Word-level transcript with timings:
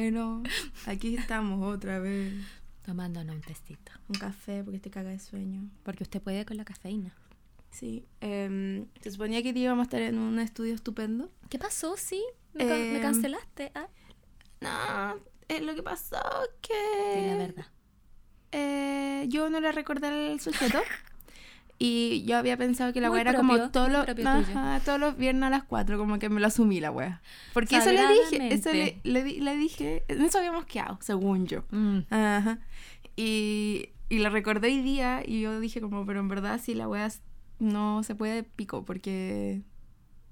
Bueno, 0.00 0.42
aquí 0.84 1.16
estamos 1.16 1.74
otra 1.74 1.98
vez. 2.00 2.34
Tomándonos 2.84 3.34
un 3.34 3.40
testito. 3.40 3.92
Un 4.10 4.16
café 4.18 4.62
porque 4.62 4.78
te 4.78 4.90
caga 4.90 5.08
de 5.08 5.18
sueño. 5.18 5.70
Porque 5.84 6.02
usted 6.02 6.20
puede 6.20 6.44
con 6.44 6.58
la 6.58 6.66
cafeína. 6.66 7.14
Sí. 7.70 8.04
em, 8.20 8.84
se 9.00 9.10
suponía 9.10 9.42
que 9.42 9.58
íbamos 9.58 9.80
a 9.80 9.84
estar 9.84 10.02
en 10.02 10.18
un 10.18 10.38
estudio 10.38 10.74
estupendo. 10.74 11.30
¿Qué 11.48 11.58
pasó? 11.58 11.96
Sí, 11.96 12.22
me, 12.52 12.66
can- 12.68 12.78
me 12.78 12.96
Em, 12.96 13.00
cancelaste. 13.02 13.72
Ah, 13.74 13.88
No, 14.60 15.18
eh, 15.48 15.62
lo 15.62 15.74
que 15.74 15.82
pasó 15.82 16.16
es 16.42 16.50
que... 16.60 17.26
la 17.28 17.36
verdad. 17.38 17.66
eh, 18.52 19.24
yo 19.30 19.48
no 19.48 19.60
le 19.60 19.72
recordé 19.72 20.30
el 20.32 20.40
sujeto. 20.40 20.78
Y 21.78 22.24
yo 22.24 22.38
había 22.38 22.56
pensado 22.56 22.92
que 22.94 23.02
la 23.02 23.10
wea 23.10 23.20
era 23.20 23.32
propio, 23.32 23.48
como 23.58 23.70
todos 23.70 23.90
los, 23.90 24.08
ajá, 24.26 24.80
todos 24.84 24.98
los 24.98 25.16
viernes 25.18 25.42
a 25.44 25.50
las 25.50 25.64
4, 25.64 25.98
como 25.98 26.18
que 26.18 26.30
me 26.30 26.40
lo 26.40 26.46
asumí 26.46 26.80
la 26.80 26.90
wea. 26.90 27.20
Porque 27.52 27.76
eso 27.76 27.92
le 27.92 28.00
dije, 28.14 28.54
eso 28.54 28.72
le, 28.72 28.98
le, 29.04 29.22
le 29.40 29.56
dije, 29.56 30.02
en 30.08 30.22
eso 30.22 30.38
habíamos 30.38 30.64
quedado, 30.64 30.98
según 31.02 31.46
yo. 31.46 31.64
Mm. 31.70 31.98
Ajá. 32.08 32.60
Y, 33.14 33.90
y 34.08 34.18
lo 34.20 34.30
recordé 34.30 34.68
hoy 34.68 34.80
día 34.80 35.22
y 35.26 35.42
yo 35.42 35.60
dije 35.60 35.80
como, 35.82 36.06
pero 36.06 36.20
en 36.20 36.28
verdad 36.28 36.58
sí 36.62 36.74
la 36.74 36.88
wea 36.88 37.10
no 37.58 38.02
se 38.02 38.14
puede 38.14 38.42
pico 38.42 38.84
porque 38.84 39.60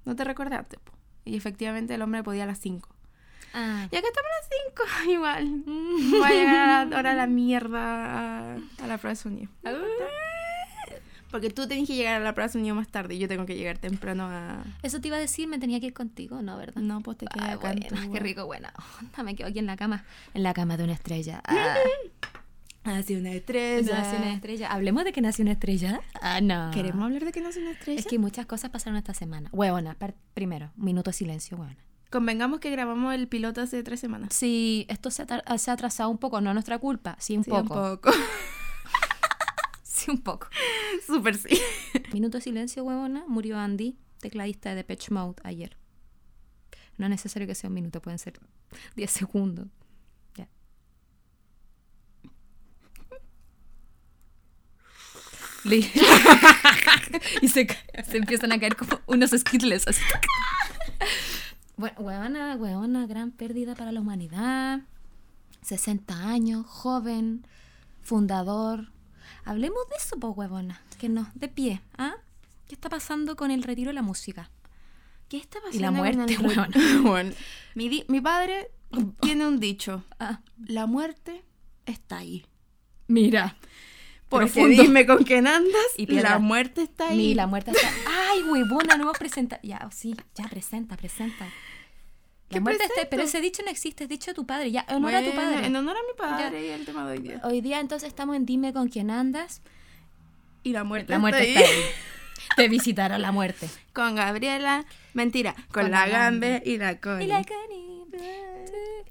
no 0.07 0.17
te 0.17 0.25
recordé 0.25 0.57
antes. 0.57 0.79
po. 0.81 0.93
Y 1.27 1.37
efectivamente 1.37 1.95
el 1.95 2.03
hombre 2.03 2.23
podía 2.23 2.45
a 2.45 2.47
las 2.47 2.59
5. 2.59 2.89
Ah, 3.55 3.87
Ya 3.93 4.01
que 4.01 4.07
estamos 4.09 4.31
a 4.31 4.41
las 4.41 4.49
5, 5.05 5.11
igual. 5.13 5.63
Voy 5.67 6.23
a 6.23 6.31
llegar 6.31 6.95
a 7.07 7.15
la 7.15 7.27
de 7.27 7.27
mierda 7.33 8.53
a, 8.53 8.55
a 8.55 8.87
la 8.87 8.97
prueba 8.99 9.11
de 9.11 9.17
sonido. 9.17 9.51
Porque 11.35 11.51
tú 11.51 11.67
tenés 11.67 11.89
que 11.89 11.97
llegar 11.97 12.15
a 12.15 12.25
la 12.25 12.33
de 12.33 12.49
sonido 12.49 12.77
más 12.77 12.87
tarde 12.87 13.17
y 13.17 13.19
yo 13.19 13.27
tengo 13.27 13.45
que 13.45 13.57
llegar 13.57 13.77
temprano 13.79 14.29
a... 14.31 14.63
eso 14.85 15.01
te 15.01 15.09
iba 15.09 15.17
a 15.17 15.21
decir, 15.21 15.49
me 15.49 15.59
tenía 15.59 15.81
que 15.81 15.87
ir 15.87 15.93
contigo, 15.93 16.43
¿no, 16.43 16.57
verdad? 16.57 16.81
No, 16.81 17.01
pues 17.01 17.19
te 17.19 17.27
quedas 17.27 17.49
Ay, 17.49 17.55
acá 17.57 17.75
tu 17.89 18.13
qué 18.13 18.21
rico, 18.21 18.47
buena 18.47 18.73
onda. 19.03 19.23
Me 19.25 19.35
quedo 19.35 19.49
aquí 19.49 19.59
en 19.59 19.67
la 19.67 19.77
cama, 19.77 20.05
en 20.33 20.45
la 20.45 20.55
cama 20.55 20.77
de 20.77 20.85
una 20.85 20.93
estrella. 20.93 21.43
Ah, 22.87 22.93
Nació 22.93 23.19
una 23.19 23.33
estrella. 23.33 23.99
nació 23.99 24.19
una 24.19 24.35
estrella. 24.35 24.71
Hablemos 24.71 25.03
de 25.05 25.13
que 25.13 25.21
nació 25.23 25.43
una 25.43 25.53
estrella. 25.53 26.03
Ah, 26.21 26.41
no. 26.41 26.71
¿Queremos 26.71 27.03
hablar 27.03 27.25
de 27.25 27.33
que 27.33 27.41
nació 27.41 27.63
una 27.63 27.73
estrella? 27.73 27.99
Es 27.99 28.07
que 28.07 28.21
muchas 28.21 28.47
cosas 28.47 28.71
pasaron 28.71 28.97
esta 28.97 29.13
semana. 29.15 29.49
Huevona, 29.53 29.97
primero, 30.35 30.71
minuto 30.77 31.11
de 31.11 31.15
silencio, 31.15 31.57
huevona. 31.57 31.79
Convengamos 32.11 32.61
que 32.61 32.71
grabamos 32.71 33.13
el 33.13 33.27
piloto 33.27 33.61
hace 33.61 33.83
tres 33.83 33.99
semanas. 33.99 34.29
Sí, 34.33 34.87
esto 34.89 35.11
se 35.11 35.25
ha, 35.27 35.59
se 35.59 35.71
ha 35.71 35.75
atrasado 35.75 36.11
un 36.11 36.19
poco, 36.19 36.41
no 36.41 36.51
es 36.51 36.55
nuestra 36.55 36.79
culpa, 36.79 37.17
sí 37.19 37.37
un 37.37 37.43
Sí, 37.43 37.51
poco. 37.51 37.63
un 37.75 37.97
poco. 37.97 38.11
Sí, 40.05 40.11
un 40.11 40.19
poco. 40.19 40.49
Súper 41.07 41.37
sí. 41.37 41.61
Minuto 42.13 42.39
de 42.39 42.43
silencio, 42.43 42.85
huevona. 42.85 43.25
Murió 43.27 43.59
Andy, 43.59 43.97
tecladista 44.21 44.71
de 44.71 44.77
Depeche 44.77 45.13
Mode, 45.13 45.41
ayer. 45.45 45.77
No 46.99 47.07
es 47.07 47.11
necesario 47.11 47.49
que 47.49 47.55
sea 47.55 47.69
un 47.69 47.75
minuto, 47.75 48.01
pueden 48.01 48.19
ser 48.19 48.39
10 48.97 49.11
segundos. 49.11 49.69
Ya. 50.35 50.49
Y 57.41 57.49
se 57.49 57.67
empiezan 58.13 58.53
a 58.53 58.61
caer 58.61 58.77
como 58.77 59.01
unos 59.07 59.31
skittles 59.31 59.89
así. 59.89 60.03
Bueno, 61.77 61.97
huevona, 62.01 62.57
huevona, 62.57 63.07
gran 63.07 63.31
pérdida 63.33 63.75
para 63.75 63.91
la 63.91 64.01
humanidad. 64.01 64.83
60 65.63 66.29
años, 66.29 66.67
joven, 66.67 67.47
fundador. 68.03 68.94
Hablemos 69.45 69.79
de 69.91 69.97
eso, 69.97 70.19
pues, 70.19 70.33
huevona. 70.37 70.81
Que 70.99 71.09
no, 71.09 71.31
de 71.35 71.49
pie. 71.49 71.81
¿ah? 71.99 72.15
¿Qué 72.69 72.75
está 72.75 72.89
pasando 72.89 73.37
con 73.37 73.51
el 73.51 73.63
retiro 73.63 73.89
de 73.91 73.95
la 73.95 74.03
música? 74.03 74.51
¿Qué 75.29 75.37
está 75.39 75.59
Y 75.73 75.79
la 75.79 75.91
pasando 75.91 76.35
con 76.37 76.45
muerte, 76.55 76.79
el. 76.79 77.03
Bueno, 77.03 77.33
mi, 77.75 78.05
mi 78.09 78.21
padre 78.21 78.71
tiene 79.21 79.47
un 79.47 79.59
dicho. 79.61 80.05
Ah, 80.21 80.41
La 80.67 80.87
muerte 80.87 81.45
está 81.87 82.19
ahí. 82.19 82.45
mira. 83.09 83.57
Porque 84.29 84.51
Profundo. 84.51 84.83
dime 84.83 85.07
con 85.07 85.23
quién 85.23 85.47
andas 85.47 85.83
Y 85.97 86.07
piedra. 86.07 86.31
la 86.31 86.39
muerte 86.39 86.83
está 86.83 87.09
ahí. 87.11 87.35
La 87.35 87.47
muerte 87.47 87.71
está. 87.71 87.89
¡Ay, 88.09 88.43
huevona! 88.43 88.97
No 88.97 89.05
hemos 89.05 89.19
presentado. 89.19 89.61
Ya, 89.63 89.89
sí, 89.93 90.17
ya 90.35 90.49
presenta, 90.49 90.97
presenta. 90.97 91.47
Pero 93.11 93.23
ese 93.23 93.41
dicho 93.41 93.63
no 93.65 93.71
existe, 93.71 94.05
es 94.05 94.11
dicho 94.11 94.31
de 94.31 94.35
tu 94.35 94.47
padre. 94.47 94.71
Ya, 94.71 94.85
honor 94.89 95.15
a 95.15 95.23
tu 95.25 95.33
padre. 95.35 95.67
En 95.67 95.75
honor 95.77 95.97
a 95.97 96.01
mi 96.01 96.17
padre 96.17 96.67
y 96.67 96.71
el 96.71 96.85
tema 96.85 97.07
de 97.07 97.13
hoy 97.13 97.19
día. 97.23 97.41
Hoy 97.45 97.61
día 97.61 97.81
entonces 97.81 98.09
estamos 98.09 98.37
en 98.37 98.47
Dime 98.47 98.73
con 98.73 98.89
quién 98.89 99.11
andas. 99.11 99.63
Y 100.63 100.73
la 100.73 100.85
muerte, 100.85 101.13
La 101.13 101.19
muerte 101.19 101.47
está 101.49 101.61
está 101.61 101.71
ahí. 101.73 101.83
Te 102.57 102.69
visitará 102.69 103.19
la 103.19 103.33
muerte. 103.33 103.69
Con 103.93 104.17
Gabriela, 104.17 104.85
mentira, 105.13 105.55
con, 105.55 105.83
Con 105.85 105.91
la 105.91 106.07
la 106.07 106.19
Gambe 106.19 106.51
Gambe. 106.51 106.71
y 106.71 106.79
la 106.79 107.01
Connie. 107.01 107.25
Y 107.25 107.29
la 107.29 107.45
Connie. 107.45 107.85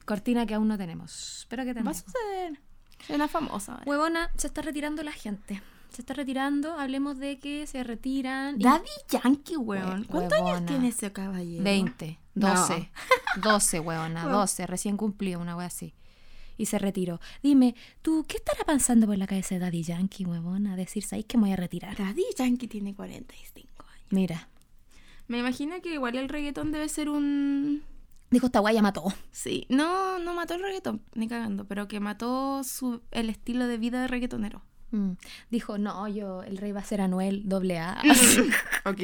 Cortina 0.06 0.46
que 0.46 0.54
aún 0.56 0.68
no 0.68 0.78
tenemos. 0.78 1.46
Pero 1.50 1.64
que 1.64 1.68
Va 1.68 1.72
a 1.72 1.74
tenemos. 1.76 1.98
suceder. 1.98 2.60
Una 3.10 3.28
famosa 3.28 3.74
ahora. 3.74 3.84
Huevona, 3.86 4.32
se 4.38 4.48
está 4.48 4.62
retirando 4.62 5.04
la 5.04 5.12
gente. 5.12 5.62
Se 5.94 6.02
está 6.02 6.14
retirando. 6.14 6.74
Hablemos 6.80 7.18
de 7.20 7.40
que 7.40 7.66
se 7.68 7.84
retiran. 7.84 8.60
y- 8.60 8.64
Daddy 8.64 8.88
Yankee, 9.10 9.58
weón. 9.58 10.04
¿Cuántos 10.06 10.40
años 10.40 10.66
tiene 10.66 10.88
ese 10.90 11.12
caballero? 11.12 11.64
20, 11.64 12.20
No. 12.36 12.48
12, 12.50 12.90
12, 13.42 13.80
huevona, 13.80 14.24
Wow. 14.24 14.34
12, 14.40 14.66
recién 14.68 14.98
cumplió 14.98 15.40
una 15.40 15.56
wea 15.56 15.68
así. 15.68 15.94
Y 16.58 16.66
se 16.68 16.78
retiró. 16.80 17.20
Dime, 17.42 17.76
¿tú 18.02 18.26
qué 18.28 18.38
estará 18.38 18.64
pensando 18.64 19.08
por 19.08 19.18
la 19.18 19.26
cabeza 19.28 19.56
de 19.56 19.60
Daddy 19.60 19.84
Yankee, 19.84 20.26
huevona? 20.26 20.76
Decir, 20.76 21.04
¿sabes 21.04 21.26
que 21.26 21.38
me 21.38 21.44
voy 21.46 21.52
a 21.54 21.56
retirar? 21.56 21.98
Daddy 21.98 22.24
Yankee 22.38 22.68
tiene 22.68 22.94
45 22.94 23.86
años. 23.88 24.08
Mira, 24.12 24.50
Me 25.28 25.40
imagino 25.40 25.82
que 25.82 25.94
igual 25.94 26.16
el 26.16 26.28
reggaetón 26.30 26.72
debe 26.72 26.90
ser 26.90 27.10
un... 27.10 27.82
dijo, 28.30 28.48
esta 28.48 28.60
guaya 28.60 28.82
mató. 28.82 29.06
Sí, 29.32 29.66
no, 29.70 30.20
no 30.20 30.34
mató 30.34 30.54
el 30.56 30.62
reggaetón, 30.62 31.02
ni 31.16 31.28
cagando, 31.28 31.66
pero 31.66 31.88
que 31.88 32.00
mató 32.00 32.64
su, 32.64 33.02
el 33.12 33.30
estilo 33.30 33.66
de 33.68 33.78
vida 33.78 34.02
de 34.02 34.08
reggaetonero. 34.08 34.62
Mm. 34.94 35.14
Dijo, 35.50 35.80
no, 35.80 36.08
yo, 36.08 36.44
el 36.44 36.58
rey 36.58 36.72
va 36.72 36.82
a 36.82 36.84
ser 36.84 37.02
Anuel, 37.02 37.50
doble 37.50 37.80
A. 37.80 38.00
Ok. 38.86 39.00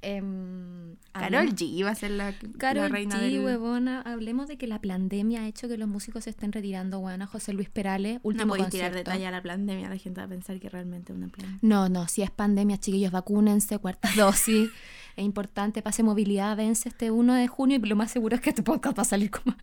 Em, 0.00 0.96
Carol 1.12 1.54
G 1.54 1.62
iba 1.66 1.90
a 1.90 1.94
ser 1.94 2.12
la, 2.12 2.30
la 2.30 2.36
Carol 2.56 2.90
reina 2.90 3.16
G, 3.16 3.20
del... 3.20 3.44
huevona. 3.44 4.00
Hablemos 4.02 4.48
de 4.48 4.56
que 4.56 4.66
la 4.66 4.80
pandemia 4.80 5.42
ha 5.42 5.48
hecho 5.48 5.68
que 5.68 5.76
los 5.76 5.88
músicos 5.88 6.24
se 6.24 6.30
estén 6.30 6.52
retirando, 6.52 6.98
huevona. 6.98 7.26
José 7.26 7.52
Luis 7.52 7.68
Perales, 7.68 8.20
último 8.22 8.46
No 8.46 8.50
podéis 8.52 8.70
tirar 8.70 8.94
detalle 8.94 9.26
a 9.26 9.30
la 9.30 9.42
pandemia, 9.42 9.90
la 9.90 9.98
gente 9.98 10.20
va 10.20 10.26
a 10.26 10.28
pensar 10.28 10.58
que 10.58 10.70
realmente 10.70 11.12
es 11.12 11.18
una 11.18 11.28
pandemia. 11.28 11.58
No, 11.60 11.88
no, 11.88 12.08
si 12.08 12.22
es 12.22 12.30
pandemia, 12.30 12.78
chiquillos, 12.78 13.12
vacúnense, 13.12 13.78
cuarta 13.78 14.08
dosis. 14.16 14.70
es 15.16 15.24
importante, 15.24 15.82
pase 15.82 16.02
movilidad, 16.02 16.56
vence 16.56 16.88
este 16.88 17.10
1 17.10 17.34
de 17.34 17.48
junio 17.48 17.78
y 17.82 17.86
lo 17.86 17.96
más 17.96 18.10
seguro 18.10 18.36
es 18.36 18.40
que 18.40 18.50
este 18.50 18.62
podcast 18.62 18.96
va 18.96 19.02
a 19.02 19.04
salir 19.04 19.30
como 19.30 19.54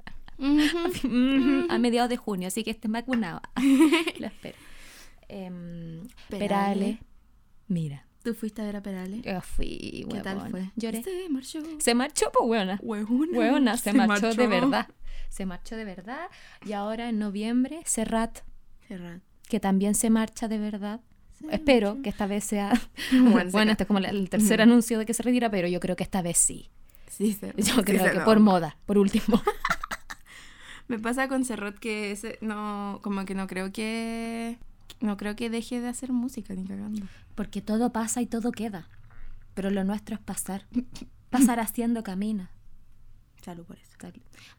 a 1.70 1.78
mediados 1.80 2.10
de 2.10 2.18
junio, 2.18 2.50
así 2.50 2.64
que 2.64 2.70
estén 2.70 2.92
vacunados. 2.92 3.42
lo 4.20 4.28
espero. 4.28 4.67
Em. 5.30 6.08
Perales. 6.30 6.98
Mira, 7.68 8.06
¿Tú 8.24 8.34
fuiste 8.34 8.62
a 8.62 8.66
ver 8.66 8.78
a 8.78 8.82
Perales? 8.82 9.22
yo 9.24 9.42
fui, 9.42 10.06
¿Qué 10.10 10.22
tal 10.22 10.50
fue? 10.50 10.72
Lloré. 10.76 11.04
Se 11.04 11.30
marchó. 11.30 11.60
Se 11.80 11.96
marchó, 11.96 12.32
pues, 12.34 12.50
huevona. 12.50 12.80
Huevona. 12.82 13.38
Huevona, 13.38 13.78
se, 13.78 13.94
marchó, 13.94 14.34
de 14.34 14.48
verdad. 14.48 14.88
Se 15.30 15.46
marchó 15.46 15.76
de 15.76 15.86
verdad. 15.86 16.28
Y 16.66 16.74
ahora 16.74 17.10
en 17.10 17.20
noviembre, 17.20 17.82
Serrat, 17.86 18.40
Serrat. 18.88 19.22
que 19.50 19.60
también 19.60 19.96
se 19.96 20.10
marcha 20.10 20.48
de 20.48 20.58
verdad. 20.58 21.02
Se 21.40 21.54
Espero 21.56 22.02
que 22.02 22.10
esta 22.10 22.26
vez 22.28 22.44
sea. 22.44 22.72
Bueno, 23.12 23.52
Bueno, 23.52 23.72
este 23.72 23.84
es 23.84 23.88
como 23.88 24.00
la- 24.00 24.10
el 24.10 24.30
tercer 24.30 24.62
anuncio 24.62 24.98
de 25.00 25.06
que 25.06 25.14
se 25.14 25.24
retira, 25.24 25.50
pero 25.52 25.68
yo 25.68 25.80
creo 25.80 25.96
que 25.96 26.04
esta 26.04 26.22
vez 26.22 26.38
sí. 26.38 26.70
Sí, 27.10 27.34
se- 27.34 27.54
Yo 27.58 27.64
sí 27.76 27.84
creo 27.84 28.04
se 28.06 28.12
que 28.12 28.20
por 28.22 28.40
moda, 28.40 28.78
por 28.86 28.98
último. 28.98 29.42
Me 30.88 31.00
pasa 31.00 31.28
con 31.28 31.44
Serrat 31.44 31.78
que 31.78 32.12
ese, 32.12 32.38
no, 32.42 33.00
como 33.04 33.26
que 33.26 33.36
no 33.36 33.48
creo 33.48 33.72
que 33.74 34.58
no 35.00 35.18
creo 35.18 35.36
que 35.36 35.50
deje 35.50 35.80
de 35.82 35.88
hacer 35.88 36.12
música 36.12 36.54
ni 36.56 36.66
cagando. 36.66 37.06
Porque 37.36 37.62
todo 37.62 37.92
pasa 37.92 38.22
y 38.22 38.26
todo 38.26 38.52
queda. 38.52 38.88
Pero 39.54 39.70
lo 39.72 39.84
nuestro 39.84 40.16
es 40.16 40.22
pasar. 40.22 40.66
Pasar 41.30 41.60
haciendo 41.60 42.04
camino. 42.04 42.50
Salud 43.44 43.66
por 43.66 43.78
eso. 43.78 43.92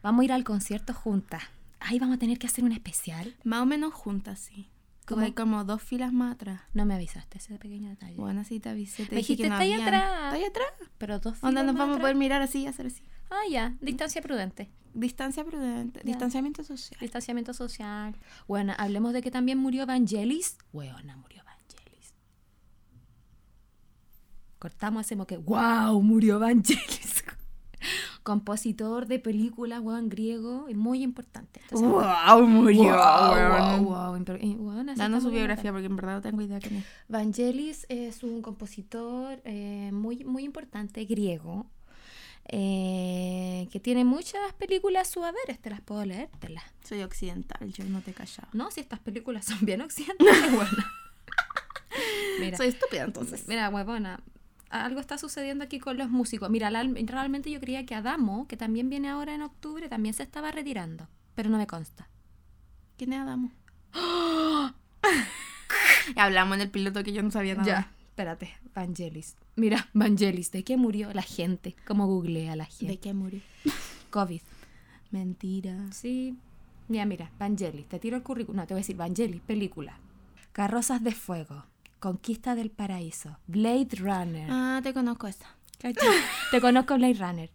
Vamos 0.01 0.21
a 0.21 0.25
ir 0.25 0.31
al 0.33 0.43
concierto 0.43 0.93
juntas. 0.93 1.43
Ahí 1.79 1.99
vamos 1.99 2.15
a 2.15 2.19
tener 2.19 2.37
que 2.39 2.47
hacer 2.47 2.63
un 2.63 2.71
especial. 2.71 3.35
Más 3.43 3.61
o 3.61 3.65
menos 3.65 3.93
juntas, 3.93 4.39
sí. 4.39 4.69
Como 5.05 5.21
hay 5.23 5.31
como 5.31 5.63
dos 5.63 5.81
filas 5.81 6.13
más 6.13 6.35
atrás. 6.35 6.61
No 6.73 6.85
me 6.85 6.93
avisaste 6.93 7.39
ese 7.39 7.57
pequeño 7.57 7.89
detalle. 7.89 8.15
Bueno, 8.15 8.41
así 8.41 8.59
te 8.59 8.69
avisé. 8.69 9.05
Te 9.05 9.15
Me 9.15 9.17
dijiste, 9.21 9.43
que 9.43 9.49
no 9.49 9.55
"Está 9.55 9.63
ahí 9.63 9.73
habían". 9.73 9.87
atrás. 9.87 10.03
¿Está 10.25 10.35
ahí 10.35 10.43
atrás? 10.43 10.67
Pero 10.99 11.19
dos 11.19 11.33
Onda 11.41 11.61
filas 11.61 11.65
nos 11.65 11.73
más 11.73 11.79
vamos 11.79 11.97
a 11.97 12.01
poder 12.01 12.15
mirar 12.15 12.41
así 12.43 12.59
y 12.59 12.67
hacer 12.67 12.85
así. 12.87 13.01
Ah, 13.29 13.43
ya. 13.49 13.75
Distancia 13.81 14.21
prudente. 14.21 14.69
Distancia 14.93 15.43
prudente. 15.43 15.99
Ya. 15.99 16.05
Distanciamiento 16.05 16.63
social. 16.63 16.99
Distanciamiento 16.99 17.53
social. 17.53 18.15
Bueno, 18.47 18.73
hablemos 18.77 19.13
de 19.13 19.21
que 19.21 19.31
también 19.31 19.57
murió 19.57 19.85
Vangelis. 19.85 20.57
Weona, 20.73 21.15
murió 21.15 21.43
Vangelis. 21.45 22.13
Cortamos, 24.57 25.01
hacemos 25.01 25.27
que, 25.27 25.37
wow, 25.37 26.01
murió 26.01 26.39
Vangelis. 26.39 27.23
Compositor 28.23 29.07
de 29.07 29.19
películas, 29.19 29.79
weón, 29.79 30.09
griego, 30.09 30.67
y 30.67 30.75
muy 30.75 31.01
importante. 31.01 31.61
Entonces, 31.61 31.87
¡Wow! 31.87 32.45
Murió. 32.45 32.83
wow, 32.83 33.83
wow, 33.83 34.15
wow, 34.17 34.83
así 34.89 34.99
Danos 34.99 35.23
su 35.23 35.31
biografía 35.31 35.71
porque 35.71 35.85
en 35.85 35.95
verdad 35.95 36.15
no 36.15 36.21
tengo 36.21 36.41
idea 36.41 36.59
quién 36.59 36.77
es. 36.77 36.85
Vangelis 37.07 37.85
es 37.89 38.23
un 38.23 38.41
compositor 38.41 39.39
eh, 39.45 39.91
muy, 39.93 40.25
muy 40.25 40.43
importante, 40.43 41.05
griego. 41.05 41.67
Eh, 42.51 43.67
que 43.71 43.79
tiene 43.79 44.03
muchas 44.05 44.41
películas 44.57 45.07
suaveres, 45.09 45.59
te 45.59 45.69
las 45.69 45.81
puedo 45.81 46.03
leer, 46.05 46.29
te 46.39 46.49
las. 46.49 46.63
Soy 46.83 47.01
occidental, 47.03 47.71
yo 47.73 47.83
no 47.85 48.01
te 48.01 48.11
he 48.11 48.13
callado. 48.13 48.47
No, 48.53 48.71
si 48.71 48.79
estas 48.81 48.99
películas 48.99 49.45
son 49.45 49.59
bien 49.61 49.81
occidentales, 49.81 50.51
bueno. 50.55 50.71
Mira, 52.39 52.57
Soy 52.57 52.67
estúpida 52.69 53.03
entonces. 53.03 53.47
mira, 53.47 53.69
huevona, 53.69 54.21
algo 54.69 54.99
está 54.99 55.17
sucediendo 55.17 55.63
aquí 55.63 55.79
con 55.79 55.97
los 55.97 56.09
músicos. 56.09 56.49
Mira, 56.49 56.69
la- 56.71 56.83
realmente 57.05 57.51
yo 57.51 57.59
creía 57.59 57.85
que 57.85 57.95
Adamo, 57.95 58.47
que 58.47 58.57
también 58.57 58.89
viene 58.89 59.09
ahora 59.09 59.33
en 59.35 59.41
octubre, 59.41 59.89
también 59.89 60.13
se 60.15 60.23
estaba 60.23 60.51
retirando, 60.51 61.07
pero 61.35 61.49
no 61.49 61.57
me 61.57 61.67
consta. 61.67 62.07
¿Quién 62.97 63.13
es 63.13 63.19
Adamo? 63.19 63.51
Hablamos 66.15 66.55
en 66.55 66.61
el 66.61 66.69
piloto 66.71 67.03
que 67.03 67.11
yo 67.13 67.21
no 67.23 67.31
sabía 67.31 67.55
nada. 67.55 67.65
Ya, 67.67 67.91
espérate, 68.19 68.49
Vangelis. 68.75 69.37
Mira, 69.55 69.87
Vangelis, 69.93 70.51
¿de 70.51 70.65
qué 70.65 70.75
murió 70.75 71.13
la 71.13 71.21
gente? 71.21 71.75
¿Cómo 71.87 72.05
googlea 72.05 72.57
la 72.57 72.65
gente? 72.65 72.87
¿De 72.87 72.97
qué 72.97 73.13
murió? 73.13 73.39
COVID. 74.09 74.41
Mentira. 75.11 75.87
Sí. 75.93 76.35
Mira, 76.89 77.05
mira, 77.05 77.31
Vangelis, 77.39 77.87
te 77.87 77.97
tiro 77.97 78.17
el 78.17 78.23
currículum. 78.23 78.57
No, 78.57 78.67
te 78.67 78.73
voy 78.73 78.79
a 78.79 78.83
decir 78.83 78.97
Vangelis, 78.97 79.41
película. 79.41 79.97
Carrozas 80.51 81.01
de 81.01 81.11
Fuego, 81.11 81.63
Conquista 81.99 82.55
del 82.55 82.71
Paraíso, 82.71 83.37
Blade 83.47 83.95
Runner. 83.97 84.49
Ah, 84.51 84.81
te 84.83 84.93
conozco. 84.93 85.29
Cacha, 85.77 86.01
Te 86.51 86.59
conozco 86.59 86.95
Blade 86.95 87.13
Runner. 87.13 87.49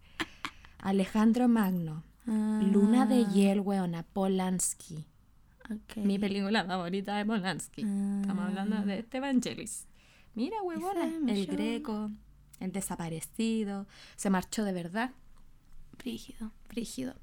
Alejandro 0.78 1.46
Magno, 1.46 2.05
Luna 2.25 3.05
de 3.05 3.26
Hiel, 3.26 3.60
weona, 3.60 4.02
Polanski. 4.02 5.05
Ok. 5.70 5.96
Mi 5.96 6.19
película 6.19 6.64
favorita 6.64 7.19
de 7.19 7.26
Polanski. 7.26 7.82
Ah. 7.84 8.19
Estamos 8.22 8.46
hablando 8.46 8.82
de 8.82 9.00
este 9.00 9.20
Vangelis. 9.20 9.87
Mira, 10.34 10.60
huevona, 10.62 11.04
el 11.32 11.46
greco, 11.46 12.10
el 12.60 12.72
desaparecido, 12.72 13.86
se 14.16 14.31
marchó 14.31 14.64
de 14.64 14.72
verdad. 14.72 15.12
Brígido. 15.98 16.50
Frígido. 16.69 17.14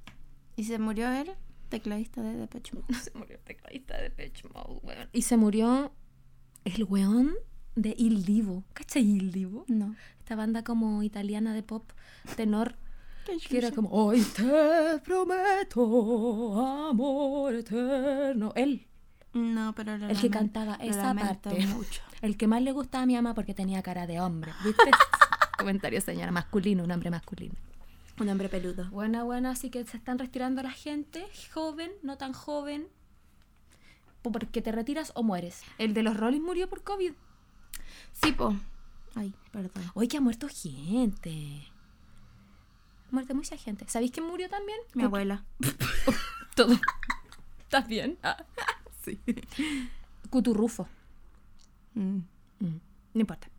¿Y 0.56 0.63
se 0.66 0.80
murió 0.80 1.12
él? 1.12 1.31
Tecladista 1.69 2.22
de 2.22 2.36
Depeche 2.36 2.74
Mode. 2.75 2.94
Se 2.96 3.12
murió 3.18 3.36
el 3.38 3.44
tecladista 3.44 3.98
de 3.98 4.04
Depeche 4.04 4.48
Mode, 4.54 4.80
weón. 4.84 5.10
Y 5.13 5.22
se 5.24 5.38
murió 5.38 5.92
el 6.66 6.84
weón 6.86 7.34
de 7.75 7.96
Il 7.98 8.24
Divo. 8.25 8.63
¿Cachai 8.74 9.04
Il 9.04 9.31
Divo? 9.31 9.66
No. 9.68 9.96
Esta 10.19 10.36
banda 10.36 10.63
como 10.63 11.04
italiana 11.04 11.54
de 11.54 11.63
pop 11.63 11.90
tenor 12.36 12.75
que 13.48 13.58
era 13.58 13.72
como 13.72 13.90
Hoy 13.90 14.22
te 14.22 15.00
prometo 15.04 16.60
amor 16.90 17.56
eterno. 17.56 18.52
Él, 18.56 18.88
No, 19.34 19.74
pero 19.75 19.98
lo 19.98 20.08
el 20.08 20.18
que 20.19 20.28
lamento- 20.30 20.38
cantaba 20.38 20.78
lo 20.78 20.84
esa 20.84 21.04
lamento 21.13 21.50
parte. 21.50 21.68
mucho. 21.68 22.02
El 22.22 22.38
que 22.38 22.48
más 22.48 22.62
le 22.62 22.72
gustaba 22.72 23.04
a 23.04 23.08
mi 23.08 23.16
mamá 23.16 23.34
porque 23.34 23.54
tenía 23.54 23.82
cara 23.82 24.08
de 24.08 24.20
hombre. 24.20 24.54
¿Viste? 24.64 24.84
Comentario, 25.58 26.02
señora, 26.02 26.32
masculino, 26.32 26.84
un 26.84 26.92
hombre 26.92 27.10
masculino. 27.10 27.56
Un 28.20 28.30
hombre 28.30 28.50
peludo. 28.50 28.90
Buena, 28.90 29.24
buena, 29.24 29.52
así 29.52 29.70
que 29.70 29.84
se 29.86 29.98
están 29.98 30.20
retirando 30.20 30.62
la 30.62 30.72
gente, 30.72 31.26
joven, 31.54 31.92
no 32.04 32.18
tan 32.18 32.34
joven, 32.34 32.88
porque 34.22 34.62
te 34.62 34.72
retiras 34.72 35.12
o 35.16 35.24
mueres. 35.24 35.64
El 35.78 35.94
de 35.94 36.04
los 36.04 36.18
Rollins 36.18 36.44
murió 36.44 36.70
por 36.70 36.84
COVID. 36.84 37.14
Sí, 38.14 38.32
po. 38.34 38.56
Ay, 39.16 39.34
perdón. 39.52 39.84
Hoy 39.94 40.08
que 40.08 40.18
ha 40.18 40.22
muerto 40.22 40.48
gente. 40.48 41.64
Ha 43.10 43.12
muerto 43.12 43.34
mucha 43.34 43.58
gente. 43.58 43.86
¿Sabéis 43.88 44.12
quién 44.12 44.28
murió 44.28 44.50
también? 44.50 44.80
Mi 44.94 45.04
abuela. 45.04 45.44
Todo. 46.56 46.80
¿Estás 47.62 47.88
bien? 47.88 48.18
Sí. 49.04 49.20
Cuturrufo. 50.30 50.88
Mm. 51.96 52.18
Mm, 52.60 52.80
No 53.14 53.22
importa. 53.22 53.50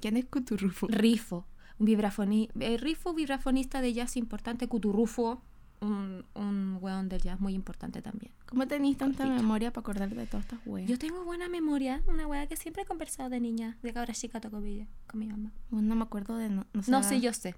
¿Quién 0.00 0.16
es 0.16 0.24
Cuturrufo? 0.26 0.86
Rifo. 0.88 1.46
Un 1.78 1.86
vibrafoni 1.86 2.48
eh, 2.60 2.76
Rifo, 2.76 3.14
vibrafonista 3.14 3.80
de 3.80 3.92
jazz 3.92 4.16
importante. 4.16 4.68
Cuturrufo. 4.68 5.42
Un, 5.80 6.24
un 6.34 6.78
weón 6.80 7.08
del 7.10 7.20
jazz 7.20 7.40
muy 7.40 7.52
importante 7.52 8.00
también. 8.00 8.32
¿Cómo 8.46 8.66
tenéis 8.66 8.96
tanta 8.96 9.24
Cortito. 9.24 9.42
memoria 9.42 9.70
para 9.72 9.80
acordar 9.82 10.08
de 10.14 10.26
todas 10.26 10.44
estas 10.46 10.60
weas? 10.64 10.88
Yo 10.88 10.98
tengo 10.98 11.24
buena 11.24 11.48
memoria. 11.48 12.02
Una 12.06 12.26
wea 12.26 12.46
que 12.46 12.56
siempre 12.56 12.84
he 12.84 12.86
conversado 12.86 13.28
de 13.28 13.40
niña. 13.40 13.76
De 13.82 13.92
cabra 13.92 14.14
chica 14.14 14.40
toco 14.40 14.60
villa 14.60 14.86
con 15.06 15.20
mi 15.20 15.26
mamá. 15.26 15.52
No 15.70 15.94
me 15.94 16.02
acuerdo 16.02 16.36
de... 16.36 16.48
No, 16.48 16.64
no, 16.72 16.82
sé 16.82 16.90
No, 16.90 17.02
sí, 17.02 17.20
yo 17.20 17.32
sé. 17.34 17.54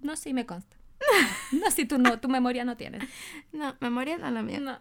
No, 0.00 0.14
sí, 0.16 0.32
me 0.32 0.46
consta. 0.46 0.76
No, 1.52 1.70
si 1.70 1.84
tú 1.84 1.98
no, 1.98 2.20
tu 2.20 2.28
memoria 2.28 2.64
no 2.64 2.76
tienes. 2.76 3.02
No, 3.52 3.74
memoria 3.80 4.16
no 4.18 4.30
la 4.30 4.42
mía. 4.42 4.60
No. 4.60 4.78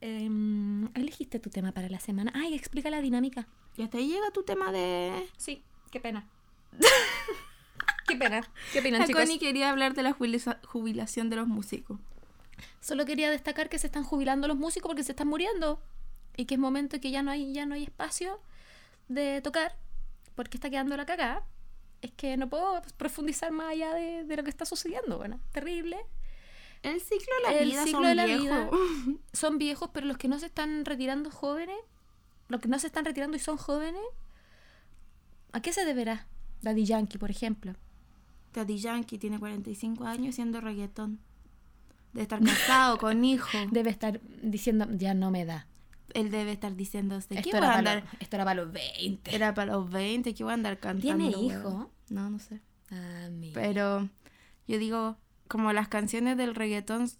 Em, 0.00 0.88
elegiste 0.94 1.38
tu 1.38 1.48
tema 1.50 1.72
para 1.72 1.88
la 1.88 2.00
semana. 2.00 2.32
Ay, 2.34 2.54
explica 2.54 2.90
la 2.90 3.00
dinámica. 3.00 3.46
Y 3.76 3.82
hasta 3.82 3.96
ahí 3.98 4.08
llega 4.08 4.30
tu 4.30 4.42
tema 4.42 4.70
de... 4.72 5.26
Sí, 5.38 5.62
qué 5.90 6.00
pena. 6.00 6.26
qué 8.08 8.16
pena. 8.16 8.46
¿Qué 8.72 8.80
opinan, 8.80 9.06
chicos? 9.06 9.22
Connie 9.22 9.38
quería 9.38 9.70
hablar 9.70 9.94
de 9.94 10.02
la 10.02 10.12
jubila- 10.12 10.58
jubilación 10.66 11.30
de 11.30 11.36
los 11.36 11.46
músicos. 11.48 11.98
Solo 12.80 13.04
quería 13.06 13.30
destacar 13.30 13.68
que 13.68 13.78
se 13.78 13.86
están 13.86 14.04
jubilando 14.04 14.48
los 14.48 14.56
músicos 14.56 14.88
porque 14.88 15.04
se 15.04 15.12
están 15.12 15.28
muriendo. 15.28 15.80
Y 16.36 16.44
que 16.46 16.54
es 16.54 16.60
momento 16.60 17.00
que 17.00 17.10
ya 17.10 17.22
no 17.22 17.30
hay, 17.30 17.52
ya 17.52 17.66
no 17.66 17.74
hay 17.74 17.84
espacio 17.84 18.40
de 19.08 19.40
tocar 19.42 19.76
porque 20.34 20.56
está 20.56 20.70
quedando 20.70 20.96
la 20.96 21.06
cagada. 21.06 21.44
Es 22.02 22.10
que 22.12 22.36
no 22.36 22.48
puedo 22.50 22.82
profundizar 22.98 23.50
más 23.52 23.70
allá 23.70 23.94
de, 23.94 24.24
de 24.24 24.36
lo 24.36 24.42
que 24.44 24.50
está 24.50 24.64
sucediendo. 24.66 25.16
Bueno, 25.18 25.40
terrible. 25.52 25.96
El 26.82 27.00
ciclo 27.00 27.32
de 27.46 27.52
la 27.52 27.58
El 27.60 27.68
vida 27.70 27.84
ciclo 27.84 28.00
son 28.00 28.08
de 28.08 28.14
la 28.16 28.26
viejos. 28.26 28.44
vida. 28.46 28.70
Son 29.32 29.58
viejos, 29.58 29.90
pero 29.94 30.06
los 30.06 30.18
que 30.18 30.26
no 30.28 30.38
se 30.40 30.46
están 30.46 30.84
retirando 30.84 31.30
jóvenes, 31.30 31.76
los 32.48 32.60
que 32.60 32.68
no 32.68 32.78
se 32.78 32.88
están 32.88 33.04
retirando 33.04 33.36
y 33.36 33.40
son 33.40 33.56
jóvenes, 33.56 34.02
¿a 35.52 35.62
qué 35.62 35.72
se 35.72 35.84
deberá? 35.84 36.26
Daddy 36.62 36.84
Yankee, 36.84 37.18
por 37.18 37.30
ejemplo. 37.30 37.74
Daddy 38.52 38.78
Yankee 38.78 39.16
tiene 39.18 39.38
45 39.38 40.04
años 40.04 40.30
haciendo 40.34 40.60
reggaetón. 40.60 41.20
De 42.12 42.22
estar 42.22 42.42
casado 42.44 42.98
con 42.98 43.24
hijo. 43.24 43.48
Debe 43.70 43.90
estar 43.90 44.20
diciendo, 44.42 44.86
ya 44.90 45.14
no 45.14 45.30
me 45.30 45.44
da. 45.46 45.66
Él 46.14 46.30
debe 46.30 46.52
estar 46.52 46.74
diciéndose, 46.76 47.28
¿qué 47.28 47.40
Esto 47.40 47.50
voy 47.50 47.58
a 47.58 47.60
para 47.60 47.78
andar? 47.78 48.02
los, 48.04 48.20
esto 48.20 48.36
era 48.36 48.44
para 48.44 48.62
los 48.62 48.72
20. 48.72 49.34
Era 49.34 49.54
para 49.54 49.72
los 49.72 49.90
20, 49.90 50.34
que 50.34 50.44
voy 50.44 50.50
a 50.50 50.54
andar 50.54 50.78
cantando. 50.78 51.30
¿Tiene 51.30 51.46
hijo? 51.46 51.90
No, 52.10 52.30
no 52.30 52.38
sé. 52.38 52.60
Ah, 52.90 53.28
mira. 53.30 53.54
Pero 53.54 54.08
yo 54.68 54.78
digo, 54.78 55.16
como 55.48 55.72
las 55.72 55.88
canciones 55.88 56.36
del 56.36 56.54
reggaetón 56.54 57.10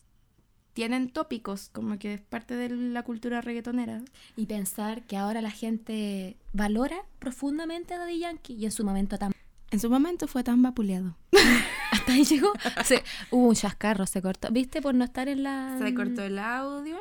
tienen 0.74 1.10
tópicos, 1.10 1.68
como 1.70 1.98
que 1.98 2.14
es 2.14 2.20
parte 2.22 2.54
de 2.56 2.70
la 2.70 3.02
cultura 3.02 3.40
reggaetonera. 3.42 4.02
Y 4.36 4.46
pensar 4.46 5.02
que 5.06 5.16
ahora 5.18 5.42
la 5.42 5.50
gente 5.50 6.38
valora 6.52 6.96
profundamente 7.18 7.92
a 7.94 7.98
Daddy 7.98 8.18
Yankee 8.20 8.54
y 8.54 8.64
en 8.64 8.72
su 8.72 8.84
momento 8.84 9.18
tan... 9.18 9.32
En 9.70 9.80
su 9.80 9.88
momento 9.90 10.26
fue 10.28 10.44
tan 10.44 10.62
vapuleado. 10.62 11.16
Hasta 11.90 12.12
ahí 12.12 12.24
llegó. 12.24 12.52
Se- 12.84 13.02
hubo 13.30 13.48
un 13.48 13.54
chascarro, 13.54 14.06
se 14.06 14.20
cortó. 14.22 14.50
¿Viste? 14.50 14.80
Por 14.82 14.94
no 14.94 15.04
estar 15.04 15.28
en 15.28 15.42
la... 15.42 15.78
Se 15.78 15.94
cortó 15.94 16.22
el 16.24 16.38
audio 16.38 16.98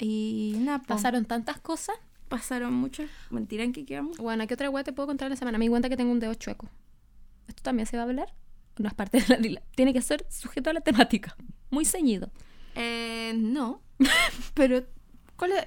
y 0.00 0.54
nada, 0.58 0.80
Pasaron 0.82 1.24
tantas 1.24 1.60
cosas. 1.60 1.96
pasaron 2.28 2.72
muchas. 2.74 3.08
Mentira 3.30 3.64
en 3.64 3.72
que 3.72 3.84
quedamos. 3.84 4.16
Bueno, 4.18 4.46
¿qué 4.46 4.54
otra 4.54 4.70
weá 4.70 4.84
te 4.84 4.92
puedo 4.92 5.06
contar 5.06 5.28
la 5.30 5.36
semana? 5.36 5.58
Me 5.58 5.64
di 5.64 5.68
cuenta 5.70 5.88
que 5.88 5.96
tengo 5.96 6.10
un 6.12 6.20
dedo 6.20 6.34
chueco. 6.34 6.68
¿Esto 7.48 7.62
también 7.62 7.86
se 7.86 7.96
va 7.96 8.04
a 8.04 8.06
hablar? 8.06 8.32
No 8.78 8.88
es 8.88 8.94
parte 8.94 9.20
de 9.20 9.50
la. 9.50 9.60
Tiene 9.74 9.92
que 9.92 10.00
ser 10.00 10.24
sujeto 10.30 10.70
a 10.70 10.72
la 10.72 10.80
temática. 10.80 11.36
Muy 11.70 11.84
ceñido. 11.84 12.30
Eh, 12.76 13.32
no. 13.36 13.82
Pero, 14.54 14.84
¿cuál 15.36 15.52
es- 15.52 15.66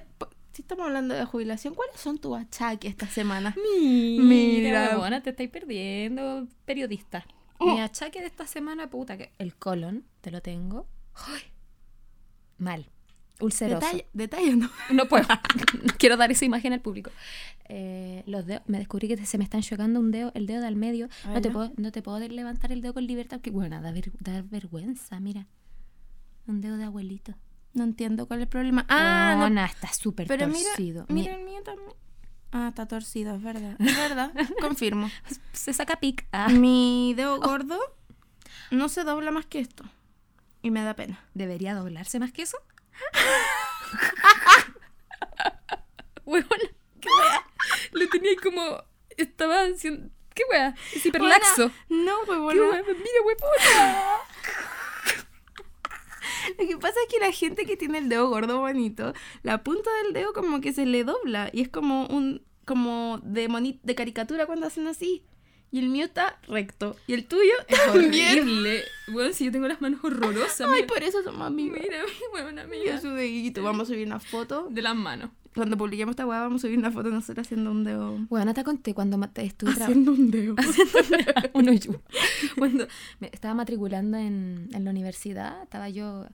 si 0.52 0.62
estamos 0.62 0.86
hablando 0.86 1.14
de 1.14 1.24
jubilación, 1.24 1.74
¿cuáles 1.74 2.00
son 2.00 2.18
tus 2.18 2.36
achaques 2.38 2.88
esta 2.90 3.06
semana? 3.08 3.54
Mira, 3.56 4.96
Mira. 4.96 5.20
te 5.22 5.30
estáis 5.30 5.50
perdiendo, 5.50 6.46
periodista. 6.64 7.26
Mi 7.60 7.80
achaque 7.80 8.20
de 8.20 8.26
esta 8.26 8.46
semana, 8.46 8.88
puta, 8.88 9.16
que 9.16 9.32
el 9.38 9.56
colon, 9.56 10.04
te 10.20 10.30
lo 10.30 10.40
tengo. 10.42 10.86
¡Ay! 11.14 11.42
Mal. 12.58 12.88
Ulceroso. 13.40 13.80
Detalle, 13.84 14.06
detalle, 14.12 14.56
no. 14.56 14.70
No 14.90 15.06
puedo. 15.08 15.26
No 15.82 15.94
quiero 15.98 16.16
dar 16.16 16.30
esa 16.30 16.44
imagen 16.44 16.72
al 16.72 16.80
público. 16.80 17.10
Eh, 17.68 18.22
los 18.26 18.46
dedos, 18.46 18.62
me 18.66 18.78
descubrí 18.78 19.08
que 19.08 19.16
se 19.26 19.38
me 19.38 19.44
están 19.44 19.62
chocando 19.62 19.98
un 20.00 20.10
dedo, 20.10 20.30
el 20.34 20.46
dedo 20.46 20.60
de 20.60 20.66
al 20.66 20.76
medio. 20.76 21.08
No 21.26 21.40
te, 21.40 21.50
puedo, 21.50 21.72
no 21.76 21.92
te 21.92 22.02
puedo 22.02 22.18
levantar 22.20 22.72
el 22.72 22.80
dedo 22.80 22.94
con 22.94 23.06
libertad, 23.06 23.38
porque 23.38 23.50
bueno, 23.50 23.80
da, 23.80 23.90
ver- 23.92 24.12
da 24.20 24.42
vergüenza, 24.42 25.18
mira. 25.20 25.46
Un 26.46 26.60
dedo 26.60 26.76
de 26.76 26.84
abuelito. 26.84 27.34
No 27.72 27.84
entiendo 27.84 28.26
cuál 28.26 28.40
es 28.40 28.42
el 28.44 28.48
problema. 28.48 28.86
Ah, 28.88 29.34
no. 29.38 29.50
no, 29.50 29.64
está 29.64 29.92
súper 29.92 30.26
Pero 30.28 30.46
mira, 30.46 30.58
torcido. 30.76 31.06
mira 31.08 31.34
el 31.36 31.44
mío 31.44 31.60
también. 31.64 31.90
Ah, 32.52 32.68
está 32.68 32.86
torcido, 32.86 33.34
es 33.34 33.42
verdad. 33.42 33.76
Es 33.80 33.96
verdad, 33.96 34.32
confirmo. 34.60 35.10
Se 35.52 35.72
saca 35.72 35.96
pic. 35.96 36.26
Ah, 36.30 36.48
Mi 36.50 37.14
dedo 37.16 37.40
gordo 37.40 37.78
no 38.70 38.88
se 38.88 39.02
dobla 39.02 39.32
más 39.32 39.46
que 39.46 39.58
esto. 39.58 39.84
Y 40.62 40.70
me 40.70 40.82
da 40.82 40.94
pena. 40.94 41.18
¿Debería 41.34 41.74
doblarse 41.74 42.20
más 42.20 42.30
que 42.32 42.42
eso? 42.42 42.56
Huevona, 46.24 46.64
qué 47.00 47.08
wea. 47.08 47.46
Lo 47.92 48.08
tenía 48.08 48.32
como. 48.42 48.82
Estaba 49.16 49.62
haciendo. 49.64 50.10
¿Qué 50.34 50.42
wea? 50.50 50.74
Es 50.92 51.06
hiperlaxo. 51.06 51.70
No, 51.88 52.22
¿Qué 52.24 52.36
bueno. 52.36 52.62
wea? 52.70 52.82
Mira, 52.82 53.20
huevona. 53.24 54.16
Lo 56.58 56.66
que 56.66 56.76
pasa 56.78 56.96
es 57.06 57.12
que 57.12 57.20
la 57.20 57.32
gente 57.32 57.64
que 57.64 57.76
tiene 57.76 57.98
el 57.98 58.08
dedo 58.08 58.28
gordo 58.28 58.60
bonito, 58.60 59.12
la 59.42 59.62
punta 59.62 59.90
del 60.02 60.12
dedo 60.12 60.32
como 60.32 60.60
que 60.60 60.72
se 60.72 60.86
le 60.86 61.04
dobla. 61.04 61.50
Y 61.52 61.62
es 61.62 61.68
como 61.68 62.06
un. 62.06 62.44
como 62.64 63.20
de 63.22 63.48
moni- 63.48 63.80
de 63.82 63.94
caricatura 63.94 64.46
cuando 64.46 64.66
hacen 64.66 64.86
así. 64.86 65.24
Y 65.70 65.80
el 65.80 65.88
mío 65.88 66.04
está 66.04 66.38
recto. 66.46 66.94
Y 67.06 67.14
el 67.14 67.26
tuyo 67.26 67.52
Es 67.66 67.84
también. 67.92 68.38
horrible. 68.40 68.82
Bueno, 69.08 69.32
si 69.32 69.44
yo 69.46 69.52
tengo 69.52 69.66
las 69.66 69.80
manos 69.80 70.00
horrorosas. 70.04 70.60
Ay, 70.62 70.82
mira. 70.82 70.86
por 70.86 71.02
eso 71.02 71.22
somos 71.24 71.46
amigos. 71.46 71.78
Mira, 71.82 71.98
mi 72.04 72.42
buena 72.42 72.64
Mira 72.64 72.94
amiga. 72.94 73.00
su 73.00 73.08
dedito. 73.10 73.62
Vamos 73.62 73.88
a 73.88 73.92
subir 73.92 74.06
una 74.06 74.20
foto. 74.20 74.68
De 74.70 74.82
las 74.82 74.94
manos. 74.94 75.30
Cuando 75.54 75.76
publiquemos 75.76 76.12
esta 76.14 76.26
weá, 76.26 76.40
vamos 76.40 76.62
a 76.62 76.66
subir 76.66 76.78
una 76.78 76.90
foto 76.90 77.10
de 77.10 77.14
nosotros 77.14 77.46
haciendo 77.46 77.70
un 77.70 77.84
dedo. 77.84 78.16
Bueno, 78.28 78.54
te 78.54 78.64
conté 78.64 78.92
cuando 78.94 79.18
estuve. 79.36 79.70
Haciendo 79.80 80.12
un 80.12 80.30
dedo. 80.30 80.56
Uno 81.52 81.72
y 81.72 81.80
uno. 81.88 82.00
Cuando 82.56 82.86
me 83.20 83.28
estaba 83.32 83.54
matriculando 83.54 84.16
en, 84.16 84.68
en 84.72 84.84
la 84.84 84.90
universidad, 84.90 85.62
estaba 85.62 85.88
yo, 85.88 86.26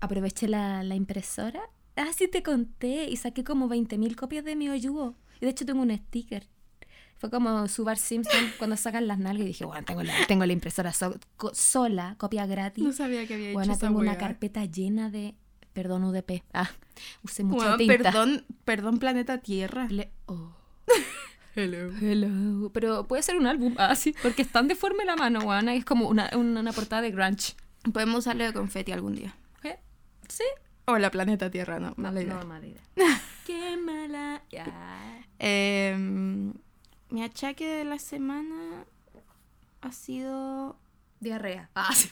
aproveché 0.00 0.46
la, 0.48 0.82
la 0.84 0.94
impresora. 0.94 1.62
Ah, 1.96 2.10
sí 2.16 2.28
te 2.28 2.42
conté. 2.44 3.08
Y 3.10 3.16
saqué 3.16 3.42
como 3.44 3.68
20.000 3.68 4.14
copias 4.14 4.44
de 4.44 4.54
mi 4.56 4.68
Oyuo. 4.68 5.16
Y 5.40 5.46
de 5.46 5.50
hecho 5.50 5.66
tengo 5.66 5.82
un 5.82 5.90
sticker. 5.96 6.46
Fue 7.24 7.30
como 7.30 7.66
su 7.68 7.84
Bart 7.84 7.98
Simpson 8.00 8.52
cuando 8.58 8.76
sacan 8.76 9.08
las 9.08 9.18
nalgas 9.18 9.44
y 9.44 9.48
dije, 9.48 9.64
bueno, 9.64 9.82
tengo 9.86 10.02
la, 10.02 10.12
tengo 10.28 10.44
la 10.44 10.52
impresora 10.52 10.92
so- 10.92 11.18
co- 11.38 11.54
sola, 11.54 12.16
copia 12.18 12.44
gratis. 12.44 12.84
No 12.84 12.92
sabía 12.92 13.26
que 13.26 13.32
había 13.32 13.46
hecho 13.46 13.54
Bueno, 13.54 13.72
esa 13.72 13.86
tengo 13.86 13.98
una 14.00 14.18
carpeta 14.18 14.66
llena 14.66 15.08
de... 15.08 15.34
Perdón, 15.72 16.04
UDP. 16.04 16.42
Ah, 16.52 16.68
usé 17.22 17.42
mucha 17.42 17.64
Weón, 17.64 17.78
tinta. 17.78 17.96
perdón, 17.96 18.44
perdón, 18.66 18.98
planeta 18.98 19.38
Tierra. 19.38 19.86
Le- 19.88 20.10
oh. 20.26 20.52
Hello. 21.56 21.90
Hello. 21.98 22.70
Pero 22.74 23.08
puede 23.08 23.22
ser 23.22 23.36
un 23.36 23.46
álbum, 23.46 23.74
ah, 23.78 23.94
sí, 23.96 24.14
porque 24.22 24.42
es 24.42 24.48
tan 24.50 24.68
deforme 24.68 25.06
la 25.06 25.16
mano, 25.16 25.40
weona, 25.40 25.74
Es 25.74 25.86
como 25.86 26.06
una, 26.08 26.28
una, 26.36 26.60
una 26.60 26.72
portada 26.74 27.00
de 27.00 27.10
grunge. 27.10 27.54
Podemos 27.90 28.18
usarlo 28.18 28.44
de 28.44 28.52
confeti 28.52 28.92
algún 28.92 29.14
día. 29.14 29.34
¿Eh? 29.62 29.78
Sí. 30.28 30.44
O 30.84 30.98
la 30.98 31.10
planeta 31.10 31.50
Tierra, 31.50 31.80
no, 31.80 31.94
mala 31.96 32.20
idea. 32.20 32.34
No, 32.34 32.44
mala 32.44 32.66
idea. 32.66 32.82
Qué 33.46 33.78
mala. 33.78 34.42
Ya. 34.50 35.24
Em, 35.38 36.52
mi 37.10 37.22
achaque 37.22 37.66
de 37.66 37.84
la 37.84 37.98
semana 37.98 38.84
ha 39.80 39.92
sido. 39.92 40.76
Diarrea. 41.20 41.70
Ah, 41.74 41.92
sí. 41.94 42.10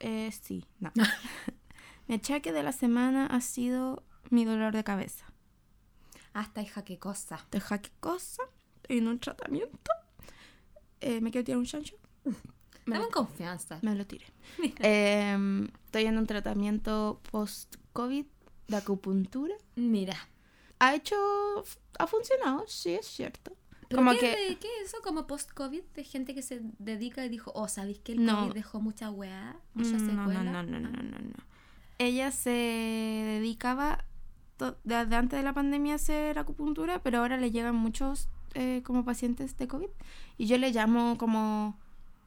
eh, 0.00 0.30
sí, 0.32 0.64
no. 0.80 0.92
mi 2.06 2.14
achaque 2.16 2.52
de 2.52 2.62
la 2.62 2.72
semana 2.72 3.26
ha 3.26 3.40
sido 3.40 4.02
mi 4.30 4.44
dolor 4.44 4.72
de 4.74 4.84
cabeza. 4.84 5.24
Hasta 6.34 6.62
hija, 6.62 6.84
qué 6.84 6.98
cosa. 6.98 7.46
De 7.50 7.60
qué 7.60 7.90
cosa, 8.00 8.42
en 8.88 9.08
un 9.08 9.18
tratamiento. 9.18 9.90
Eh, 11.00 11.20
me 11.20 11.30
quiero 11.30 11.44
tirar 11.44 11.58
un 11.58 11.64
chancho. 11.66 11.96
Me 12.84 12.94
Dame 12.94 13.04
en 13.06 13.10
confianza. 13.10 13.78
me 13.82 13.94
lo 13.94 14.06
tiré. 14.06 14.26
Em, 14.80 15.68
estoy 15.86 16.04
en 16.06 16.18
un 16.18 16.26
tratamiento 16.26 17.20
post-COVID 17.30 18.26
de 18.68 18.76
acupuntura. 18.76 19.54
Mira. 19.76 20.16
Ha 20.78 20.94
hecho. 20.94 21.16
Ha 21.98 22.06
funcionado, 22.06 22.64
sí, 22.68 22.94
es 22.94 23.06
cierto. 23.06 23.52
¿Pero 23.88 24.00
Como 24.02 24.12
qué, 24.12 24.18
que. 24.18 24.56
¿Qué 24.60 24.68
es 24.82 24.88
eso? 24.88 24.98
Como 25.02 25.26
post-COVID 25.26 25.82
de 25.94 26.04
gente 26.04 26.34
que 26.34 26.42
se 26.42 26.60
dedica 26.78 27.24
y 27.24 27.28
dijo, 27.28 27.52
oh, 27.54 27.68
¿sabéis 27.68 27.98
que 28.00 28.12
el 28.12 28.24
No. 28.24 28.42
COVID 28.42 28.54
dejó 28.54 28.80
mucha 28.80 29.10
weá? 29.10 29.56
Mucha 29.74 29.96
Mm, 29.96 30.06
secuela. 30.06 30.42
No, 30.44 30.62
no, 30.62 30.62
no, 30.62 30.80
no, 30.80 30.90
no, 30.90 31.02
no, 31.02 31.18
no. 31.18 31.34
Ella 31.98 32.30
se 32.30 32.50
dedicaba 32.50 34.04
desde 34.84 35.16
antes 35.16 35.38
de 35.38 35.42
la 35.42 35.52
pandemia 35.54 35.94
a 35.94 35.96
hacer 35.96 36.38
acupuntura, 36.38 37.02
pero 37.02 37.18
ahora 37.18 37.36
le 37.36 37.50
llegan 37.50 37.74
muchos 37.76 38.28
eh, 38.54 38.82
como 38.84 39.04
pacientes 39.04 39.56
de 39.56 39.68
COVID. 39.68 39.88
Y 40.36 40.46
yo 40.46 40.58
le 40.58 40.70
llamo 40.72 41.16
como 41.18 41.78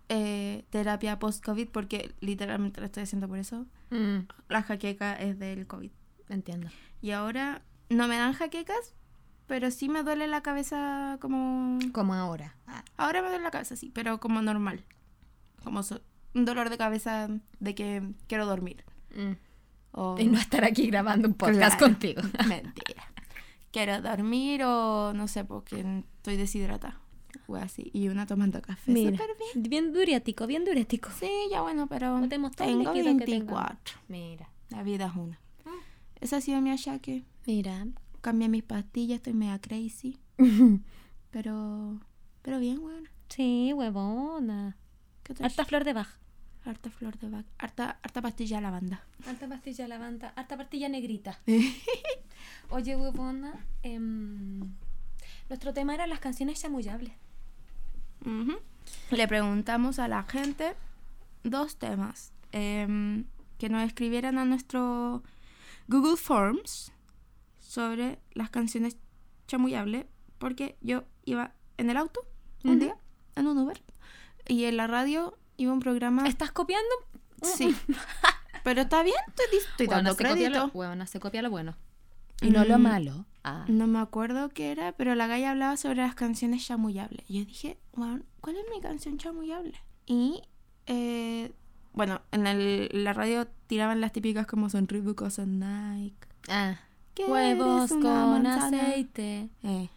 eh, 0.10 0.66
terapia 0.70 1.20
post-COVID 1.20 1.70
porque 1.70 2.14
literalmente 2.22 2.80
lo 2.82 2.86
estoy 2.88 3.04
haciendo 3.04 3.28
por 3.28 3.38
eso. 3.38 3.66
Mm, 3.92 4.20
La 4.50 4.64
jaqueca 4.64 5.14
es 5.16 5.38
del 5.40 5.68
COVID. 5.68 5.92
entiendo. 6.30 6.70
Y 7.02 7.12
ahora 7.12 7.62
no 7.90 8.08
me 8.08 8.16
dan 8.18 8.34
jaquecas, 8.34 8.94
pero 9.52 9.70
sí 9.70 9.90
me 9.90 10.02
duele 10.02 10.28
la 10.28 10.42
cabeza 10.42 11.18
como... 11.20 11.78
Como 11.92 12.14
ahora. 12.14 12.56
Ah, 12.68 12.86
Ahora 12.96 13.22
me 13.22 13.28
duele 13.28 13.44
la 13.44 13.52
cabeza, 13.52 13.76
sí, 13.76 13.92
pero 13.94 14.18
como 14.22 14.42
normal. 14.42 14.86
Como 15.62 15.84
so- 15.84 16.00
un 16.34 16.46
dolor 16.46 16.70
de 16.70 16.78
cabeza 16.78 17.28
de 17.60 17.76
que 17.76 18.02
quiero 18.28 18.46
dormir. 18.46 18.86
mm. 19.14 19.34
O... 19.92 20.16
Y 20.18 20.24
no 20.28 20.40
estar 20.40 20.64
aquí 20.64 20.88
grabando 20.88 21.28
un 21.28 21.34
podcast 21.34 21.78
Claro. 21.78 21.80
contigo. 21.80 22.22
Mentira. 22.48 23.04
Quiero 23.72 24.02
dormir 24.02 24.64
o 24.64 25.12
no 25.14 25.28
sé, 25.28 25.44
porque 25.44 25.82
estoy 26.16 26.38
deshidratada. 26.38 27.02
O 27.48 27.58
así. 27.58 27.92
Y 27.94 28.08
una 28.08 28.26
tomando 28.26 28.62
café. 28.62 28.90
Mira. 28.90 29.12
Súper 29.18 29.36
bien. 29.54 29.70
Bien 29.70 29.92
durético, 29.94 30.48
bien 30.48 30.64
durético. 30.64 31.10
Sí, 31.20 31.30
ya 31.52 31.62
bueno, 31.62 31.88
pero 31.88 32.18
el 32.20 32.30
tengo 32.30 32.48
líquido 32.48 32.94
que 33.18 33.26
24. 33.26 34.00
Mira. 34.08 34.48
La 34.70 34.82
vida 34.84 35.08
es 35.08 35.16
una. 35.18 35.42
Ah. 35.66 35.72
Ese 36.22 36.38
ha 36.38 36.40
sido 36.42 36.62
mi 36.62 36.72
achaque. 36.72 37.26
Mira. 37.46 37.86
Cambié 38.22 38.50
mis 38.50 38.64
pastillas, 38.64 39.18
estoy 39.18 39.34
media 39.34 39.60
crazy. 39.60 40.20
Pero... 41.32 42.00
Pero 42.42 42.60
bien, 42.60 42.82
bueno. 42.82 43.10
Sí, 43.30 43.72
huevona. 43.74 44.78
Harta 45.40 45.66
flor 45.66 45.84
de 45.84 45.94
baja. 45.94 46.20
Harta 46.66 46.90
flor 46.90 47.18
de 47.18 47.30
vaca. 47.30 47.50
Harta, 47.58 48.00
harta 48.04 48.22
pastilla 48.22 48.58
de 48.58 48.62
lavanda. 48.62 49.04
Harta 49.26 49.48
pastilla 49.48 49.88
lavanda. 49.88 50.34
Harta 50.36 50.58
pastilla 50.58 50.90
negrita. 50.90 51.40
Oye, 52.70 52.96
huevona. 52.96 53.66
em, 53.84 54.60
nuestro 55.50 55.74
tema 55.74 55.94
era 55.94 56.08
las 56.08 56.20
canciones 56.20 56.62
chamullables. 56.62 57.14
Le 59.12 59.28
preguntamos 59.28 59.98
a 60.00 60.08
la 60.08 60.24
gente 60.24 60.76
dos 61.44 61.78
temas 61.78 62.32
em, 62.52 63.26
que 63.58 63.70
nos 63.70 63.84
escribieran 63.84 64.38
a 64.38 64.46
nuestro 64.46 65.24
Google 65.88 66.18
Forms 66.18 66.92
sobre 67.72 68.20
las 68.34 68.50
canciones 68.50 68.98
chamullables 69.48 70.06
porque 70.40 70.76
yo 70.82 71.04
iba 71.24 71.54
en 71.78 71.90
el 71.90 71.96
auto 71.96 72.20
un 72.66 72.80
día 72.80 72.96
en 73.38 73.48
un 73.48 73.58
Uber 73.58 73.82
y 74.48 74.66
en 74.66 74.76
la 74.76 74.88
radio 74.88 75.38
iba 75.56 75.72
un 75.72 75.80
programa 75.80 76.28
¿Estás 76.28 76.52
copiando? 76.52 76.90
sí 77.42 77.74
pero 78.66 78.82
está 78.82 79.04
bien 79.04 79.16
estoy, 79.30 79.58
estoy 79.60 79.88
Huevona, 79.88 80.10
dando 80.10 80.18
crédito 80.18 80.50
lo, 80.50 80.66
huevona, 80.74 81.08
se 81.08 81.20
copia 81.22 81.42
lo 81.42 81.50
bueno. 81.50 81.76
Y 82.42 82.50
no 82.50 82.66
lo 82.66 82.78
Mm. 82.78 82.82
malo. 82.82 83.26
Ah. 83.44 83.66
No 83.68 83.86
me 83.88 84.00
acuerdo 84.00 84.50
qué 84.50 84.72
era, 84.72 84.92
pero 84.94 85.14
la 85.16 85.28
galla 85.28 85.52
hablaba 85.52 85.78
sobre 85.78 85.98
las 85.98 86.16
canciones 86.16 86.66
chamullables. 86.66 87.24
Y 87.30 87.40
yo 87.40 87.46
dije, 87.46 87.78
bueno, 87.94 88.24
¿cuál 88.42 88.56
es 88.58 88.66
mi 88.74 88.82
canción 88.82 89.18
chamullable? 89.20 89.80
Y, 90.08 90.42
eh, 90.88 91.52
bueno, 91.94 92.22
en 92.32 92.48
el- 92.48 92.90
la 93.04 93.14
radio 93.14 93.48
tiraban 93.68 94.02
las 94.02 94.12
típicas 94.12 94.48
como 94.48 94.70
son 94.72 94.88
Reebok 94.88 95.22
o 95.22 95.30
son 95.30 95.60
Nike. 95.60 96.18
Ah. 96.50 96.80
¿Qué 97.14 97.26
Huevos 97.26 97.90
con 97.90 98.02
manzana? 98.04 98.82
aceite. 98.90 99.50
Eh, 99.64 99.90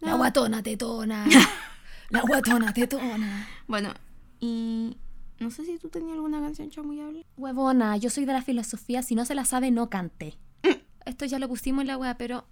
La 0.00 0.14
guatona 0.14 0.62
tetona. 0.62 1.26
La 2.10 2.22
guatona 2.22 2.72
tetona. 2.72 3.48
Bueno, 3.66 3.92
y 4.40 4.96
no 5.38 5.50
sé 5.50 5.64
si 5.64 5.78
tú 5.78 5.88
tenías 5.88 6.14
alguna 6.14 6.40
canción 6.40 6.70
chamullable. 6.70 7.24
Huevona, 7.36 7.96
yo 7.96 8.10
soy 8.10 8.24
de 8.24 8.32
la 8.32 8.42
filosofía, 8.42 9.02
si 9.02 9.14
no 9.14 9.24
se 9.24 9.34
la 9.34 9.44
sabe, 9.44 9.70
no 9.70 9.90
cante. 9.90 10.36
Esto 11.04 11.24
ya 11.24 11.38
lo 11.38 11.48
pusimos 11.48 11.82
en 11.82 11.88
la 11.88 11.96
wea, 11.96 12.16
pero 12.16 12.44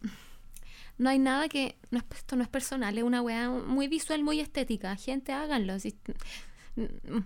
no 0.96 1.08
hay 1.10 1.18
nada 1.18 1.48
que... 1.48 1.76
No 1.90 1.98
es, 1.98 2.04
esto 2.16 2.34
no 2.34 2.42
es 2.42 2.48
personal, 2.48 2.96
es 2.98 3.04
una 3.04 3.22
wea 3.22 3.50
muy 3.50 3.88
visual, 3.88 4.22
muy 4.24 4.40
estética. 4.40 4.96
Gente, 4.96 5.32
háganlo. 5.32 5.78
si- 5.78 5.94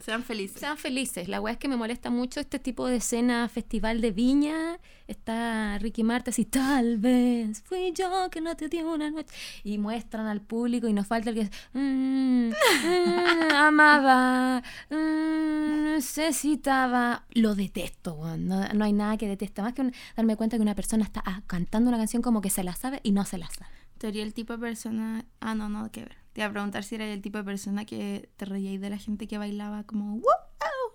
Sean 0.05 0.23
felices. 0.23 0.61
sean 0.61 0.77
felices. 0.79 1.29
La 1.29 1.41
wea 1.41 1.53
es 1.53 1.59
que 1.59 1.69
me 1.69 1.77
molesta 1.77 2.11
mucho 2.11 2.41
este 2.41 2.59
tipo 2.59 2.87
de 2.87 2.97
escena, 2.97 3.49
festival 3.49 4.01
de 4.01 4.11
viña. 4.11 4.79
Está 5.09 5.79
Ricky 5.79 6.03
Martin 6.05 6.31
así, 6.31 6.45
tal 6.45 6.97
vez 6.99 7.61
fui 7.63 7.93
yo 7.95 8.29
que 8.31 8.41
no 8.41 8.57
te 8.57 8.69
di 8.69 8.79
una 8.79 9.11
noche. 9.11 9.29
Y 9.65 9.79
muestran 9.79 10.27
al 10.27 10.41
público 10.41 10.89
y 10.89 10.93
nos 10.93 11.07
falta 11.07 11.31
el 11.31 11.37
que 11.37 11.51
"Mm, 11.73 12.49
mm, 12.51 12.53
amaba, 13.55 14.63
mm, 14.91 15.95
necesitaba. 15.97 17.25
Lo 17.35 17.55
detesto, 17.55 18.15
weón. 18.15 18.47
no, 18.47 18.67
no 18.73 18.85
hay 18.85 18.93
nada 18.93 19.17
que 19.17 19.29
deteste 19.29 19.61
más 19.63 19.75
que 19.75 19.83
un- 19.83 19.93
darme 20.17 20.37
cuenta 20.37 20.57
que 20.57 20.63
una 20.63 20.75
persona 20.75 21.05
está 21.05 21.23
ah, 21.27 21.43
cantando 21.47 21.89
una 21.89 21.99
canción 21.99 22.23
como 22.23 22.41
que 22.41 22.51
se 22.51 22.63
la 22.65 22.75
sabe 22.75 23.01
y 23.03 23.13
no 23.13 23.25
se 23.25 23.39
la 23.39 23.49
sabe. 23.51 23.71
¿Tú 24.03 24.09
eres 24.09 24.25
el 24.25 24.35
tipo 24.35 24.55
de 24.55 24.59
persona... 24.59 25.25
Ah, 25.39 25.55
no, 25.55 25.69
no, 25.69 25.89
que 25.93 26.01
ver. 26.01 26.17
Te 26.33 26.41
iba 26.41 26.49
a 26.49 26.51
preguntar 26.51 26.83
si 26.83 26.97
eres 26.97 27.15
el 27.15 27.23
tipo 27.23 27.39
de 27.39 27.45
persona 27.45 27.85
que 27.85 28.31
te 28.37 28.47
reíais 28.47 28.81
de 28.81 28.91
la 28.91 28.99
gente 28.99 29.29
que 29.29 29.39
bailaba 29.39 29.85
como... 29.85 30.15
¡Wow! 30.15 30.23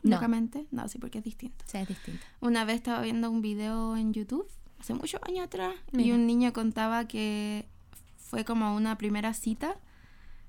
No. 0.03 0.17
Locamente. 0.17 0.67
No, 0.71 0.89
sí, 0.89 0.99
porque 0.99 1.19
es 1.19 1.23
distinto. 1.23 1.63
Sea, 1.67 1.83
es 1.83 1.87
distinto. 1.87 2.19
Una 2.41 2.65
vez 2.65 2.75
estaba 2.75 3.01
viendo 3.01 3.31
un 3.31 3.41
video 3.41 3.95
en 3.95 4.11
YouTube, 4.11 4.45
hace 4.77 4.93
muchos 4.93 5.21
años 5.25 5.45
atrás, 5.45 5.73
y 5.93 6.11
un 6.11 6.27
niño 6.27 6.51
contaba 6.51 7.07
que 7.07 7.69
fue 8.17 8.43
como 8.43 8.75
una 8.75 8.97
primera 8.97 9.33
cita 9.33 9.79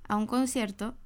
a 0.09 0.17
un 0.17 0.27
concierto 0.27 0.97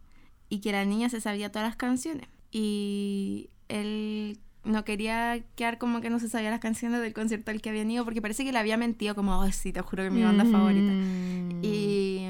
y 0.49 0.61
que 0.61 0.73
la 0.73 0.87
niña 0.87 1.11
se 1.11 1.21
sabía 1.21 1.53
todas 1.53 1.69
las 1.69 1.77
canciones. 1.77 2.29
Y 2.51 3.51
él 3.69 4.41
no 4.64 4.85
quería 4.85 5.45
quedar 5.57 5.78
como 5.78 6.00
que 6.00 6.11
no 6.11 6.21
se 6.21 6.28
sabía 6.28 6.50
las 6.50 6.61
canciones 6.61 7.00
del 7.00 7.12
concierto 7.12 7.50
al 7.50 7.61
que 7.61 7.71
había 7.71 7.83
ido 7.83 8.04
porque 8.04 8.23
parece 8.23 8.45
que 8.45 8.52
le 8.52 8.59
había 8.59 8.76
mentido 8.76 9.14
como, 9.14 9.38
oh, 9.38 9.52
sí, 9.52 9.73
te 9.73 9.81
juro 9.81 10.04
que 10.04 10.09
es 10.09 10.12
mi 10.12 10.23
banda 10.23 10.45
favorita. 10.45 10.92
Mm. 10.92 11.61
Y, 11.62 12.28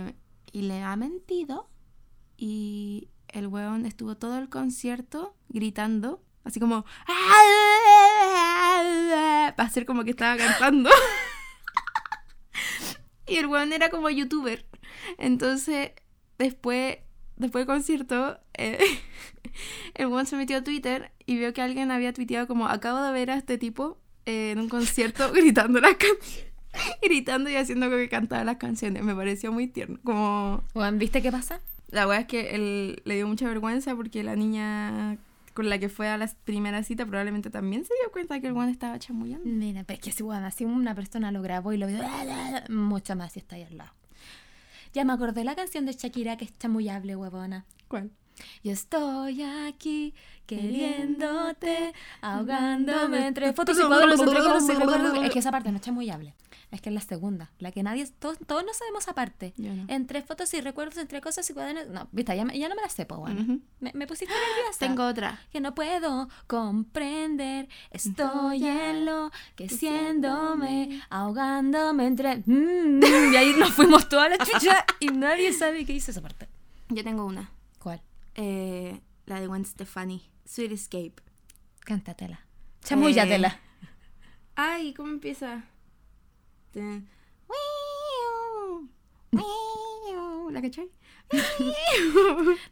y 0.53 0.63
le 0.63 0.83
ha 0.83 0.97
mentido 0.97 1.69
y 2.37 3.09
el 3.29 3.47
weón 3.47 3.87
estuvo 3.87 4.17
todo 4.17 4.39
el 4.39 4.49
concierto 4.49 5.37
gritando, 5.49 6.23
así 6.45 6.61
como 6.61 6.85
para 9.57 9.69
hacer 9.69 9.87
como 9.87 10.05
que 10.05 10.11
estaba 10.11 10.37
cantando. 10.37 10.91
y 13.27 13.37
el 13.37 13.47
weón 13.47 13.73
era 13.73 13.91
como 13.91 14.11
youtuber. 14.11 14.67
Entonces, 15.19 15.93
después 16.39 16.99
después 17.43 17.67
del 17.67 17.75
concierto, 17.75 18.39
eh, 18.55 18.79
el 19.95 20.07
weón 20.07 20.27
se 20.27 20.37
metió 20.37 20.59
a 20.59 20.65
Twitter 20.65 21.13
y 21.27 21.37
vio 21.37 21.53
que 21.53 21.63
alguien 21.63 21.91
había 21.91 22.13
tuiteado 22.13 22.47
como, 22.47 22.67
acabo 22.67 23.03
de 23.03 23.13
ver 23.13 23.31
a 23.31 23.37
este 23.37 23.59
tipo 23.59 23.99
eh, 24.27 24.53
en 24.53 24.61
un 24.61 24.69
concierto 24.69 25.31
gritando 25.35 25.81
las 25.81 25.97
canciones. 25.97 26.47
Gritando 27.03 27.51
y 27.51 27.57
haciendo 27.57 27.91
que 27.91 28.09
cantaba 28.09 28.45
las 28.45 28.57
canciones. 28.57 29.03
Me 29.03 29.15
pareció 29.15 29.53
muy 29.53 29.67
tierno. 29.67 29.99
Como... 30.03 30.65
Bueno, 30.73 30.97
¿Viste 30.97 31.21
qué 31.21 31.31
pasa? 31.31 31.61
La 31.91 32.07
verdad 32.07 32.23
es 32.23 32.29
que 32.29 32.55
él 32.55 33.03
le 33.05 33.17
dio 33.17 33.29
mucha 33.29 33.47
vergüenza 33.47 33.95
porque 33.95 34.23
la 34.23 34.37
niña 34.37 35.19
con 35.53 35.69
la 35.69 35.79
que 35.79 35.91
fue 35.91 36.09
a 36.09 36.17
la 36.17 36.31
primera 36.45 36.83
cita 36.83 37.05
probablemente 37.05 37.51
también 37.51 37.85
se 37.85 37.93
dio 38.03 38.11
cuenta 38.11 38.41
que 38.41 38.47
el 38.47 38.55
weón 38.55 38.71
estaba 38.71 38.99
chamullando. 38.99 39.47
Mira, 39.47 39.85
pero 39.85 39.99
es 39.99 40.03
que 40.03 40.13
si, 40.13 40.23
bueno, 40.23 40.51
si 40.51 40.65
una 40.65 40.95
persona 40.95 41.31
lo 41.31 41.43
grabó 41.43 41.75
y 41.75 41.77
lo 41.77 41.87
vio, 41.87 41.99
mucho 42.71 43.17
más 43.17 43.33
si 43.33 43.41
está 43.41 43.57
ahí 43.57 43.65
al 43.65 43.77
lado. 43.77 43.93
Ya 44.93 45.05
me 45.05 45.13
acordé 45.13 45.45
la 45.45 45.55
canción 45.55 45.87
de 45.87 45.93
Shakira 45.93 46.37
que 46.37 46.45
es 46.45 46.59
chamullable, 46.59 47.17
huevona. 47.17 47.65
¿Cuál? 47.89 48.11
Yo 48.63 48.73
estoy 48.73 49.43
aquí 49.43 50.15
queriéndote, 50.47 51.93
ahogándome 52.21 53.27
entre 53.27 53.53
fotos 53.53 53.79
y 53.79 53.83
cuadros, 53.83 54.21
entre 54.21 54.39
cosas 54.41 54.69
y 54.69 54.73
recuerdos. 54.75 55.25
Es 55.25 55.31
que 55.31 55.39
esa 55.39 55.51
parte 55.51 55.71
no 55.71 55.77
es 55.77 55.83
chamullable. 55.83 56.35
Es 56.71 56.81
que 56.81 56.89
es 56.89 56.95
la 56.95 57.03
segunda, 57.03 57.51
la 57.59 57.71
que 57.71 57.83
nadie, 57.83 58.07
todos, 58.19 58.39
todos 58.47 58.65
no 58.65 58.73
sabemos 58.73 59.07
aparte. 59.07 59.53
No. 59.59 59.85
Entre 59.89 60.23
fotos 60.23 60.55
y 60.55 60.61
recuerdos, 60.63 60.97
entre 60.97 61.21
cosas 61.21 61.49
y 61.51 61.53
cuadernos. 61.53 61.89
No, 61.89 62.09
viste, 62.13 62.35
ya, 62.35 62.47
ya 62.47 62.69
no 62.71 62.75
me 62.75 62.81
la 62.81 62.89
sé, 62.89 63.05
pues 63.05 63.21
bueno. 63.21 63.43
Ujú. 63.43 63.61
me, 63.81 63.93
me 63.93 64.07
pusiste 64.07 64.33
nerviosa. 64.57 64.79
Tengo 64.79 65.07
otra. 65.07 65.39
que 65.53 65.61
no 65.61 65.75
puedo 65.75 66.31
comprender. 66.47 67.69
Estoy 67.91 68.67
en 68.67 69.05
lo 69.05 69.31
que 69.55 69.69
siéndome, 69.69 71.03
ahogándome 71.11 72.07
entre. 72.07 72.39
Mm, 72.47 73.03
y 73.33 73.37
ahí 73.37 73.55
nos 73.59 73.71
fuimos 73.73 74.09
toda 74.09 74.31
la 74.31 74.39
chucha 74.45 74.87
y 74.99 75.09
nadie 75.09 75.53
sabe 75.53 75.85
qué 75.85 75.93
hizo 75.93 76.11
esa 76.11 76.23
parte. 76.23 76.49
Yo 76.89 77.05
tengo 77.05 77.27
una. 77.27 77.51
Eh, 78.35 79.01
la 79.27 79.41
de 79.41 79.47
Gwen 79.47 79.65
Stefani. 79.65 80.29
Sweet 80.45 80.73
Escape. 80.73 81.23
Cántatela. 81.85 82.41
Chamúllatela. 82.85 83.59
Ay, 84.57 84.93
¿cómo 84.95 85.11
empieza? 85.11 85.65
¿La 90.53 90.61
cachai? 90.61 90.91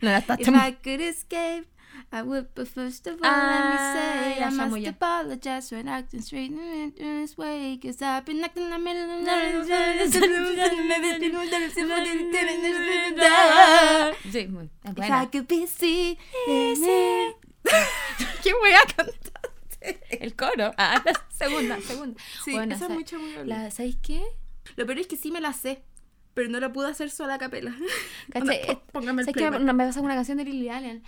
No 0.03 0.11
la 0.11 0.19
estás 0.19 0.39
If 0.41 0.49
I 0.49 0.73
could 0.83 1.01
escape, 1.01 1.67
I 2.13 2.23
would, 2.23 2.49
but 2.55 2.69
first 2.69 3.07
of 3.07 3.15
all, 3.15 3.21
Ah, 3.25 3.49
let 3.55 3.65
me 3.71 3.79
say 3.95 4.41
la 4.41 4.49
I 4.49 4.51
must 4.69 4.87
apologize 4.89 5.69
for 5.71 5.89
acting 5.89 6.21
straight 6.21 6.51
in 6.51 6.93
this 6.97 7.39
way, 7.39 7.79
cause 7.83 8.03
I've 8.03 8.25
been 8.27 8.45
acting 8.45 8.65
in 8.65 8.71
the 8.71 8.79
middle 8.79 9.11
of 9.11 9.25
Sí, 14.33 14.47
muy 14.49 14.65
es 14.67 14.71
If 14.85 14.91
I 14.91 14.93
buena. 14.97 15.31
could 15.31 15.47
be 15.47 15.67
seen. 15.67 16.17
¿Qué 18.43 18.53
voy 18.55 18.71
a 18.73 18.95
cantar? 18.97 19.51
El 20.11 20.35
coro. 20.37 20.73
Ah, 20.77 21.03
la 21.05 21.13
segunda, 21.31 21.81
segunda. 21.81 22.21
Sí, 22.45 22.53
Bueno, 22.53 22.75
esa 22.75 22.85
es 22.87 22.89
sa- 22.89 22.95
muy 22.95 23.47
la, 23.47 23.71
¿Sabéis 23.71 23.97
qué? 24.03 24.23
Lo 24.77 24.87
peor 24.87 24.99
es 24.99 25.07
que 25.07 25.17
sí 25.17 25.31
me 25.31 25.41
la 25.41 25.53
sé, 25.53 25.83
pero 26.35 26.49
no 26.51 26.61
la 26.61 26.73
pude 26.73 26.89
hacer 26.91 27.11
sola 27.11 27.35
a 27.35 27.39
capela. 27.39 27.75
¿Cachai? 28.33 28.61
Onda, 28.69 28.81
Póngame 28.93 29.23
el 29.23 29.27
¿Sabes 29.27 29.35
playback. 29.35 29.61
No, 29.63 29.73
me 29.75 29.85
pasa 29.87 30.01
con 30.01 30.07
una 30.07 30.15
canción 30.15 30.39
de 30.39 30.45
Lily 30.45 30.69
Allen. 30.69 31.03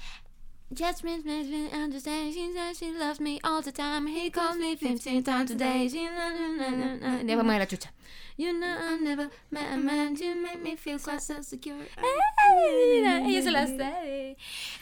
Just 0.74 1.04
makes 1.04 1.24
me 1.24 1.68
understand. 1.72 2.32
She 2.32 2.52
says 2.54 2.78
she 2.78 2.90
loves 2.92 3.20
me 3.20 3.38
all 3.44 3.60
the 3.60 3.72
time. 3.72 4.06
He 4.06 4.30
calls 4.30 4.56
me 4.56 4.74
15 4.76 5.22
times 5.22 5.50
a 5.50 5.54
day. 5.54 5.86
She 5.88 6.08
me 6.08 7.34
voy 7.34 7.40
a 7.40 7.58
la 7.58 7.66
chucha. 7.66 7.88
You 8.38 8.52
know 8.58 8.66
I 8.80 8.96
never 8.98 9.28
met 9.50 9.70
a 9.74 9.76
man 9.76 10.16
to 10.16 10.34
make 10.34 10.62
me 10.62 10.74
feel 10.76 10.98
quite 10.98 11.20
so 11.20 11.42
secure. 11.42 11.76
Ella 11.98 13.42
se 13.42 13.50
la 13.50 13.66
sabe. 13.66 14.36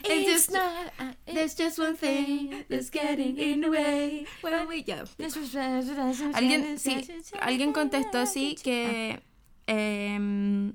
It's 0.04 0.30
just- 0.30 0.52
not. 0.52 0.92
uh, 1.00 1.12
There's 1.26 1.54
just 1.56 1.78
one 1.78 1.96
thing 1.96 2.64
that's 2.68 2.90
getting 2.90 3.36
in 3.36 3.60
the 3.62 3.70
way. 3.70 4.26
When 4.42 4.68
we 4.68 4.84
ya. 4.86 5.04
Alguien, 6.34 6.78
sí, 6.78 7.04
alguien 7.40 7.72
contestó 7.72 8.26
sí 8.26 8.54
que 8.62 9.20
em, 9.66 10.74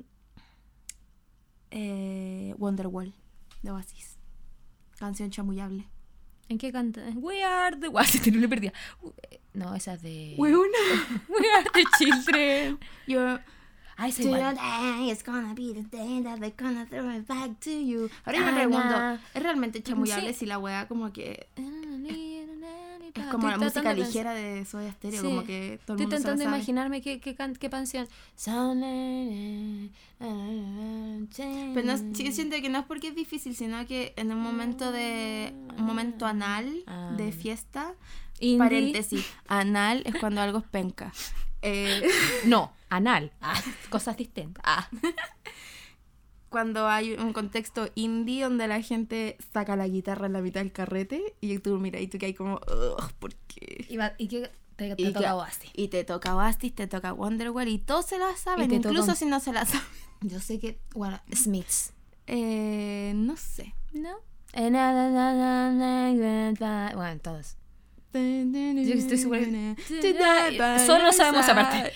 eh, 1.71 2.54
Wonderwall 2.58 3.13
de 3.63 3.71
Oasis. 3.71 4.14
Canción 4.99 5.29
chamullable. 5.29 5.88
¿En 6.47 6.58
qué 6.58 6.71
canta? 6.71 7.01
We 7.15 7.43
are 7.43 7.75
the. 7.75 7.88
Guau, 7.89 8.05
se 8.05 8.31
lo 8.31 8.47
perdía. 8.49 8.71
No, 9.53 9.73
esa 9.75 9.93
es 9.93 10.01
de. 10.01 10.36
Weona. 10.38 10.77
We 11.29 11.45
are 11.51 11.65
the 11.73 11.84
children. 11.97 12.79
Yo 13.08 13.39
Ay, 13.97 14.10
esa 14.10 14.23
igual. 14.23 14.55
Today 14.55 15.10
is 15.10 15.23
gonna 15.23 15.53
be 15.53 15.73
the 15.73 15.84
day 15.84 16.21
that 16.21 16.39
they're 16.39 16.53
gonna 16.58 16.86
throw 16.86 17.10
it 17.15 17.25
back 17.27 17.60
to 17.62 17.69
you. 17.71 18.10
Ahora 18.25 18.39
yo 18.39 18.45
me 18.45 18.51
Ah, 18.51 18.55
pregunto. 18.55 19.23
¿es 19.34 19.41
realmente 19.43 19.81
chamullable 19.81 20.34
Sí. 20.34 20.39
si 20.39 20.45
la 20.45 20.60
wea 20.60 20.86
como 20.89 21.13
que 21.13 21.47
es 23.13 23.26
como 23.28 23.50
la 23.50 23.58
música 23.58 23.94
ligera 23.94 24.34
de 24.34 24.65
Soda 24.65 24.91
Stereo, 24.91 25.22
Sí. 25.22 25.28
como 25.28 25.44
que 25.44 25.80
todo 25.86 25.96
el 25.96 25.96
Estoy 25.96 25.96
mundo 25.98 26.04
intentando 26.04 26.44
sabe? 26.44 26.56
imaginarme 26.56 27.02
qué, 27.02 27.20
qué, 27.20 27.36
can- 27.36 27.56
qué 27.56 27.70
canción. 27.70 28.08
Pero 30.20 31.86
no, 31.86 32.13
yo 32.13 32.32
siento 32.32 32.56
que 32.62 32.70
no 32.70 32.80
es 32.80 32.86
porque 32.86 33.10
es 33.10 33.15
difícil, 33.15 33.56
sino 33.56 33.86
que 33.86 34.13
en 34.15 34.32
un 34.32 34.39
momento 34.39 34.91
de 34.91 35.54
un 35.78 35.84
momento 35.86 36.26
anal 36.26 36.84
Ah. 36.88 37.13
de 37.18 37.32
fiesta, 37.32 37.94
Indie. 38.39 38.58
paréntesis, 38.58 39.26
anal 39.48 40.02
es 40.06 40.15
cuando 40.20 40.41
algo 40.41 40.60
es 40.60 40.65
penca. 40.65 41.12
Eh, 41.62 42.02
No, 42.46 42.72
anal. 42.89 43.32
Ah, 43.41 43.60
cosas 43.89 44.18
distintas. 44.18 44.63
Ah. 44.65 44.88
Cuando 46.56 46.88
hay 46.88 47.15
un 47.15 47.34
contexto 47.34 47.89
indie 47.96 48.44
donde 48.44 48.65
la 48.70 48.82
gente 48.82 49.36
saca 49.52 49.76
la 49.76 49.89
guitarra 49.89 50.28
en 50.28 50.32
la 50.32 50.39
mitad 50.39 50.62
del 50.62 50.72
carrete 50.72 51.36
y 51.41 51.60
tú 51.60 51.78
mira 51.80 52.00
y 52.00 52.08
tú 52.08 52.18
que 52.18 52.28
hay 52.28 52.34
como, 52.34 52.62
"Ugh, 52.65 53.12
¿por 53.20 53.36
qué? 53.36 53.86
Y, 53.89 53.98
va- 53.98 54.13
y 54.18 54.30
que 54.30 54.50
te, 54.78 54.96
te 54.96 55.02
Y 55.02 55.12
toca 55.12 55.36
Oasis. 55.36 55.70
Y 55.74 55.89
te 55.89 56.06
toca 56.06 56.34
Oasis, 56.34 56.74
te 56.74 56.88
toca 56.88 57.12
Wonderwall 57.12 57.68
y 57.68 57.78
todos 57.78 58.06
se 58.06 58.18
la 58.18 58.34
saben, 58.38 58.70
incluso 58.88 59.15
si 59.15 59.26
no 59.26 59.41
se 59.41 59.52
la 59.52 59.65
saben. 59.65 59.86
Yo 60.22 60.39
sé 60.39 60.58
que, 60.60 60.80
bueno, 60.94 61.20
Smiths. 61.34 61.91
Eh, 62.26 63.12
no 63.18 63.36
sé. 63.36 63.76
¿No? 63.91 64.15
Bueno, 66.96 67.20
todos. 67.22 67.58
Yo 68.88 68.94
estoy 68.94 69.18
segura 69.18 69.41
Solo 70.86 71.12
sabemos 71.12 71.44
esa 71.44 71.54
parte. 71.54 71.91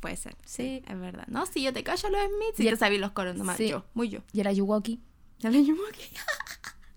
Puede 0.00 0.16
ser, 0.16 0.34
Sí. 0.46 0.80
sí, 0.80 0.82
es 0.86 0.98
verdad. 0.98 1.26
No, 1.28 1.44
si 1.46 1.62
yo 1.62 1.72
te 1.72 1.82
callo 1.84 2.08
los 2.08 2.20
Smiths 2.22 2.60
y 2.60 2.64
Ya- 2.64 2.70
te 2.70 2.76
sabía 2.78 2.98
los 2.98 3.12
coros 3.12 3.36
nomás. 3.36 3.56
Sí. 3.58 3.68
Yo, 3.68 3.84
muy 3.94 4.08
yo. 4.08 4.20
¿Y 4.32 4.40
era 4.40 4.50
Yuwoki? 4.52 5.00
Llamo 5.42 5.58
aquí. 5.88 6.02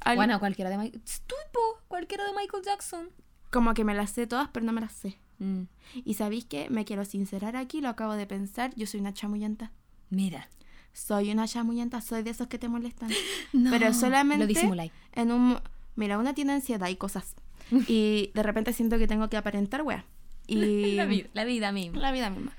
Al- 0.00 0.16
Bueno, 0.16 0.38
cualquiera 0.40 0.70
de 0.70 0.78
Michael... 0.78 1.02
Estupo, 1.04 1.60
cualquiera 1.88 2.24
de 2.24 2.32
Michael 2.32 2.62
Jackson. 2.64 3.08
Como 3.50 3.74
que 3.74 3.84
me 3.84 3.94
las 3.94 4.10
sé 4.10 4.26
todas, 4.26 4.48
pero 4.52 4.64
no 4.66 4.72
me 4.72 4.80
las 4.80 4.92
sé. 4.92 5.18
Mm, 5.38 5.62
Y 6.04 6.14
sabéis 6.14 6.44
que 6.46 6.70
me 6.70 6.84
quiero 6.84 7.04
sincerar 7.04 7.56
aquí, 7.56 7.80
lo 7.80 7.88
acabo 7.88 8.14
de 8.14 8.26
pensar. 8.26 8.72
Yo 8.76 8.86
soy 8.86 9.00
una 9.00 9.12
chamullenta. 9.12 9.72
Mira. 10.10 10.48
Soy 10.92 11.30
una 11.32 11.46
chamullenta, 11.48 12.00
soy 12.00 12.22
de 12.22 12.30
esos 12.30 12.46
que 12.48 12.58
te 12.58 12.68
molestan. 12.68 13.10
No, 13.52 13.70
pero 13.70 13.92
solamente 13.92 14.44
Lo 14.44 14.48
disimuláis. 14.48 14.92
en 15.12 15.32
un... 15.32 15.58
Mira, 15.94 16.18
una 16.18 16.34
tiene 16.34 16.52
ansiedad 16.52 16.88
y 16.88 16.96
cosas. 16.96 17.34
Y 17.88 18.30
de 18.34 18.42
repente 18.42 18.72
siento 18.72 18.98
que 18.98 19.06
tengo 19.06 19.28
que 19.28 19.36
aparentar, 19.36 19.82
wea. 19.82 20.04
Y... 20.46 20.94
La 20.96 21.06
vida, 21.06 21.28
la 21.34 21.44
vida 21.44 21.72
misma. 21.72 22.00
La 22.00 22.12
vida 22.12 22.30
misma. 22.30 22.52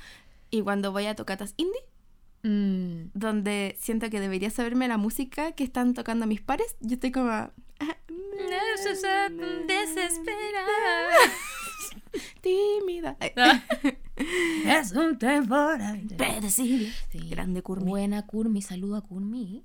Y 0.49 0.61
cuando 0.61 0.91
voy 0.91 1.05
a 1.07 1.15
tocatas 1.15 1.53
indie, 1.57 1.81
Mm. 2.45 3.11
donde 3.13 3.77
siento 3.79 4.09
que 4.09 4.19
debería 4.19 4.49
saberme 4.49 4.89
la 4.89 4.97
música 4.97 5.53
que 5.53 5.63
están 5.63 5.93
tocando 5.93 6.27
mis 6.27 6.41
pares, 6.41 6.75
yo 6.81 6.95
estoy 6.95 7.13
como... 7.13 7.29
ah, 7.31 7.53
Desesperada. 9.65 11.15
Tímida. 12.41 13.17
Ay, 13.19 13.31
Es 14.65 14.91
un 14.91 15.17
temporal. 15.17 16.01
Predecible. 16.17 16.91
Sí. 17.11 17.29
Grande 17.29 17.61
Kurmi. 17.61 17.89
Buena 17.89 18.25
Kurmi, 18.25 18.61
saludo 18.61 18.97
a 18.97 19.01
Kurmi. 19.01 19.63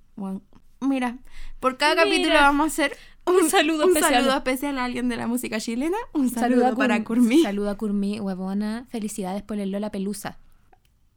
Mira, 0.81 1.19
por 1.61 1.77
cada 1.77 1.95
Mira. 1.95 2.05
capítulo 2.05 2.35
vamos 2.37 2.65
a 2.65 2.67
hacer 2.69 2.97
Un 3.29 3.51
saludo 3.51 3.85
un 3.85 3.91
especial. 3.97 4.15
saludo 4.23 4.37
especial 4.37 4.79
a 4.79 4.85
alguien 4.85 5.09
de 5.09 5.17
la 5.17 5.27
música 5.27 5.61
chilena. 5.61 5.97
Un 6.13 6.29
saludo, 6.31 6.61
Saludo 6.63 6.73
a 6.73 6.77
para 6.77 7.05
Kurmi. 7.05 7.27
Kurmi. 7.29 7.43
Saludo 7.43 7.71
a 7.71 7.77
Kurmi, 7.77 8.21
huevona. 8.21 8.87
Felicidades 8.91 9.43
por 9.43 9.59
el 9.59 9.71
Lola 9.71 9.91
Pelusa. 9.91 10.39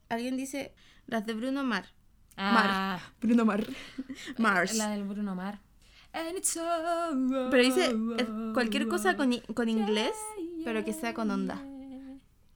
Alguien 0.10 0.38
dice 0.38 0.74
las 1.08 1.26
de 1.26 1.34
Bruno 1.34 1.63
Mar. 1.63 1.86
Ah, 2.38 3.00
Bruno 3.21 3.45
Mar. 3.45 3.65
Mars. 4.38 4.76
la 4.76 4.89
del 4.89 5.04
Bruno 5.04 5.36
Mar. 5.36 5.60
And 6.13 6.38
it's 6.38 6.60
Pero 7.52 7.63
dice 7.63 7.95
cualquier 8.54 8.88
cosa 8.88 9.15
con, 9.15 9.34
con 9.54 9.69
inglés, 9.69 10.12
pero 10.65 10.84
que 10.84 10.91
sea 10.93 11.13
con 11.13 11.32
onda. 11.32 11.63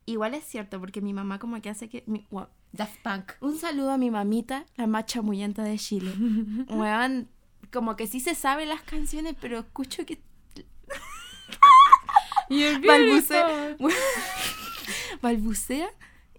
Igual 0.07 0.33
es 0.35 0.43
cierto, 0.45 0.79
porque 0.79 1.01
mi 1.01 1.13
mamá 1.13 1.39
como 1.39 1.59
que 1.61 1.69
hace 1.69 1.89
que... 1.89 2.03
mi- 2.05 2.27
wow. 2.29 2.47
Daft 2.73 3.01
Punk. 3.01 3.31
Un 3.39 3.57
saludo 3.57 3.91
a 3.91 3.97
mi 3.97 4.11
mamita, 4.11 4.65
la 4.75 4.85
más 4.85 5.05
chamuyenta 5.05 5.63
de 5.63 5.77
Chile. 5.79 6.11
Weón, 6.69 7.29
como 7.75 7.95
que 7.95 8.07
sí 8.07 8.19
se 8.19 8.33
sabe 8.33 8.65
las 8.65 8.81
canciones, 8.81 9.35
pero 9.39 9.59
escucho 9.59 10.03
que 10.07 10.19
balbucea, 12.87 13.77
balbucea 15.21 15.89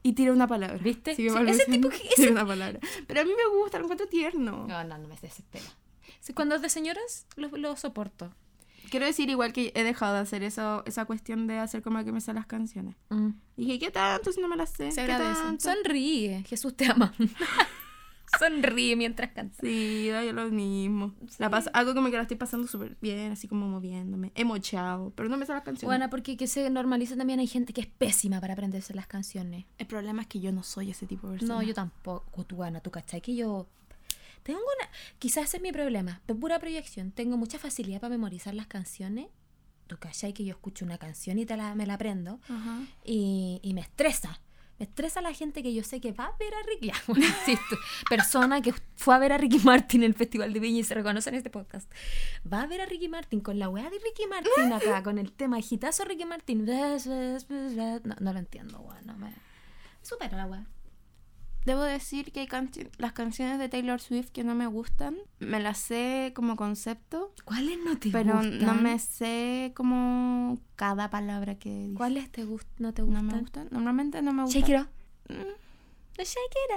y 0.03 0.13
tira 0.13 0.33
una 0.33 0.47
palabra. 0.47 0.79
¿Viste? 0.79 1.15
Sí, 1.15 1.27
ese 1.27 1.65
tipo 1.67 1.89
que- 1.89 1.99
tira 1.99 2.11
ese- 2.17 2.31
una 2.31 2.47
palabra. 2.47 2.81
Pero 3.07 3.21
a 3.21 3.25
mí 3.25 3.31
me 3.37 3.59
gusta, 3.59 3.79
lo 3.79 3.85
encuentro 3.85 4.07
tierno. 4.09 4.67
No, 4.67 4.85
no, 4.85 4.99
no 4.99 5.09
me 5.09 5.17
desespera. 5.21 5.65
Sí, 6.21 6.33
cuando 6.33 6.55
es 6.57 6.63
de 6.63 6.69
señoras, 6.69 7.27
lo, 7.37 7.49
lo 7.57 7.77
soporto. 7.77 8.33
Quiero 8.91 9.05
decir 9.07 9.29
igual 9.31 9.53
que 9.53 9.73
he 9.75 9.83
dejado 9.83 10.15
de 10.15 10.21
hacer 10.21 10.45
eso, 10.45 10.85
esa 10.87 11.05
cuestión 11.07 11.49
de 11.49 11.59
hacer 11.59 11.83
como 11.83 12.05
que 12.05 12.13
me 12.13 12.21
sé 12.21 12.33
las 12.33 12.47
canciones. 12.47 12.95
Dije, 13.57 13.81
¿qué 13.81 13.91
tanto 13.91 14.31
si 14.33 14.41
no 14.41 14.47
me 14.47 14.55
las 14.57 14.71
sé? 14.71 14.93
Se 14.93 15.05
¿Qué 15.05 15.13
agradece. 15.13 15.59
Sonríe, 15.61 16.45
Jesús 16.47 16.77
te 16.77 16.87
ama. 16.87 17.13
Sonríe 18.39 18.97
mientras 18.97 19.33
cantas. 19.33 19.59
Sí, 19.61 20.09
da 20.09 20.25
yo 20.25 20.33
lo 20.33 20.49
mismo. 20.51 21.15
La 21.39 21.51
paso, 21.51 21.71
algo 21.73 21.95
como 21.95 22.11
que 22.11 22.17
la 22.17 22.23
estoy 22.23 22.37
pasando 22.37 22.67
súper 22.67 22.97
bien, 23.01 23.33
así 23.33 23.49
como 23.49 23.69
moviéndome. 23.69 24.33
Emochado, 24.35 25.13
pero 25.15 25.29
no 25.29 25.37
me 25.37 25.47
sé 25.47 25.53
las 25.53 25.63
canciones. 25.63 25.87
Bueno, 25.87 26.11
porque 26.11 26.37
que 26.37 26.47
se 26.47 26.69
normaliza 26.71 27.17
también 27.17 27.41
hay 27.41 27.47
gente 27.47 27.73
que 27.73 27.81
es 27.81 27.87
pésima 27.87 28.41
para 28.41 28.53
aprenderse 28.55 28.95
las 28.95 29.07
canciones. 29.07 29.65
el 29.79 29.87
problema 29.87 30.23
es 30.23 30.29
que 30.29 30.41
yo 30.41 30.53
no 30.53 30.63
soy 30.63 30.91
ese 30.91 31.07
tipo 31.07 31.29
de 31.29 31.39
persona. 31.39 31.55
No, 31.55 31.63
yo 31.63 31.75
tampoco, 31.75 32.45
tú, 32.45 32.63
Ana, 32.63 32.81
tú 32.81 32.91
cachai 32.91 33.21
que 33.21 33.35
yo 33.35 33.67
tengo 34.43 34.61
una... 34.61 34.89
Quizás 35.19 35.45
ese 35.45 35.57
es 35.57 35.63
mi 35.63 35.73
problema, 35.73 36.21
de 36.27 36.35
pura 36.35 36.59
proyección. 36.59 37.11
Tengo 37.11 37.37
mucha 37.37 37.59
facilidad 37.59 38.01
para 38.01 38.11
memorizar 38.11 38.55
las 38.55 38.67
canciones. 38.69 39.27
Tú 39.89 39.97
cachai 39.99 40.33
que 40.33 40.45
yo 40.45 40.53
escucho 40.53 40.85
una 40.85 40.99
canción 40.99 41.39
y 41.39 41.47
te 41.47 41.57
la, 41.57 41.75
me 41.75 41.87
la 41.87 41.95
aprendo 41.95 42.41
Ajá. 42.49 42.81
y, 43.05 43.61
y 43.63 43.75
me 43.75 43.81
estresa. 43.81 44.41
Me 44.79 44.85
estresa 44.85 45.21
la 45.21 45.33
gente 45.33 45.63
que 45.63 45.73
yo 45.73 45.83
sé 45.83 46.01
que 46.01 46.13
va 46.13 46.27
a 46.27 46.37
ver 46.39 46.55
a 46.55 46.63
Ricky. 46.63 46.89
Ya, 46.89 46.95
bueno, 47.07 47.25
insisto, 47.25 47.77
persona 48.09 48.61
que 48.61 48.75
fue 48.97 49.15
a 49.15 49.19
ver 49.19 49.33
a 49.33 49.39
Ricky 49.39 49.59
Martin 49.61 50.03
en 50.03 50.09
el 50.09 50.15
Festival 50.15 50.53
de 50.53 50.61
Viña 50.61 50.81
y 50.81 50.85
se 50.85 50.95
reconoce 50.95 51.31
en 51.31 51.37
este 51.37 51.51
podcast. 51.51 51.91
Va 52.51 52.63
a 52.63 52.67
ver 52.67 52.81
a 52.81 52.87
Ricky 52.87 53.09
Martin 53.09 53.41
con 53.41 53.59
la 53.59 53.69
weá 53.69 53.85
de 53.85 53.99
Ricky 53.99 54.27
Martin 54.29 54.73
acá, 54.73 55.03
con 55.05 55.19
el 55.19 55.33
tema 55.33 55.59
hitazo 55.59 56.05
Ricky 56.05 56.25
Martin. 56.25 56.67
No, 56.67 58.15
no 58.21 58.33
lo 58.33 58.39
entiendo, 58.39 58.81
weá. 58.81 59.01
No 59.03 59.17
me... 59.17 59.33
Supera 60.03 60.37
la 60.37 60.47
weá. 60.47 60.67
Debo 61.67 61.83
decir 61.83 62.31
que 62.33 62.41
hay 62.41 62.49
las 62.99 63.13
canciones 63.13 63.59
de 63.59 63.69
Taylor 63.69 64.01
Swift 64.01 64.31
que 64.31 64.45
no 64.45 64.55
me 64.55 64.67
gustan. 64.69 65.17
Me 65.41 65.59
las 65.61 65.79
sé 65.79 66.33
como 66.35 66.55
concepto, 66.57 67.33
¿Cuáles 67.45 67.79
no 67.85 67.99
te 67.99 68.11
pero 68.11 68.35
gustan? 68.37 68.59
no 68.65 68.75
me 68.75 68.99
sé 69.01 69.73
como 69.75 70.59
cada 70.77 71.11
palabra 71.11 71.57
que 71.59 71.69
dice. 71.89 71.97
¿Cuáles 71.97 72.31
te 72.31 72.45
no 72.79 72.95
te 72.95 73.03
no 73.03 73.09
gustan? 73.09 73.27
me 73.27 73.41
gustan? 73.41 73.69
Normalmente 73.73 74.23
no 74.23 74.33
me 74.33 74.45
gustan. 74.45 74.63
Shake 74.63 74.75
it 74.75 74.81
up. 74.81 74.89
Mm. 75.35 75.43
No, 76.19 76.23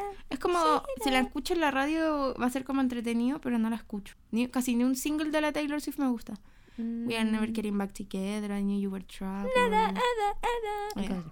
up. 0.10 0.16
Es 0.30 0.40
como, 0.40 0.58
si 1.04 1.12
la 1.12 1.20
escucho 1.20 1.54
en 1.54 1.62
la 1.62 1.72
radio 1.72 2.34
va 2.42 2.48
a 2.48 2.50
ser 2.50 2.66
como 2.66 2.82
entretenido, 2.82 3.40
pero 3.40 3.58
no 3.60 3.70
la 3.70 3.76
escucho. 3.78 4.16
Ni, 4.32 4.48
casi 4.48 4.76
ni 4.76 4.84
un 4.84 4.96
single 4.96 5.30
de 5.32 5.40
la 5.40 5.52
Taylor 5.54 5.80
Swift 5.80 6.00
me 6.00 6.10
gusta. 6.10 6.34
We 6.78 7.16
are 7.16 7.26
Mm. 7.26 7.32
never 7.32 7.52
getting 7.54 7.78
back 7.78 7.94
together, 7.94 8.52
I 8.52 8.62
knew 8.64 8.80
you 8.80 8.90
were 8.90 9.06
trouble. 9.06 9.50
Ada, 9.56 9.90
ada. 9.90 11.02
Yeah. 11.02 11.24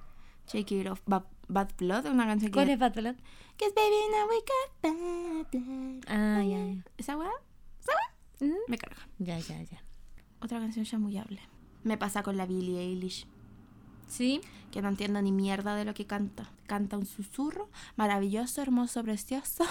Shake 0.51 0.71
it 0.73 0.87
off. 0.87 1.01
Bad 1.47 1.69
Blood, 1.77 2.05
una 2.07 2.25
canción 2.25 2.51
que... 2.51 2.55
¿Cuál 2.55 2.69
es 2.69 2.79
Bad 2.79 2.93
Blood? 2.93 3.15
Cause 3.57 3.73
baby 3.73 3.95
now 4.11 4.27
we 4.29 4.37
got 4.45 4.69
bad 4.83 5.47
blood. 5.51 6.03
Ah, 6.07 6.43
ya, 6.43 6.73
ya. 6.73 6.83
¿Esa 6.97 7.17
weá? 7.17 7.31
Mm. 8.39 8.53
Me 8.67 8.77
carga. 8.77 8.97
Ya, 9.17 9.39
ya, 9.39 9.61
ya. 9.63 9.83
Otra 10.41 10.59
canción 10.59 10.85
chamullable. 10.85 11.41
Me 11.83 11.97
pasa 11.97 12.21
con 12.21 12.37
la 12.37 12.45
Billie 12.45 12.79
Eilish, 12.79 13.25
¿Sí? 14.07 14.41
que 14.71 14.81
no 14.81 14.89
entiendo 14.89 15.21
ni 15.21 15.31
mierda 15.31 15.75
de 15.75 15.85
lo 15.85 15.93
que 15.93 16.05
canta. 16.05 16.51
Canta 16.67 16.97
un 16.97 17.05
susurro 17.05 17.69
maravilloso, 17.95 18.61
hermoso, 18.61 19.03
precioso. 19.03 19.63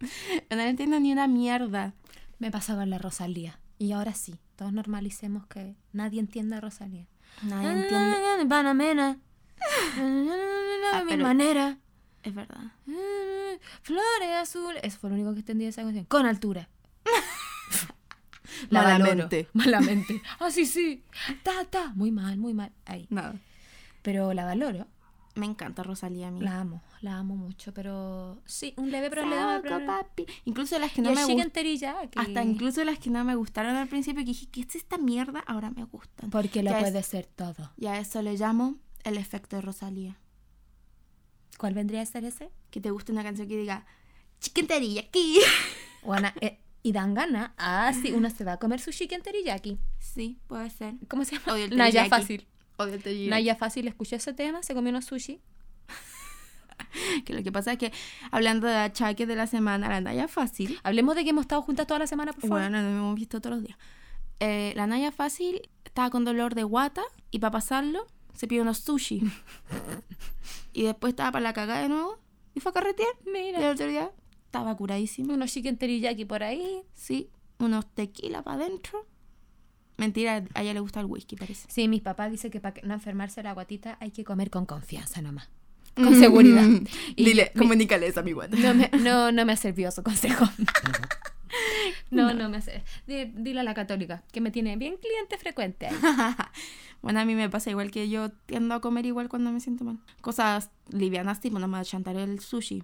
no 0.50 0.56
le 0.56 0.68
entiendo 0.68 0.98
ni 1.00 1.12
una 1.12 1.26
mierda. 1.26 1.94
Me 2.38 2.50
pasaba 2.50 2.84
en 2.84 2.90
la 2.90 2.98
Rosalía. 2.98 3.60
Y 3.78 3.92
ahora 3.92 4.14
sí, 4.14 4.38
todos 4.56 4.72
normalicemos 4.72 5.46
que 5.46 5.76
nadie 5.92 6.20
entiende 6.20 6.56
a 6.56 6.60
Rosalía. 6.60 7.08
Nadie 7.42 7.72
entiende. 7.72 9.18
Panamena. 9.96 10.90
Ah, 10.92 10.98
A 10.98 11.04
mi 11.04 11.16
manera. 11.16 11.78
Es 12.22 12.34
verdad. 12.34 12.72
Flores 13.82 14.30
azules. 14.40 14.80
Eso 14.82 14.98
fue 14.98 15.10
lo 15.10 15.16
único 15.16 15.32
que 15.34 15.40
entendí 15.40 15.64
de 15.64 15.70
esa 15.70 15.82
canción. 15.82 16.04
Con 16.06 16.26
altura. 16.26 16.68
La 18.70 18.82
valoro. 18.82 19.04
Malamente. 19.04 19.48
Malamente. 19.54 20.22
Ah, 20.40 20.50
sí, 20.50 20.66
sí. 20.66 21.02
Ta, 21.42 21.64
ta. 21.64 21.92
Muy 21.94 22.10
mal, 22.10 22.36
muy 22.38 22.54
mal. 22.54 22.72
Ahí. 22.86 23.06
Nada. 23.10 23.34
Pero 24.02 24.32
la 24.32 24.44
valoro. 24.44 24.86
Me 25.34 25.46
encanta 25.46 25.84
Rosalía 25.84 26.28
a 26.28 26.30
mí. 26.32 26.40
La 26.40 26.60
amo, 26.60 26.82
la 27.00 27.16
amo 27.18 27.36
mucho. 27.36 27.72
Pero 27.72 28.42
sí, 28.44 28.74
un 28.76 28.90
leve 28.90 29.08
problema. 29.10 29.60
Saco, 29.62 29.86
papi. 29.86 30.26
Incluso 30.46 30.78
las 30.80 30.90
que 30.92 31.00
Y 31.00 31.04
no 31.04 31.10
el 31.10 31.36
me 31.36 31.50
teriyaki. 31.50 32.18
Hasta 32.18 32.42
incluso 32.42 32.82
las 32.84 32.98
que 32.98 33.10
no 33.10 33.22
me 33.24 33.36
gustaron 33.36 33.76
al 33.76 33.86
principio, 33.86 34.22
que 34.22 34.28
dije, 34.30 34.46
¿qué 34.50 34.62
es 34.62 34.74
esta 34.74 34.98
mierda? 34.98 35.40
Ahora 35.46 35.70
me 35.70 35.84
gustan. 35.84 36.30
Porque 36.30 36.62
lo 36.64 36.70
Ya 36.70 36.78
es- 36.78 36.84
puede 36.84 37.02
ser 37.04 37.26
todo. 37.26 37.70
Y 37.76 37.86
a 37.86 37.98
eso 38.00 38.20
le 38.22 38.34
llamo 38.36 38.74
el 39.08 39.18
efecto 39.18 39.56
de 39.56 39.62
Rosalía. 39.62 40.18
¿Cuál 41.58 41.74
vendría 41.74 42.02
a 42.02 42.06
ser 42.06 42.24
ese? 42.24 42.50
Que 42.70 42.80
te 42.80 42.90
guste 42.90 43.12
una 43.12 43.22
canción 43.22 43.48
que 43.48 43.56
diga, 43.56 43.84
chicken 44.40 44.66
teriyaki. 44.66 45.40
Bueno, 46.04 46.30
eh, 46.40 46.58
y 46.82 46.92
dan 46.92 47.14
gana. 47.14 47.54
Ah, 47.58 47.92
sí, 47.92 48.12
uno 48.12 48.30
se 48.30 48.44
va 48.44 48.52
a 48.52 48.56
comer 48.58 48.80
su 48.80 48.92
chicken 48.92 49.20
teriyaki. 49.20 49.78
Sí, 49.98 50.38
puede 50.46 50.70
ser. 50.70 50.94
¿Cómo 51.08 51.24
se 51.24 51.36
llama? 51.36 51.54
Odio 51.54 51.64
el 51.64 51.76
Naya. 51.76 52.06
Fácil. 52.06 52.46
O 52.76 52.86
del 52.86 53.02
teriyaki. 53.02 53.30
Naya 53.30 53.56
Fácil 53.56 53.88
escuchó 53.88 54.16
ese 54.16 54.32
tema, 54.32 54.62
se 54.62 54.74
comió 54.74 54.90
unos 54.90 55.04
sushi. 55.06 55.40
Que 57.24 57.34
lo 57.34 57.42
que 57.42 57.50
pasa 57.50 57.72
es 57.72 57.78
que, 57.78 57.92
hablando 58.30 58.68
de 58.68 58.76
achaques 58.76 59.26
de 59.26 59.34
la 59.34 59.48
semana, 59.48 59.88
la 59.88 60.00
Naya 60.00 60.28
Fácil. 60.28 60.78
Hablemos 60.84 61.16
de 61.16 61.24
que 61.24 61.30
hemos 61.30 61.42
estado 61.42 61.60
juntas 61.62 61.86
toda 61.86 61.98
la 61.98 62.06
semana, 62.06 62.32
por 62.32 62.42
favor. 62.42 62.60
Bueno, 62.60 62.80
nos 62.80 62.92
hemos 62.92 63.14
visto 63.16 63.40
todos 63.40 63.56
los 63.56 63.64
días. 63.64 63.76
Eh, 64.40 64.72
la 64.76 64.86
Naya 64.86 65.10
Fácil 65.10 65.68
estaba 65.84 66.10
con 66.10 66.24
dolor 66.24 66.54
de 66.54 66.62
guata 66.62 67.02
y 67.32 67.40
para 67.40 67.50
pasarlo 67.50 68.06
se 68.38 68.46
pidió 68.46 68.62
unos 68.62 68.78
sushi. 68.78 69.20
y 70.72 70.84
después 70.84 71.10
estaba 71.10 71.32
para 71.32 71.42
la 71.42 71.52
cagada 71.52 71.82
de 71.82 71.88
nuevo 71.88 72.20
y 72.54 72.60
fue 72.60 72.70
a 72.70 72.72
carretear. 72.72 73.08
Y 73.26 73.30
Mira, 73.30 73.58
el 73.58 73.74
otro 73.74 73.88
día 73.88 74.12
estaba 74.44 74.76
curadísimo. 74.76 75.34
unos 75.34 75.52
chicken 75.52 75.76
teriyaki 75.76 76.24
por 76.24 76.44
ahí. 76.44 76.82
Sí, 76.94 77.30
unos 77.58 77.92
tequila 77.94 78.42
para 78.42 78.62
adentro. 78.64 79.06
Mentira, 79.96 80.44
a 80.54 80.62
ella 80.62 80.72
le 80.74 80.78
gusta 80.78 81.00
el 81.00 81.06
whisky, 81.06 81.34
parece. 81.34 81.66
Sí, 81.68 81.88
mis 81.88 82.00
papás 82.00 82.30
dicen 82.30 82.52
que 82.52 82.60
para 82.60 82.80
no 82.84 82.94
enfermarse 82.94 83.42
la 83.42 83.54
guatita 83.54 83.98
hay 84.00 84.12
que 84.12 84.22
comer 84.22 84.50
con 84.50 84.66
confianza 84.66 85.20
nomás. 85.20 85.48
Con 85.96 86.14
seguridad. 86.14 86.64
Y 87.16 87.24
Dile, 87.24 87.50
comunícale 87.58 88.06
eso 88.06 88.20
a 88.20 88.22
mi 88.22 88.30
guata. 88.30 88.56
No 88.56 88.72
me, 88.72 88.88
no, 89.00 89.32
no 89.32 89.44
me 89.44 89.52
ha 89.52 89.56
servido 89.56 89.90
su 89.90 90.04
consejo. 90.04 90.44
No, 92.10 92.32
no, 92.34 92.48
me 92.48 92.58
hace. 92.58 92.82
di- 93.06 93.26
Dile 93.34 93.60
a 93.60 93.62
la 93.64 93.74
católica, 93.74 94.22
que 94.32 94.40
me 94.40 94.50
tiene 94.50 94.76
bien 94.76 94.96
cliente 94.96 95.36
frecuente 95.38 95.88
bueno, 97.02 97.20
a 97.20 97.24
mí 97.24 97.34
me 97.34 97.48
pasa 97.48 97.70
igual 97.70 97.90
que 97.90 98.08
yo 98.08 98.30
tiendo 98.46 98.74
a 98.74 98.80
comer 98.80 99.06
igual 99.06 99.28
cuando 99.28 99.50
me 99.52 99.60
siento 99.60 99.84
mal. 99.84 99.98
Cosas 100.20 100.70
livianas, 100.90 101.40
tipo, 101.40 101.58
no 101.58 101.68
me 101.68 101.82
chantar 101.84 102.16
el 102.16 102.40
sushi. 102.40 102.82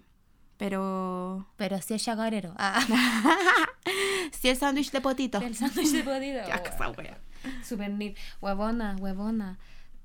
Pero. 0.56 1.46
Pero 1.56 1.82
si 1.82 1.94
es 1.94 2.04
chagarero. 2.04 2.54
Ah, 2.56 2.80
Si 4.32 4.48
el 4.48 4.56
sándwich 4.56 4.90
de 4.92 5.00
potito. 5.00 5.38
el 5.38 5.54
sándwich 5.56 5.90
de 5.90 6.02
podido. 6.02 6.46
Ya, 6.46 6.56
esa 6.56 6.90
wea. 6.90 7.18
Super. 7.62 8.14
Huevona, 8.40 8.96
huevona. 9.00 9.58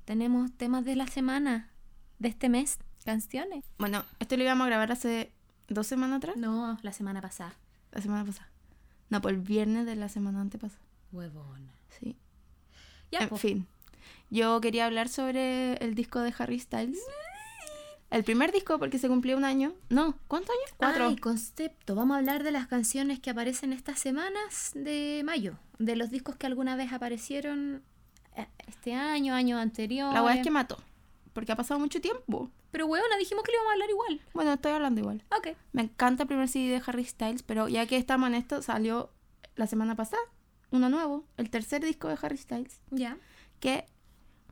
Tenemos 0.04 0.52
temas 0.56 0.84
de 0.84 0.96
la 0.96 1.06
semana, 1.06 1.70
de 2.18 2.28
este 2.28 2.48
mes, 2.48 2.78
canciones. 3.04 3.64
Bueno, 3.78 4.04
esto 4.18 4.36
lo 4.36 4.42
íbamos 4.42 4.64
a 4.64 4.68
grabar 4.68 4.92
hace 4.92 5.32
dos 5.68 5.86
semanas 5.86 6.18
atrás. 6.18 6.36
No, 6.36 6.78
la 6.82 6.92
semana 6.92 7.20
pasada. 7.20 7.54
La 7.92 8.00
semana 8.00 8.24
pasada. 8.24 8.50
No, 9.08 9.20
por 9.20 9.32
el 9.32 9.38
viernes 9.38 9.86
de 9.86 9.96
la 9.96 10.08
semana 10.08 10.40
antepasada. 10.40 10.82
Huevona. 11.12 11.72
Sí. 11.88 12.16
Ya, 13.10 13.20
en 13.20 13.28
po. 13.28 13.36
fin. 13.36 13.66
Yo 14.30 14.60
quería 14.60 14.86
hablar 14.86 15.08
sobre 15.08 15.74
el 15.74 15.94
disco 15.94 16.20
de 16.20 16.32
Harry 16.38 16.60
Styles. 16.60 17.00
El 18.10 18.24
primer 18.24 18.50
disco 18.52 18.78
porque 18.78 18.98
se 18.98 19.08
cumplió 19.08 19.36
un 19.36 19.44
año. 19.44 19.72
No, 19.88 20.16
¿cuántos 20.26 20.50
años? 20.50 20.74
Cuatro. 20.76 21.08
Ay, 21.08 21.16
concepto. 21.16 21.94
Vamos 21.94 22.16
a 22.16 22.18
hablar 22.18 22.42
de 22.42 22.50
las 22.50 22.66
canciones 22.66 23.20
que 23.20 23.30
aparecen 23.30 23.72
estas 23.72 24.00
semanas 24.00 24.72
de 24.74 25.22
mayo. 25.24 25.58
De 25.78 25.94
los 25.94 26.10
discos 26.10 26.36
que 26.36 26.46
alguna 26.46 26.74
vez 26.74 26.92
aparecieron 26.92 27.82
eh, 28.36 28.48
este 28.66 28.94
año, 28.94 29.34
años 29.34 29.60
anteriores. 29.60 30.14
La 30.14 30.24
weá 30.24 30.34
es 30.34 30.42
que 30.42 30.50
mató. 30.50 30.78
Porque 31.32 31.52
ha 31.52 31.56
pasado 31.56 31.78
mucho 31.78 32.00
tiempo. 32.00 32.50
Pero 32.70 32.86
huevona, 32.86 33.16
dijimos 33.18 33.42
que 33.44 33.50
le 33.52 33.56
íbamos 33.56 33.70
a 33.70 33.72
hablar 33.74 33.90
igual. 33.90 34.20
Bueno, 34.32 34.52
estoy 34.52 34.72
hablando 34.72 35.00
igual. 35.00 35.24
Ok. 35.36 35.56
Me 35.72 35.82
encanta 35.82 36.22
el 36.24 36.28
primer 36.28 36.48
CD 36.48 36.68
de 36.70 36.82
Harry 36.86 37.04
Styles, 37.04 37.42
pero 37.42 37.68
ya 37.68 37.86
que 37.86 37.96
estamos 37.96 38.28
en 38.28 38.34
esto, 38.36 38.62
salió 38.62 39.10
la 39.56 39.66
semana 39.66 39.96
pasada 39.96 40.22
uno 40.70 40.88
nuevo, 40.88 41.24
el 41.36 41.50
tercer 41.50 41.84
disco 41.84 42.06
de 42.08 42.16
Harry 42.22 42.36
Styles, 42.36 42.80
Ya. 42.90 43.18
que 43.58 43.86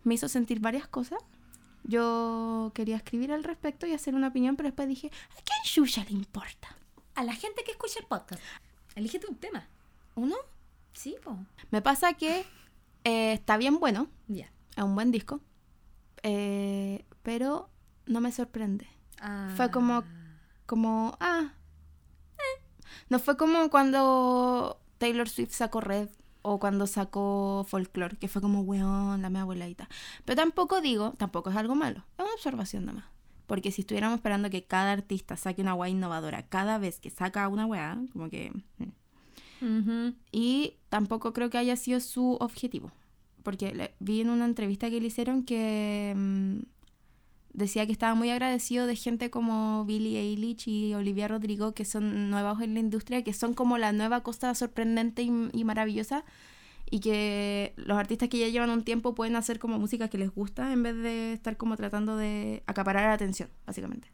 me 0.03 0.15
hizo 0.15 0.29
sentir 0.29 0.59
varias 0.61 0.89
cosas. 0.89 1.21
Yo 1.85 2.73
quería 2.75 2.97
escribir 2.97 3.31
al 3.33 3.45
respecto 3.45 3.87
y 3.87 3.93
hacer 3.93 4.15
una 4.17 4.29
opinión, 4.29 4.57
pero 4.57 4.69
después 4.69 4.89
dije, 4.89 5.07
¿a 5.31 5.35
quién 5.43 5.59
Yuya 5.65 6.05
le 6.05 6.11
importa? 6.13 6.77
A 7.15 7.23
la 7.23 7.33
gente 7.35 7.63
que 7.65 7.71
escucha 7.71 8.01
el 8.01 8.07
podcast, 8.07 8.43
elígete 8.97 9.27
un 9.29 9.37
tema. 9.37 9.69
¿Uno? 10.17 10.35
Sí, 10.93 11.15
po. 11.23 11.39
Me 11.71 11.81
pasa 11.83 12.15
que 12.15 12.45
eh, 13.05 13.33
está 13.33 13.57
bien 13.57 13.79
bueno, 13.79 14.09
Ya. 14.27 14.51
es 14.77 14.83
un 14.83 14.95
buen 14.97 15.13
disco, 15.13 15.41
eh, 16.25 17.05
pero 17.23 17.71
no 18.09 18.21
me 18.21 18.33
sorprende. 18.33 18.87
Ah. 19.21 19.53
Fue 19.57 19.71
como, 19.71 20.03
como, 20.67 21.17
ah, 21.21 21.53
eh. 22.39 22.63
No 23.09 23.19
fue 23.19 23.37
como 23.37 23.69
cuando 23.71 24.81
Taylor 24.99 25.29
Swift 25.29 25.53
sacó 25.53 25.81
Red 25.81 26.09
o 26.43 26.59
cuando 26.59 26.87
sacó 26.87 27.67
Folklore, 27.69 28.17
que 28.17 28.29
fue 28.29 28.41
como, 28.41 28.61
weón, 28.63 29.23
la 29.23 29.31
mea 29.31 29.43
abuelita. 29.43 29.89
Pero 30.25 30.37
tampoco 30.37 30.81
digo, 30.81 31.13
tampoco 31.19 31.51
es 31.51 31.57
algo 31.57 31.75
malo, 31.75 32.05
es 32.17 32.25
una 32.25 32.35
observación 32.35 32.87
nada 32.87 32.99
más. 33.01 33.05
Porque 33.47 33.71
si 33.73 33.81
estuviéramos 33.81 34.17
esperando 34.17 34.51
que 34.51 34.65
cada 34.65 34.93
artista 34.93 35.37
saque 35.37 35.63
una 35.63 35.75
weá 35.75 35.89
innovadora 35.89 36.43
cada 36.49 36.77
vez 36.79 37.01
que 37.01 37.09
saca 37.11 37.49
una 37.49 37.65
weá, 37.67 37.99
como 38.13 38.29
que... 38.29 38.53
mm. 39.61 40.09
Y 40.31 40.75
tampoco 40.91 41.33
creo 41.33 41.49
que 41.51 41.59
haya 41.59 41.77
sido 41.77 42.01
su 42.01 42.37
objetivo. 42.41 42.93
Porque 43.43 43.75
le- 43.75 43.95
vi 44.01 44.21
en 44.21 44.31
una 44.31 44.45
entrevista 44.45 44.91
que 44.91 45.01
le 45.01 45.07
hicieron 45.07 45.45
que 45.45 46.13
mm, 46.15 46.59
decía 47.53 47.87
que 47.87 47.93
estaba 47.93 48.15
muy 48.15 48.31
agradecido 48.31 48.87
de 48.87 48.97
gente 48.97 49.31
como 49.31 49.85
Billie 49.85 50.21
Eilish 50.21 50.69
y 50.69 50.95
Olivia 50.95 51.29
Rodrigo, 51.29 51.73
que 51.73 51.85
son 51.85 52.31
nuevos 52.31 52.61
en 52.61 52.75
la 52.75 52.81
industria, 52.81 53.23
que 53.25 53.33
son 53.33 53.55
como 53.55 53.79
la 53.79 53.93
nueva 53.93 54.23
cosa 54.23 54.55
sorprendente 54.55 55.23
y, 55.23 55.31
y 55.53 55.65
maravillosa. 55.65 56.25
Y 56.91 57.01
que 57.01 57.75
los 57.77 57.99
artistas 57.99 58.31
que 58.31 58.39
ya 58.39 58.49
llevan 58.49 58.71
un 58.71 58.83
tiempo 58.83 59.15
pueden 59.15 59.37
hacer 59.37 59.59
como 59.59 59.79
música 59.79 60.09
que 60.09 60.17
les 60.17 60.35
gusta 60.35 60.73
en 60.73 60.83
vez 60.83 60.97
de 60.97 61.35
estar 61.35 61.59
como 61.59 61.77
tratando 61.77 62.17
de 62.17 62.63
acaparar 62.67 63.05
la 63.05 63.13
atención, 63.13 63.51
básicamente. 63.67 64.09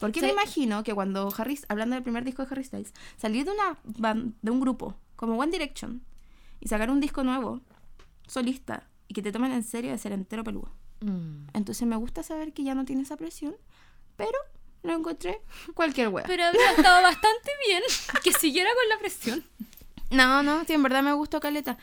Porque 0.00 0.22
me 0.22 0.30
imagino 0.30 0.82
que 0.82 0.94
cuando 0.94 1.28
Harry, 1.36 1.58
hablando 1.68 1.94
del 1.94 2.02
primer 2.02 2.24
disco 2.24 2.42
de 2.42 2.48
Harry 2.50 2.64
Styles, 2.64 2.94
salir 3.18 3.44
de 3.44 3.50
una 3.52 3.78
de 4.40 4.50
un 4.50 4.60
grupo 4.60 4.96
como 5.14 5.36
One 5.36 5.52
Direction 5.52 6.02
y 6.58 6.68
sacar 6.68 6.90
un 6.90 7.00
disco 7.00 7.22
nuevo, 7.22 7.60
solista, 8.26 8.88
y 9.08 9.14
que 9.14 9.20
te 9.20 9.30
tomen 9.30 9.52
en 9.52 9.62
serio 9.62 9.90
de 9.90 9.98
ser 9.98 10.12
entero 10.12 10.42
peludo. 10.42 10.72
Mm. 11.00 11.46
Entonces 11.54 11.86
me 11.86 11.96
gusta 11.96 12.22
saber 12.22 12.52
que 12.52 12.62
ya 12.62 12.74
no 12.74 12.84
tiene 12.84 13.02
esa 13.02 13.16
presión, 13.16 13.54
pero 14.16 14.36
lo 14.82 14.94
encontré 14.94 15.40
cualquier 15.74 16.08
wea. 16.08 16.24
Pero 16.26 16.44
habría 16.44 16.70
estado 16.72 17.02
bastante 17.02 17.50
bien 17.66 17.82
que 18.24 18.32
siguiera 18.32 18.70
con 18.74 18.88
la 18.88 18.98
presión. 18.98 19.44
No, 20.10 20.42
no, 20.42 20.64
sí, 20.64 20.72
en 20.72 20.82
verdad 20.82 21.02
me 21.02 21.12
gustó 21.12 21.40
Caleta. 21.40 21.78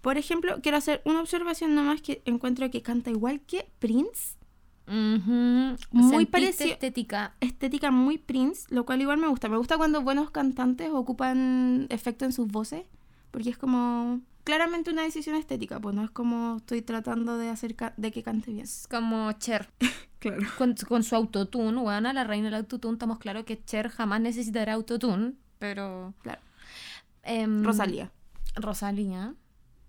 Por 0.00 0.16
ejemplo, 0.18 0.60
quiero 0.62 0.78
hacer 0.78 1.02
una 1.04 1.20
observación 1.20 1.74
nomás 1.74 2.00
que 2.02 2.22
encuentro 2.24 2.70
que 2.70 2.82
canta 2.82 3.10
igual 3.10 3.40
que 3.40 3.70
Prince. 3.78 4.36
Muy 4.86 5.72
Muy 5.92 6.26
parecido- 6.26 6.30
parecido. 6.30 6.72
Estética. 6.72 7.34
Estética 7.40 7.90
muy 7.90 8.18
Prince, 8.18 8.66
lo 8.70 8.84
cual 8.84 9.00
igual 9.00 9.18
me 9.18 9.28
gusta. 9.28 9.48
Me 9.48 9.56
gusta 9.56 9.76
cuando 9.76 10.02
buenos 10.02 10.30
cantantes 10.30 10.90
ocupan 10.90 11.86
efecto 11.90 12.24
en 12.24 12.32
sus 12.32 12.48
voces, 12.48 12.84
porque 13.30 13.50
es 13.50 13.58
como 13.58 14.20
claramente 14.50 14.90
una 14.90 15.02
decisión 15.02 15.36
estética, 15.36 15.78
pues 15.78 15.94
no 15.94 16.02
es 16.02 16.10
como 16.10 16.56
estoy 16.56 16.82
tratando 16.82 17.38
de 17.38 17.50
hacer 17.50 17.76
de 17.96 18.10
que 18.10 18.24
cante 18.24 18.50
bien. 18.50 18.64
Es 18.64 18.88
como 18.90 19.30
Cher. 19.32 19.68
Claro. 20.20 20.42
Con, 20.58 20.74
con 20.86 21.02
su 21.02 21.16
autotune, 21.16 21.78
weona, 21.78 22.12
la 22.12 22.24
reina 22.24 22.48
del 22.48 22.56
autotune, 22.56 22.92
estamos 22.92 23.18
claros 23.18 23.44
que 23.44 23.64
Cher 23.64 23.88
jamás 23.88 24.20
necesitará 24.20 24.74
autotune, 24.74 25.32
pero... 25.58 26.12
Claro. 26.20 26.42
em, 27.22 27.64
Rosalía. 27.64 28.12
Rosalía. 28.54 29.34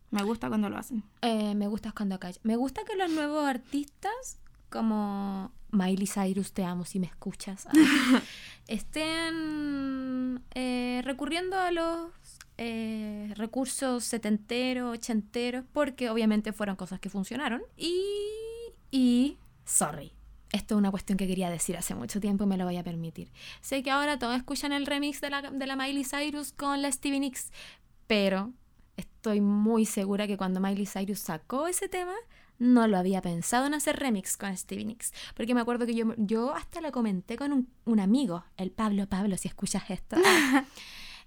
Me 0.10 0.24
gusta 0.24 0.47
cuando 0.47 0.69
lo 0.69 0.78
hacen. 0.78 1.04
Eh, 1.21 1.54
me 1.54 1.67
gusta 1.67 1.91
cuando 1.91 2.17
calla. 2.17 2.39
Me 2.43 2.56
gusta 2.56 2.86
que 2.86 2.95
los 2.95 3.12
nuevos 3.12 3.45
artistas, 3.45 4.39
como 4.69 5.52
Miley 5.71 6.08
Cyrus, 6.08 6.54
te 6.54 6.63
amo 6.63 6.86
si 6.86 7.02
me 7.02 7.08
escuchas, 7.08 7.67
ah, 7.67 7.71
estén 8.67 10.41
eh, 10.56 11.02
recurriendo 11.04 11.60
a 11.60 11.71
los 11.71 12.12
eh, 12.63 13.34
recursos 13.38 14.04
setenteros, 14.04 14.93
ochenteros, 14.93 15.65
porque 15.74 16.12
obviamente 16.12 16.54
fueron 16.54 16.76
cosas 16.76 17.00
que 17.00 17.10
funcionaron. 17.10 17.63
Y, 17.76 18.06
y, 18.91 19.39
sorry. 19.65 20.13
Esto 20.52 20.76
es 20.76 20.78
una 20.78 20.91
cuestión 20.91 21.17
que 21.17 21.26
quería 21.26 21.50
decir 21.50 21.76
hace 21.76 21.95
mucho 21.95 22.19
tiempo 22.19 22.43
y 22.43 22.47
me 22.47 22.58
lo 22.58 22.65
voy 22.65 22.78
a 22.78 22.84
permitir. 22.84 23.32
Sé 23.62 23.82
que 23.82 23.89
ahora 23.89 24.19
todos 24.19 24.36
escuchan 24.36 24.74
el 24.74 24.86
remix 24.86 25.21
de 25.21 25.32
la, 25.32 25.41
de 25.41 25.65
la 25.65 25.76
Miley 25.76 26.04
Cyrus 26.04 26.52
con 26.52 26.84
la 26.84 26.91
Stevie 26.91 27.19
Nicks, 27.19 27.52
pero 28.06 28.54
estoy 28.95 29.41
muy 29.41 29.88
segura 29.88 30.28
que 30.28 30.38
cuando 30.38 30.60
Miley 30.60 30.86
Cyrus 30.86 31.17
sacó 31.17 31.65
ese 31.65 31.89
tema, 31.89 32.13
no 32.60 32.88
lo 32.88 33.00
había 33.00 33.24
pensado 33.24 33.65
en 33.65 33.74
hacer 33.74 33.95
remix 33.95 34.38
con 34.38 34.56
Stevie 34.56 34.86
Nicks. 34.86 35.13
Porque 35.36 35.56
me 35.56 35.62
acuerdo 35.62 35.88
que 35.88 35.95
yo, 35.95 36.13
yo 36.17 36.54
hasta 36.54 36.80
lo 36.80 36.91
comenté 36.91 37.38
con 37.38 37.54
un, 37.54 37.74
un 37.86 38.00
amigo, 38.00 38.43
el 38.58 38.69
Pablo, 38.69 39.08
Pablo, 39.08 39.36
si 39.38 39.47
escuchas 39.47 39.89
esto. 39.89 40.17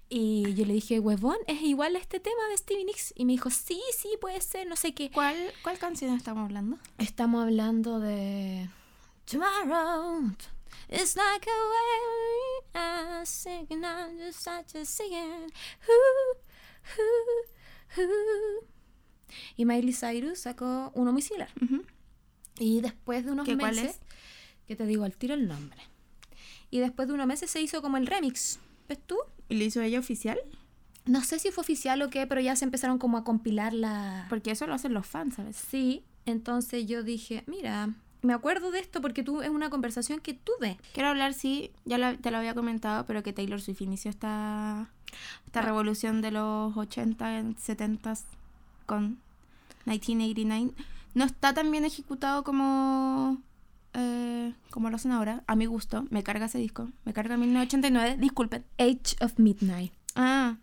y 0.09 0.53
yo 0.53 0.65
le 0.65 0.73
dije, 0.73 0.99
huevón, 0.99 1.37
es 1.47 1.61
igual 1.61 1.95
a 1.95 1.99
este 1.99 2.19
tema 2.19 2.47
de 2.49 2.57
Stevie 2.57 2.85
Nicks. 2.85 3.13
Y 3.15 3.25
me 3.25 3.33
dijo, 3.33 3.49
sí, 3.49 3.81
sí, 3.97 4.09
puede 4.21 4.39
ser, 4.41 4.67
no 4.67 4.75
sé 4.75 4.93
qué. 4.93 5.09
¿Cuál, 5.11 5.35
¿Cuál 5.63 5.77
canción 5.79 6.15
estamos 6.15 6.43
hablando? 6.45 6.77
Estamos 6.97 7.43
hablando 7.43 7.99
de 7.99 8.69
Tomorrow. 9.25 10.31
It's 10.89 11.15
like 11.15 11.47
a 11.49 12.75
wave 12.75 13.21
I 13.21 13.25
sing 13.25 13.65
and 13.71 13.83
I'm 13.85 14.17
just 14.19 14.39
such 14.43 14.75
a 14.75 14.85
singing. 14.85 15.51
Ooh, 15.89 16.37
ooh, 17.01 18.01
ooh. 18.01 18.67
Y 19.57 19.65
Miley 19.65 19.93
Cyrus 19.93 20.39
sacó 20.39 20.91
uno 20.93 21.11
muy 21.11 21.21
similar. 21.21 21.49
Y 22.59 22.81
después 22.81 23.25
de 23.25 23.31
unos 23.31 23.45
¿Qué, 23.45 23.57
cuál 23.57 23.75
meses, 23.75 23.95
es? 23.95 23.99
que 24.67 24.75
te 24.75 24.85
digo 24.85 25.03
al 25.03 25.17
tiro 25.17 25.33
el 25.33 25.47
nombre. 25.47 25.81
Y 26.69 26.79
después 26.79 27.07
de 27.07 27.13
unos 27.15 27.27
meses 27.27 27.49
se 27.49 27.61
hizo 27.61 27.81
como 27.81 27.97
el 27.97 28.05
remix. 28.07 28.59
¿Ves 28.87 28.99
tú? 29.05 29.17
¿Y 29.49 29.55
le 29.55 29.65
hizo 29.65 29.81
ella 29.81 29.99
oficial? 29.99 30.37
No 31.05 31.23
sé 31.23 31.37
si 31.39 31.51
fue 31.51 31.61
oficial 31.61 32.01
o 32.01 32.09
qué, 32.09 32.25
pero 32.25 32.41
ya 32.41 32.55
se 32.55 32.65
empezaron 32.65 32.97
como 32.97 33.17
a 33.17 33.23
compilar 33.23 33.73
la... 33.73 34.25
Porque 34.29 34.51
eso 34.51 34.65
lo 34.65 34.73
hacen 34.73 34.93
los 34.93 35.05
fans, 35.05 35.35
¿sabes? 35.35 35.55
Sí, 35.55 36.03
entonces 36.25 36.87
yo 36.87 37.03
dije, 37.03 37.43
mira, 37.45 37.89
me 38.23 38.33
acuerdo 38.33 38.71
de 38.71 38.79
esto 38.79 39.01
porque 39.01 39.21
tú 39.21 39.43
es 39.43 39.49
una 39.49 39.69
conversación 39.69 40.19
que 40.19 40.33
tuve. 40.33 40.77
Quiero 40.93 41.09
hablar, 41.09 41.35
sí, 41.35 41.69
ya 41.85 42.17
te 42.17 42.31
lo 42.31 42.37
había 42.37 42.55
comentado, 42.55 43.05
pero 43.05 43.21
que 43.21 43.33
Taylor 43.33 43.61
Swift 43.61 43.81
inició 43.81 44.09
esta, 44.09 44.89
esta 45.45 45.59
Ah. 45.59 45.63
revolución 45.63 46.21
de 46.23 46.31
los 46.31 46.75
80, 46.75 47.43
70 47.59 48.13
con 48.87 49.19
1989. 49.85 50.71
No 51.13 51.23
está 51.23 51.53
tan 51.53 51.69
bien 51.71 51.85
ejecutado 51.85 52.43
como, 52.43 53.37
eh, 53.95 54.53
como 54.69 54.89
lo 54.89 54.95
hacen 54.97 55.11
ahora, 55.11 55.43
a 55.47 55.55
mi 55.55 55.65
gusto. 55.65 56.05
Me 56.09 56.21
carga 56.23 56.45
ese 56.45 56.57
disco, 56.59 56.89
me 57.05 57.13
carga 57.13 57.37
1989, 57.37 58.17
disculpen. 58.19 58.65
Age 58.77 59.15
of 59.21 59.39
Midnight. 59.39 59.93
Ah. 60.15 60.57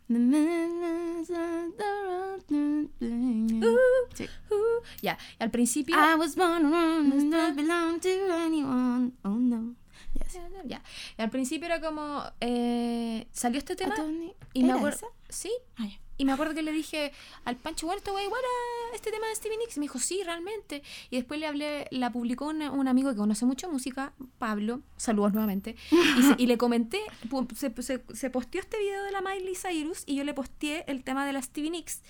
Sí. 4.15 4.25
Uh, 4.51 4.83
ya, 5.01 5.19
al 5.39 5.51
principio... 5.51 5.95
I 5.97 6.15
was 6.19 6.37
born 6.37 6.71
does 7.11 7.25
not 7.25 7.55
belong 7.57 8.01
to 8.01 8.09
anyone. 8.45 9.13
Oh 9.25 9.31
no. 9.37 9.75
Yes. 10.15 10.39
Ya, 10.65 10.83
y 11.19 11.23
al 11.23 11.31
principio 11.31 11.67
era 11.67 11.81
como... 11.81 12.23
eh, 12.41 13.27
salió 13.33 13.59
este 13.59 13.75
tema 13.77 13.95
Tony- 13.95 14.35
y 14.53 14.63
me 14.63 14.69
¿Era 14.69 14.77
acuerdo... 14.77 15.07
Sí, 15.29 15.51
Ah, 15.77 15.87
ya. 15.87 15.99
Y 16.23 16.25
me 16.25 16.31
acuerdo 16.31 16.55
que 16.55 16.63
le 16.63 16.71
dije 16.71 17.11
al 17.45 17.57
Pancho, 17.57 17.87
bueno, 17.87 17.99
esto 17.99 18.13
igual 18.21 18.41
a 18.93 18.95
este 18.95 19.11
tema 19.11 19.27
de 19.27 19.35
Stevie 19.35 19.59
Nicks. 19.59 19.77
Y 19.77 19.81
me 19.81 19.85
dijo, 19.87 19.99
sí, 19.99 20.23
realmente. 20.25 20.85
Y 21.11 21.17
después 21.17 21.41
le 21.41 21.49
hablé, 21.49 21.89
la 21.91 22.13
publicó 22.13 22.47
una- 22.47 22.71
un 22.71 22.87
amigo 22.87 23.11
que 23.11 23.17
conoce 23.17 23.45
mucho 23.45 23.69
música, 23.69 24.13
Pablo, 24.39 24.83
saludos 24.97 25.33
nuevamente. 25.33 25.75
Y, 25.91 26.23
se- 26.23 26.35
y 26.39 26.47
le 26.47 26.57
comenté, 26.59 27.01
se, 27.57 27.75
se, 27.83 28.05
se 28.15 28.31
posteó 28.31 28.61
este 28.61 28.79
video 28.79 29.03
de 29.03 29.11
la 29.11 29.21
Miley 29.21 29.57
Cyrus 29.57 30.05
y 30.07 30.15
yo 30.15 30.23
le 30.23 30.33
posteé 30.33 30.85
el 30.87 31.03
tema 31.03 31.27
de 31.27 31.33
la 31.33 31.43
Stevie 31.43 31.71
Nicks 31.71 32.03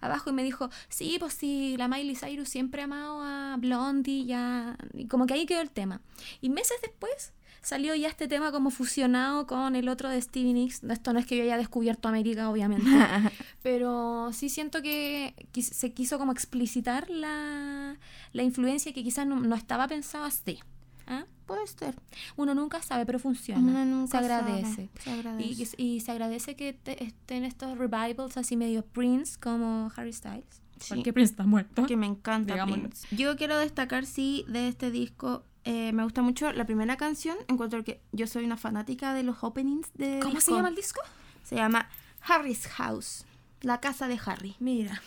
abajo 0.00 0.30
y 0.30 0.32
me 0.32 0.42
dijo, 0.42 0.68
sí, 0.88 1.18
pues 1.20 1.34
sí, 1.34 1.76
la 1.78 1.86
Miley 1.86 2.16
Cyrus 2.16 2.48
siempre 2.48 2.80
ha 2.80 2.86
amado 2.86 3.22
a 3.22 3.54
Blondie, 3.56 4.24
ya. 4.24 4.76
Y 4.94 5.06
como 5.06 5.26
que 5.26 5.34
ahí 5.34 5.46
quedó 5.46 5.60
el 5.60 5.70
tema. 5.70 6.00
Y 6.40 6.48
meses 6.50 6.76
después 6.82 7.32
salió 7.62 7.94
ya 7.94 8.08
este 8.08 8.26
tema 8.28 8.52
como 8.52 8.70
fusionado 8.70 9.46
con 9.46 9.76
el 9.76 9.88
otro 9.88 10.08
de 10.08 10.20
Stevie 10.20 10.52
Nicks. 10.54 10.82
Esto 10.84 11.12
no 11.12 11.18
es 11.18 11.26
que 11.26 11.36
yo 11.36 11.42
haya 11.42 11.56
descubierto 11.56 12.08
América, 12.08 12.48
obviamente. 12.50 12.88
Pero 13.62 14.30
sí 14.32 14.48
siento 14.48 14.82
que 14.82 15.34
quis- 15.52 15.72
se 15.72 15.92
quiso 15.92 16.18
como 16.18 16.32
explicitar 16.32 17.08
la, 17.10 17.96
la 18.32 18.42
influencia 18.42 18.92
que 18.92 19.02
quizás 19.02 19.26
no, 19.26 19.40
no 19.40 19.54
estaba 19.56 19.86
pensado 19.88 20.24
así. 20.24 20.58
¿Ah? 21.06 21.24
Puede 21.46 21.66
ser. 21.66 21.96
Uno 22.36 22.54
nunca 22.54 22.80
sabe, 22.82 23.04
pero 23.04 23.18
funciona. 23.18 23.60
Uno 23.60 23.84
nunca 23.84 24.20
se 24.20 24.24
agradece. 24.32 24.74
sabe, 24.74 24.90
se 25.02 25.10
agradece. 25.10 25.74
Y, 25.82 26.00
se 26.00 26.12
agradece 26.12 26.54
que 26.56 26.72
te- 26.72 27.02
estén 27.02 27.44
estos 27.44 27.76
revivals 27.76 28.36
así 28.36 28.56
medio 28.56 28.84
Prince 28.84 29.36
como 29.40 29.90
Harry 29.96 30.12
Styles. 30.12 30.62
Sí. 30.78 30.94
Porque 30.94 31.12
Prince 31.12 31.32
está 31.32 31.44
muerto. 31.44 31.84
que 31.86 31.96
me 31.96 32.06
encanta. 32.06 32.64
Prince. 32.64 33.06
Yo 33.14 33.36
quiero 33.36 33.58
destacar, 33.58 34.06
sí, 34.06 34.44
de 34.48 34.68
este 34.68 34.90
disco. 34.92 35.42
Eh, 35.64 35.92
me 35.92 36.02
gusta 36.04 36.22
mucho 36.22 36.52
la 36.52 36.64
primera 36.64 36.96
canción. 36.96 37.36
Encuentro 37.48 37.84
que 37.84 38.00
yo 38.12 38.26
soy 38.26 38.44
una 38.44 38.56
fanática 38.56 39.14
de 39.14 39.22
los 39.22 39.42
openings 39.44 39.88
de. 39.94 40.20
¿Cómo 40.22 40.40
se 40.40 40.52
llama 40.52 40.68
el 40.68 40.74
disco? 40.76 41.00
Se 41.44 41.56
llama 41.56 41.88
Harry's 42.26 42.66
House. 42.68 43.24
La 43.62 43.80
casa 43.80 44.08
de 44.08 44.18
Harry. 44.24 44.56
Mira. 44.58 45.02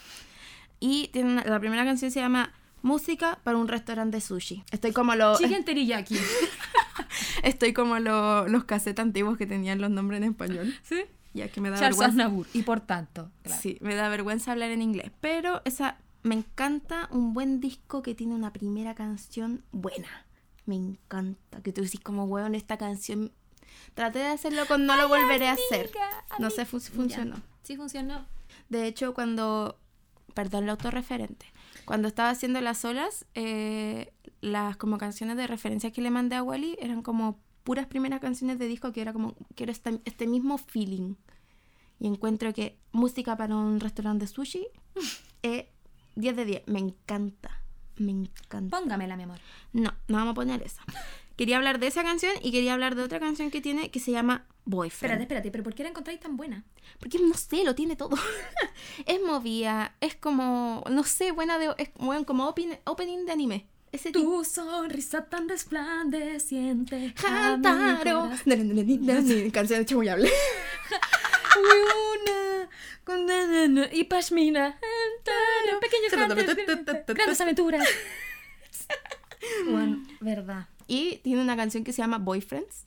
Y 0.80 1.08
tiene 1.14 1.32
una- 1.34 1.44
la 1.46 1.60
primera 1.60 1.86
canción 1.86 2.12
se 2.12 2.20
llama 2.20 2.52
Música 2.82 3.40
para 3.44 3.58
un 3.58 3.68
restaurante 3.68 4.18
de 4.18 4.22
sushi. 4.22 4.64
Estoy 4.72 4.92
como 4.92 5.16
los. 5.16 5.40
Chicken 5.40 5.64
teriyaki. 5.66 6.18
Estoy 7.44 7.74
como 7.74 8.00
lo- 8.00 8.48
los 8.48 8.64
cassettes 8.66 9.02
antiguos 9.02 9.38
que 9.38 9.46
tenían 9.46 9.82
los 9.82 9.90
nombres 9.90 10.18
en 10.22 10.30
español. 10.30 10.74
¿Sí? 10.84 11.04
Ya 11.34 11.48
que 11.48 11.62
me 11.62 11.70
da 11.70 11.78
Charles 11.78 11.98
vergüenza. 11.98 12.24
Aznavour. 12.26 12.48
Y 12.54 12.62
por 12.64 12.80
tanto. 12.82 13.32
claro. 13.44 13.62
Sí, 13.62 13.78
me 13.82 13.96
da 13.96 14.08
vergüenza 14.10 14.52
hablar 14.52 14.70
en 14.72 14.82
inglés. 14.82 15.12
Pero 15.20 15.62
esa 15.66 15.98
me 16.22 16.36
encanta 16.36 17.08
un 17.12 17.34
buen 17.34 17.60
disco 17.60 18.02
que 18.04 18.14
tiene 18.16 18.36
una 18.36 18.54
primera 18.54 18.94
canción 18.96 19.64
buena. 19.72 20.08
Me 20.66 20.76
encanta. 20.76 21.62
Que 21.62 21.74
tú 21.74 21.82
decís 21.82 22.00
como, 22.00 22.26
weón, 22.26 22.56
esta 22.56 22.78
canción... 22.78 23.32
Traté 23.96 24.20
de 24.20 24.28
hacerlo 24.28 24.66
con 24.68 24.86
No 24.86 24.96
lo 24.96 25.08
volveré 25.08 25.48
a 25.48 25.54
hacer. 25.54 25.92
No 26.40 26.50
sé 26.50 26.66
si 26.66 26.92
funcionó. 26.92 27.42
Sí 27.64 27.76
funcionó. 27.76 28.26
De 28.70 28.88
hecho, 28.88 29.14
cuando... 29.14 29.80
Perdón, 30.34 30.66
la 30.66 30.72
autorreferente. 30.74 31.46
Cuando 31.86 32.08
estaba 32.08 32.30
haciendo 32.30 32.60
las 32.62 32.86
olas, 32.86 33.26
eh, 33.36 34.14
las 34.42 34.78
como 34.78 34.98
canciones 34.98 35.38
de 35.38 35.48
referencia 35.48 35.92
que 35.92 36.02
le 36.02 36.10
mandé 36.10 36.36
a 36.36 36.44
Wally 36.44 36.76
eran 36.80 37.04
como 37.04 37.40
puras 37.64 37.88
primeras 37.88 38.20
canciones 38.20 38.58
de 38.60 38.68
disco 38.68 38.92
que 38.92 39.02
era 39.02 39.14
como, 39.14 39.36
que 39.56 39.64
era 39.64 39.72
este, 39.72 40.00
este 40.06 40.28
mismo 40.28 40.58
feeling. 40.58 41.16
Y 42.00 42.08
encuentro 42.08 42.54
que 42.54 42.78
música 42.92 43.38
para 43.38 43.56
un 43.56 43.80
restaurante 43.80 44.26
de 44.26 44.32
sushi 44.32 44.68
es 45.42 45.66
10 46.16 46.36
de 46.36 46.46
10. 46.46 46.68
Me 46.68 46.80
encanta. 46.80 47.63
Me 47.98 48.12
encanta. 48.12 48.80
Póngamela, 48.80 49.16
mi 49.18 49.24
amor. 49.24 49.40
No, 49.72 49.94
no 50.08 50.18
vamos 50.18 50.32
a 50.32 50.36
poner 50.36 50.62
esa. 50.64 50.82
Quería 51.36 51.58
hablar 51.58 51.80
de 51.80 51.88
esa 51.88 52.04
canción 52.04 52.32
y 52.44 52.52
quería 52.52 52.74
hablar 52.74 52.94
de 52.94 53.02
otra 53.02 53.20
canción 53.20 53.50
que 53.50 53.60
tiene 53.60 53.90
que 53.90 54.00
se 54.00 54.12
llama 54.12 54.46
Boyfriend. 54.66 54.94
Espérate, 55.04 55.24
espérate, 55.24 55.52
pero 55.52 55.64
¿por 55.64 55.74
qué 55.74 55.82
la 55.82 55.90
encontráis 55.90 56.20
tan 56.20 56.38
buena? 56.38 56.64
Porque 57.00 57.18
no 57.18 57.34
sé, 57.34 57.64
lo 57.64 57.74
tiene 57.74 57.96
todo. 57.96 58.16
es 59.08 59.20
movida, 59.26 59.96
es 60.00 60.14
como, 60.14 60.84
no 60.92 61.04
sé, 61.04 61.32
buena 61.32 61.58
de. 61.58 61.74
Es 61.80 61.90
bueno, 61.96 62.24
como 62.28 62.48
open- 62.48 62.80
opening 62.86 63.26
de 63.26 63.32
anime. 63.32 63.68
Ese. 63.92 64.12
Tu 64.12 64.44
sonrisa 64.44 65.26
tan 65.26 65.50
resplandeciente. 65.50 67.16
Hantaro. 67.28 68.30
Canción 69.52 69.80
de 69.80 69.86
chamoyable. 69.86 70.30
Una 71.60 72.70
con 73.04 73.26
na, 73.26 73.48
na, 73.48 73.68
na, 73.68 73.90
y 73.94 74.06
Pashmina. 74.06 74.78
Pequeños 75.82 76.12
grandes, 76.12 77.06
grandes 77.08 77.42
aventuras. 77.42 77.88
Bueno, 79.70 80.02
verdad. 80.22 80.68
Y 80.88 81.18
tiene 81.18 81.42
una 81.42 81.58
canción 81.58 81.84
que 81.84 81.92
se 81.92 82.02
llama 82.02 82.18
Boyfriends. 82.18 82.86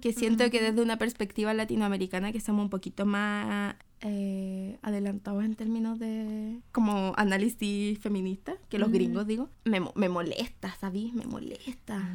Que 0.00 0.12
siento 0.12 0.48
que 0.50 0.60
desde 0.60 0.82
una 0.82 0.96
perspectiva 0.98 1.54
latinoamericana 1.54 2.30
que 2.30 2.36
estamos 2.38 2.62
un 2.62 2.68
poquito 2.70 3.04
más 3.06 3.74
eh, 4.02 4.78
adelantados 4.82 5.42
en 5.44 5.54
términos 5.56 5.98
de 5.98 6.60
como 6.72 7.14
análisis 7.16 7.98
feminista 7.98 8.54
que 8.68 8.78
los 8.78 8.90
Mm. 8.90 8.92
gringos, 8.92 9.26
digo, 9.26 9.48
me, 9.64 9.80
me 9.94 10.08
molesta, 10.10 10.76
¿sabes? 10.78 11.12
Me 11.14 11.24
molesta. 11.26 12.06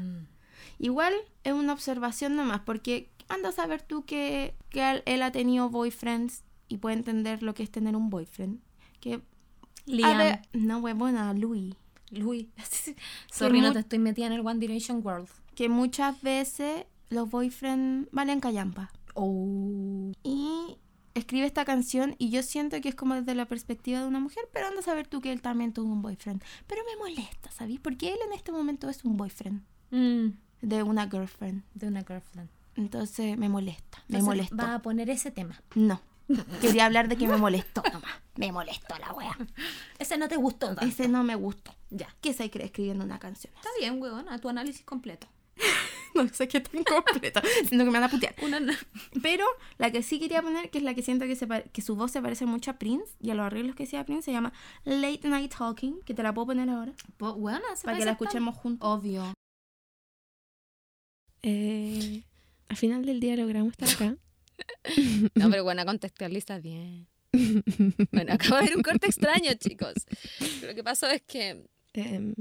Igual 0.79 1.13
es 1.43 1.53
una 1.53 1.73
observación 1.73 2.35
nomás, 2.35 2.61
porque 2.61 3.09
anda 3.33 3.49
a 3.49 3.51
saber 3.51 3.81
tú 3.81 4.05
que, 4.05 4.55
que 4.69 5.01
él, 5.05 5.21
ha 5.23 5.31
tenido 5.31 5.69
boyfriends 5.69 6.43
y 6.67 6.77
puede 6.77 6.95
entender 6.95 7.43
lo 7.43 7.53
que 7.53 7.63
es 7.63 7.71
tener 7.71 7.95
un 7.95 8.09
boyfriend. 8.09 8.59
Que, 8.99 9.21
Liam. 9.85 10.17
ver, 10.17 10.41
no, 10.53 10.79
huevona, 10.79 11.33
Louis. 11.33 11.75
Luis. 12.11 12.47
Sorry, 13.31 13.61
no 13.61 13.71
te 13.73 13.79
estoy 13.79 13.99
metida 13.99 14.27
en 14.27 14.33
el 14.33 14.45
One 14.45 14.59
Direction 14.59 15.01
World. 15.03 15.29
Que 15.55 15.69
muchas 15.69 16.21
veces 16.21 16.85
los 17.09 17.29
boyfriends 17.29 18.09
valen 18.11 18.39
callampa. 18.39 18.91
Oh. 19.15 20.11
Y 20.23 20.77
escribe 21.13 21.45
esta 21.45 21.65
canción 21.65 22.15
y 22.17 22.29
yo 22.29 22.41
siento 22.43 22.79
que 22.79 22.89
es 22.89 22.95
como 22.95 23.15
desde 23.15 23.35
la 23.35 23.45
perspectiva 23.45 23.99
de 23.99 24.07
una 24.07 24.19
mujer, 24.19 24.43
pero 24.53 24.67
anda 24.67 24.79
a 24.79 24.83
saber 24.83 25.07
tú 25.07 25.19
que 25.21 25.31
él 25.31 25.41
también 25.41 25.73
tuvo 25.73 25.91
un 25.91 26.01
boyfriend. 26.01 26.41
Pero 26.67 26.81
me 26.89 26.97
molesta, 26.97 27.51
¿sabes? 27.51 27.79
Porque 27.81 28.09
él 28.13 28.19
en 28.27 28.33
este 28.33 28.51
momento 28.51 28.89
es 28.89 29.03
un 29.03 29.17
boyfriend 29.17 29.63
Mm, 29.91 30.37
de 30.61 30.83
una 30.83 31.09
girlfriend. 31.09 31.63
de 31.73 31.87
una 31.87 32.01
girlfriend. 32.01 32.49
Entonces 32.75 33.37
me 33.37 33.49
molesta, 33.49 33.99
me 34.07 34.19
Entonces, 34.19 34.23
molestó. 34.23 34.55
Va 34.57 34.75
a 34.75 34.81
poner 34.81 35.09
ese 35.09 35.31
tema. 35.31 35.61
No. 35.75 36.01
Quería 36.61 36.85
hablar 36.85 37.07
de 37.07 37.17
que 37.17 37.27
me 37.27 37.37
molestó 37.37 37.83
nomás. 37.91 38.11
Me 38.35 38.51
molestó 38.51 38.97
la 38.99 39.11
wea. 39.13 39.37
Ese 39.99 40.17
no 40.17 40.27
te 40.27 40.37
gustó. 40.37 40.67
tanto. 40.67 40.85
Ese 40.85 41.07
no 41.07 41.23
me 41.23 41.35
gustó. 41.35 41.75
Ya. 41.89 42.15
¿Qué 42.21 42.33
se 42.33 42.49
cree 42.49 42.67
escribiendo 42.67 43.03
una 43.03 43.19
canción? 43.19 43.53
Está 43.55 43.69
bien, 43.79 44.01
weón, 44.01 44.29
a 44.29 44.39
tu 44.39 44.49
análisis 44.49 44.83
completo. 44.85 45.27
No 46.13 46.27
sé 46.27 46.45
qué 46.49 46.59
tan 46.59 46.83
completo. 46.83 47.39
Siento 47.65 47.85
que 47.85 47.89
me 47.89 47.91
van 47.91 48.03
a 48.03 48.09
putear. 48.09 48.35
Una... 48.43 48.59
Pero 49.21 49.45
la 49.77 49.91
que 49.91 50.03
sí 50.03 50.19
quería 50.19 50.41
poner, 50.41 50.69
que 50.69 50.79
es 50.79 50.83
la 50.83 50.93
que 50.93 51.01
siento 51.01 51.25
que, 51.25 51.37
se 51.37 51.47
que 51.71 51.81
su 51.81 51.95
voz 51.95 52.11
se 52.11 52.21
parece 52.21 52.45
mucho 52.45 52.71
a 52.71 52.73
Prince 52.73 53.13
y 53.21 53.29
a 53.29 53.33
los 53.33 53.45
arreglos 53.45 53.77
que 53.77 53.83
hacía 53.83 54.03
Prince, 54.03 54.25
se 54.25 54.33
llama 54.33 54.51
Late 54.83 55.29
Night 55.29 55.55
Talking, 55.57 56.01
que 56.01 56.13
te 56.13 56.21
la 56.21 56.33
puedo 56.33 56.47
poner 56.47 56.69
ahora. 56.69 56.91
Pues, 57.15 57.33
Para 57.85 57.97
que 57.97 58.03
la 58.03 58.11
escuchemos 58.11 58.57
juntos. 58.57 58.89
Obvio. 58.89 59.33
Eh, 61.43 62.23
al 62.71 62.77
final 62.77 63.05
del 63.05 63.19
día 63.19 63.35
logramos 63.35 63.73
estar 63.73 63.89
acá. 63.89 64.17
No, 65.35 65.49
pero 65.49 65.63
bueno, 65.63 65.83
contextualiza 65.85 66.59
bien. 66.59 67.07
Bueno, 68.11 68.33
acaba 68.33 68.59
de 68.59 68.65
haber 68.67 68.77
un 68.77 68.83
corte 68.83 69.07
extraño, 69.07 69.51
chicos. 69.55 69.93
Lo 70.65 70.73
que 70.75 70.83
pasó 70.83 71.09
es 71.09 71.21
que... 71.23 71.65
Em, 71.93 72.33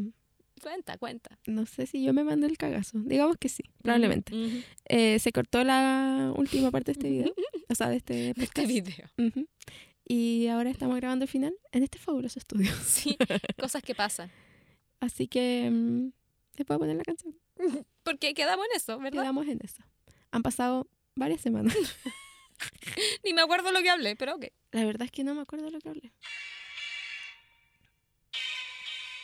Cuenta, 0.62 0.99
cuenta. 0.99 1.38
no 1.47 1.64
sé 1.64 1.87
si 1.87 2.03
yo 2.05 2.12
me 2.12 2.23
mandé 2.23 2.47
el 2.47 2.59
cagazo. 2.59 2.99
Digamos 3.01 3.38
que 3.38 3.49
sí, 3.49 3.62
probablemente. 3.83 4.35
Ujú. 4.35 4.59
Eh, 4.85 5.19
se 5.19 5.33
cortó 5.33 5.64
la 5.64 6.33
última 6.37 6.71
parte 6.71 6.93
de 6.93 6.99
este 6.99 7.09
video, 7.11 7.35
o 7.71 7.75
sea, 7.75 7.88
de 7.88 7.97
este 7.97 8.31
Este 8.37 8.47
podcast. 8.47 8.69
video. 8.69 9.09
Ujú. 9.19 9.49
Y 10.07 10.47
ahora 10.49 10.69
estamos 10.71 10.97
grabando 10.97 11.25
el 11.25 11.31
final 11.31 11.55
en 11.73 11.83
este 11.83 11.99
fabuloso 11.99 12.38
estudio. 12.38 12.71
Sí, 12.85 13.16
cosas 13.59 13.83
que 13.83 13.95
pasan. 13.95 14.31
Así 15.01 15.27
que 15.29 15.71
mm, 15.73 16.11
te 16.57 16.64
puedo 16.66 16.81
poner 16.81 16.97
la 16.97 17.05
canción. 17.05 17.35
Porque 18.03 18.35
quedamos 18.35 18.66
en 18.71 18.77
eso, 18.77 18.99
¿verdad? 18.99 19.23
Quedamos 19.23 19.49
en 19.49 19.59
eso. 19.64 19.83
Han 20.33 20.43
pasado 20.43 20.88
varias 21.16 21.40
semanas. 21.40 21.75
Ni 23.25 23.33
me 23.33 23.43
acuerdo 23.43 23.73
lo 23.73 23.83
que 23.83 23.90
hablé, 23.90 24.16
pero 24.16 24.37
ok. 24.37 24.47
La 24.73 24.85
verdad 24.85 25.03
es 25.07 25.11
que 25.11 25.25
no 25.25 25.35
me 25.35 25.43
acuerdo 25.43 25.66
de 25.66 25.73
lo 25.73 25.81
que 25.81 25.88
hablé. 25.88 26.12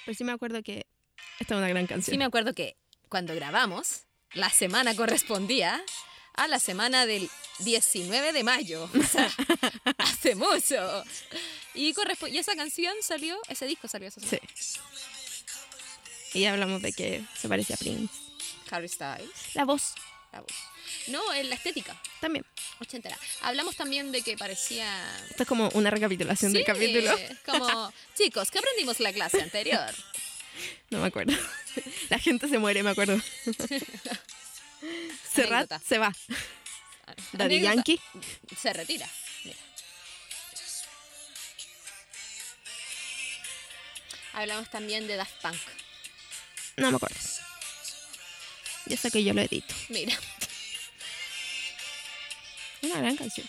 Pero 0.05 0.17
sí 0.17 0.25
me 0.25 0.33
acuerdo 0.33 0.63
que 0.63 0.87
esta 1.39 1.55
es 1.55 1.59
una 1.59 1.69
gran 1.69 1.87
canción. 1.87 2.15
Sí 2.15 2.19
me 2.19 2.25
acuerdo 2.25 2.55
que 2.55 2.77
cuando 3.09 3.35
grabamos, 3.35 4.05
la 4.35 4.51
semana 4.51 4.95
correspondía 4.95 5.83
a 6.35 6.49
la 6.49 6.59
semana 6.59 7.07
del 7.07 7.29
19 7.61 8.33
de 8.33 8.45
mayo. 8.45 8.89
O 8.95 9.03
sea, 9.03 9.31
hace 9.99 10.35
mucho. 10.35 11.05
Y, 11.75 11.95
y 12.31 12.39
esa 12.39 12.57
canción 12.57 12.95
salió, 13.03 13.39
ese 13.49 13.67
disco 13.67 13.89
salió 13.89 14.09
esa 14.09 14.21
semana. 14.21 14.49
Sí. 14.55 14.81
Y 16.35 16.41
ya 16.43 16.53
hablamos 16.53 16.83
de 16.83 16.93
que 16.93 17.25
se 17.35 17.49
parece 17.49 17.75
a 17.75 17.77
Prince. 17.77 18.15
Harry 18.71 18.89
Styles, 18.89 19.55
La 19.55 19.65
voz 19.65 19.95
voz. 20.41 20.53
No, 21.09 21.33
en 21.35 21.49
la 21.49 21.57
estética, 21.57 22.01
también. 22.21 22.45
ochentera. 22.81 23.17
Hablamos 23.43 23.77
también 23.77 24.13
de 24.13 24.23
que 24.23 24.37
parecía... 24.37 24.89
Esto 25.31 25.43
es 25.43 25.49
como 25.49 25.69
una 25.75 25.91
recapitulación 25.91 26.53
del 26.53 26.65
capítulo. 26.65 27.13
Como, 27.45 27.93
chicos, 28.17 28.51
¿qué 28.51 28.59
aprendimos 28.59 29.01
la 29.01 29.13
clase 29.13 29.43
anterior? 29.43 29.95
No 30.89 31.01
me 31.01 31.09
acuerdo. 31.09 31.35
La 32.09 32.19
gente 32.19 32.49
se 32.49 32.59
muere, 32.59 32.83
me 32.83 32.89
acuerdo. 32.89 33.21
Serrat 35.35 35.71
se 35.83 35.99
va. 35.99 36.15
Daddy. 37.33 37.61
Yankee. 37.61 38.01
Se 38.57 38.73
retira. 38.73 39.07
Mira. 39.45 39.57
Hablamos 44.33 44.71
también 44.71 45.07
de 45.07 45.17
Daft 45.17 45.43
Punk. 45.43 45.61
No 46.77 46.91
me 46.91 46.97
acuerdo. 46.97 47.17
Yo 48.87 48.97
sé 48.97 49.11
que 49.11 49.23
yo 49.25 49.33
lo 49.35 49.41
edito. 49.43 49.75
Mira. 49.89 50.17
Una 52.83 52.99
gran 53.01 53.17
canción. 53.17 53.49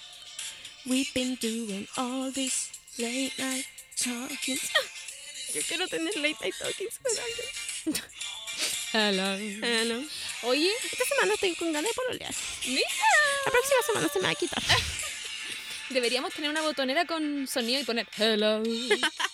We've 0.86 1.12
been 1.14 1.36
doing 1.42 1.88
all 1.98 2.32
this 2.34 2.70
late 2.98 3.34
night 3.38 3.66
talking. 4.02 4.58
Yo 5.54 5.62
quiero 5.68 5.88
tener 5.88 6.14
late 6.18 6.36
night 6.42 6.56
talkings 6.60 6.98
con 7.00 7.12
alguien. 7.18 7.48
Hello. 8.94 10.04
Oye, 10.44 10.72
Esta 10.92 11.06
semana 11.06 11.34
estoy 11.36 11.56
con 11.56 11.72
ganas 11.74 11.90
de 11.92 11.96
pololear. 11.96 12.34
mira. 12.66 12.90
La 13.46 13.52
próxima 13.52 13.82
semana 13.86 14.10
se 14.12 14.20
me 14.20 14.26
va 14.26 14.32
a 14.32 14.36
quitar. 14.36 14.64
Deberíamos 15.90 16.34
tener 16.34 16.50
una 16.50 16.62
botonera 16.62 17.06
con 17.06 17.48
sonido 17.48 17.80
y 17.80 17.84
poner 17.86 18.08
hello. 18.18 18.62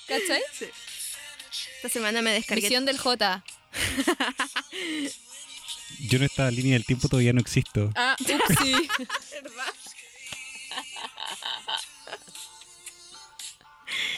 ¿Cachai? 0.08 0.42
Esta 1.78 1.90
semana 1.90 2.22
me 2.22 2.32
descargué. 2.34 2.62
Visión 2.62 2.86
del 2.86 3.00
J. 3.00 3.44
Yo 6.00 6.18
en 6.18 6.24
esta 6.24 6.50
línea 6.52 6.74
del 6.74 6.86
tiempo 6.86 7.08
todavía 7.08 7.34
no 7.34 7.42
existo. 7.42 7.92
Ah, 7.96 8.16
upsi. 8.22 8.90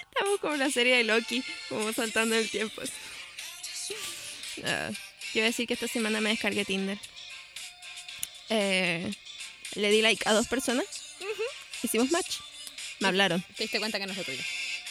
Estamos 0.09 0.39
como 0.39 0.55
la 0.55 0.71
serie 0.71 0.97
de 0.97 1.03
Loki, 1.03 1.43
como 1.69 1.91
saltando 1.93 2.35
el 2.35 2.49
tiempo. 2.49 2.81
Ah, 4.63 4.89
quiero 5.33 5.47
decir 5.47 5.67
que 5.67 5.73
esta 5.73 5.87
semana 5.87 6.21
me 6.21 6.29
descargué 6.29 6.65
Tinder. 6.65 6.97
Eh, 8.49 9.11
le 9.75 9.89
di 9.89 10.01
like 10.01 10.27
a 10.27 10.33
dos 10.33 10.47
personas. 10.47 10.85
Hicimos 11.83 12.11
match. 12.11 12.37
Me 12.99 13.09
hablaron. 13.09 13.41
Te 13.55 13.63
diste 13.63 13.79
cuenta 13.79 13.99
que 13.99 14.05
no 14.05 14.13
es 14.13 14.17
lo 14.17 14.23
tuyo. 14.23 14.41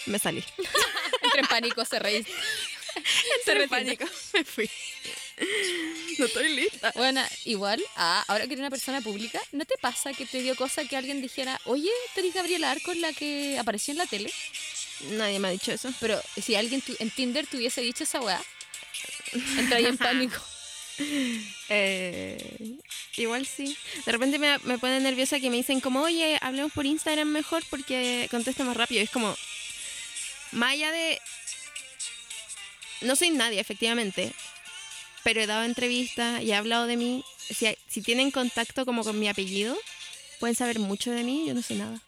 Me 0.07 0.19
salí. 0.19 0.45
Entré 1.23 1.41
en 1.41 1.47
pánico, 1.47 1.85
se 1.85 1.99
reí. 1.99 2.27
Entré 3.39 3.65
en 3.65 3.69
pánico. 3.69 4.05
Me 4.35 4.45
fui. 4.45 4.71
No 6.19 6.27
estoy 6.27 6.55
lista. 6.57 6.93
Bueno, 6.95 7.23
igual, 7.45 7.83
ah, 7.97 8.25
ahora 8.29 8.47
que 8.47 8.53
eres 8.55 8.61
una 8.61 8.71
persona 8.71 9.01
pública, 9.01 9.41
¿no 9.53 9.65
te 9.65 9.75
pasa 9.81 10.13
que 10.13 10.27
te 10.27 10.41
dio 10.43 10.55
cosa 10.57 10.85
que 10.85 10.97
alguien 10.97 11.21
dijera, 11.23 11.61
oye, 11.65 11.91
tú 12.15 12.21
eres 12.21 12.35
Gabriela 12.35 12.71
Arcos 12.71 12.97
la 12.97 13.13
que 13.13 13.59
apareció 13.59 13.93
en 13.93 13.99
la 13.99 14.07
tele? 14.07 14.33
Nadie 15.11 15.39
me 15.39 15.49
ha 15.49 15.51
dicho 15.51 15.73
eso. 15.73 15.93
Pero 16.01 16.21
si 16.43 16.55
alguien 16.55 16.81
tu- 16.81 16.97
en 16.99 17.11
Tinder 17.11 17.47
te 17.47 17.57
hubiese 17.57 17.81
dicho 17.83 18.05
esa 18.05 18.21
weá, 18.21 18.41
entraría 19.59 19.89
en 19.89 19.99
pánico. 19.99 20.41
Eh, 21.69 22.77
igual 23.17 23.47
sí. 23.47 23.77
De 24.07 24.13
repente 24.13 24.39
me, 24.39 24.59
me 24.61 24.79
pone 24.79 25.01
nerviosa 25.01 25.41
que 25.41 25.51
me 25.51 25.57
dicen 25.57 25.81
como, 25.81 26.03
oye, 26.03 26.39
hablemos 26.41 26.73
por 26.73 26.87
Instagram 26.87 27.29
mejor 27.29 27.65
porque 27.71 28.29
contesta 28.31 28.65
más 28.65 28.77
rápido. 28.77 29.03
Es 29.03 29.11
como, 29.11 29.37
más 30.53 30.73
allá 30.73 30.93
de... 30.93 31.21
No 33.01 33.17
soy 33.17 33.31
nadie, 33.31 33.61
efectivamente. 33.61 34.33
Pero 35.25 35.41
he 35.41 35.47
dado 35.47 35.65
entrevistas 35.65 36.43
y 36.43 36.51
he 36.53 36.55
hablado 36.55 36.87
de 36.87 36.97
mí. 36.97 37.25
Si, 37.39 37.67
hay- 37.67 37.79
si 37.89 38.01
tienen 38.03 38.31
contacto 38.31 38.85
como 38.87 39.03
con 39.05 39.19
mi 39.19 39.29
apellido, 39.29 39.77
pueden 40.39 40.55
saber 40.55 40.79
mucho 40.79 41.11
de 41.11 41.23
mí, 41.25 41.45
yo 41.47 41.55
no 41.55 41.63
sé 41.63 41.75
nada. 41.75 42.01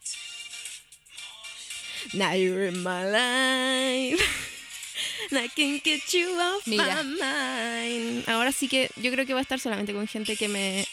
Now 2.12 2.34
you're 2.34 2.68
in 2.68 2.82
my 2.82 3.04
life. 3.04 4.22
And 5.30 5.40
I 5.40 5.48
can't 5.48 5.82
get 5.82 6.02
you 6.12 6.38
off 6.40 6.66
Mira. 6.66 7.02
my 7.02 7.18
mind. 7.20 8.28
Ahora 8.28 8.52
sí 8.52 8.68
que 8.68 8.88
yo 8.96 9.10
creo 9.10 9.26
que 9.26 9.32
va 9.34 9.40
a 9.40 9.42
estar 9.42 9.58
solamente 9.58 9.92
con 9.92 10.06
gente 10.06 10.36
que 10.36 10.46
me, 10.48 10.86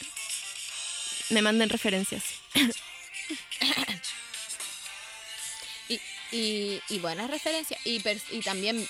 me 1.30 1.42
manden 1.44 1.70
referencias. 1.70 2.24
Y, 5.90 6.00
y, 6.32 6.82
y 6.90 7.00
buenas 7.00 7.30
referencias. 7.30 7.80
Y, 7.86 8.02
y 8.32 8.40
también 8.42 8.88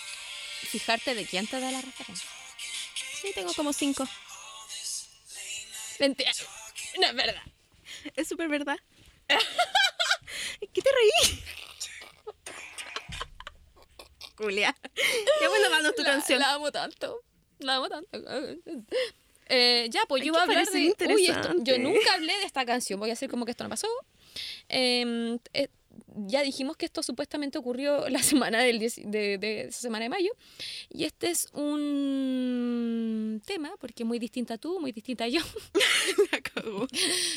fijarte 0.72 1.14
de 1.16 1.26
quién 1.26 1.46
te 1.48 1.60
da 1.60 1.72
la 1.72 1.82
referencia. 1.82 2.28
Sí, 3.24 3.32
tengo 3.34 3.54
como 3.54 3.72
cinco. 3.72 4.06
Mentira. 5.98 6.30
No 7.00 7.08
es 7.08 7.16
verdad. 7.16 7.42
Es 8.18 8.28
súper 8.28 8.50
verdad. 8.50 8.78
¿Qué 10.74 10.82
te 10.82 10.90
reí? 10.92 11.40
Julia. 14.38 14.76
Qué 14.94 15.48
bueno 15.48 15.70
danos 15.70 15.96
tu 15.96 16.04
la, 16.04 16.12
canción. 16.12 16.40
la 16.40 16.52
amo 16.52 16.70
tanto. 16.74 17.24
La 17.60 17.76
amo 17.76 17.88
tanto. 17.88 18.10
Eh, 19.48 19.88
ya, 19.90 20.02
pues 20.10 20.22
Ay, 20.22 20.28
yo 20.28 20.34
voy 20.34 20.42
a 20.42 20.44
hablar 20.44 20.68
de. 20.68 20.96
Uy, 21.14 21.28
esto- 21.28 21.54
yo 21.60 21.78
nunca 21.78 22.16
hablé 22.16 22.38
de 22.40 22.44
esta 22.44 22.66
canción. 22.66 23.00
Voy 23.00 23.10
a 23.10 23.14
hacer 23.14 23.30
como 23.30 23.46
que 23.46 23.52
esto 23.52 23.64
no 23.64 23.70
pasó. 23.70 23.88
Eh, 24.68 25.38
eh, 25.54 25.70
ya 26.16 26.42
dijimos 26.42 26.78
que 26.78 26.86
esto 26.86 27.04
supuestamente 27.04 27.58
ocurrió 27.58 28.08
la 28.10 28.22
semana 28.22 28.60
del 28.62 28.80
10 28.80 29.02
de, 29.06 29.70
semana 29.72 30.04
de 30.04 30.10
mayo. 30.10 30.32
Y 30.90 31.06
este 31.06 31.30
es 31.30 31.50
un 31.54 33.42
tema, 33.46 33.72
porque 33.80 34.06
muy 34.06 34.20
distinta 34.20 34.56
a 34.56 34.58
tú, 34.58 34.80
muy 34.80 34.92
distinta 34.92 35.26
a 35.26 35.28
yo. 35.28 35.42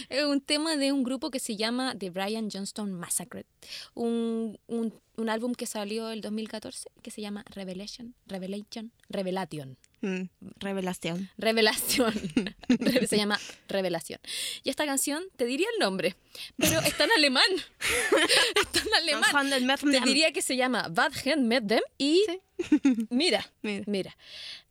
Es 0.09 0.25
un 0.25 0.41
tema 0.41 0.77
de 0.77 0.93
un 0.93 1.03
grupo 1.03 1.31
que 1.31 1.39
se 1.39 1.57
llama 1.57 1.97
The 1.99 2.11
Brian 2.11 2.49
Johnston 2.51 2.93
Massacre. 2.93 3.47
Un, 3.95 4.59
un, 4.67 4.93
un 5.17 5.29
álbum 5.29 5.55
que 5.55 5.67
salió 5.67 6.11
el 6.11 6.21
2014 6.21 6.91
que 7.03 7.11
se 7.11 7.23
llama 7.23 7.45
Revelation. 7.49 8.15
Revelation. 8.27 8.93
Revelation. 9.09 9.77
Mm, 10.03 10.23
revelación. 10.59 11.31
Revelación. 11.39 12.13
Re- 12.69 13.07
se 13.07 13.17
llama 13.17 13.41
Revelación. 13.69 14.21
Y 14.63 14.71
esta 14.71 14.85
canción, 14.87 15.25
te 15.37 15.45
diría 15.47 15.67
el 15.75 15.81
nombre, 15.81 16.17
pero 16.57 16.81
está 16.81 17.05
en 17.05 17.13
alemán. 17.13 17.45
está 18.63 18.81
en 18.81 18.95
alemán. 18.95 19.79
Te 19.81 20.01
diría 20.01 20.33
que 20.33 20.43
se 20.43 20.57
llama 20.57 20.89
Bad 20.91 21.13
Hand 21.27 21.47
Met 21.47 21.67
Them. 21.67 21.83
Y 21.99 22.23
Sí. 22.27 22.41
mira, 23.11 23.51
Mira. 23.63 23.85
mira. 23.87 24.17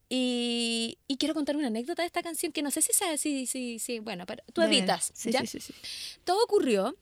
Y, 0.08 1.00
y 1.08 1.18
quiero 1.18 1.34
contar 1.34 1.56
una 1.58 1.68
anécdota 1.68 2.04
de 2.04 2.06
esta 2.08 2.22
canción 2.22 2.52
que 2.52 2.62
no 2.62 2.70
sé 2.70 2.82
si 2.84 2.94
sabes, 2.94 3.20
si, 3.20 3.48
si, 3.48 3.80
si, 3.80 3.98
bueno, 4.00 4.26
pero 4.28 4.44
tú 4.54 4.62
Dale. 4.62 4.78
editas. 4.78 5.12
Sí, 5.16 5.32
¿ya? 5.32 5.42
sí, 5.42 5.48
sí, 5.48 5.60
sí. 5.60 5.74
Todo 6.24 6.44
ocurrió 6.44 6.96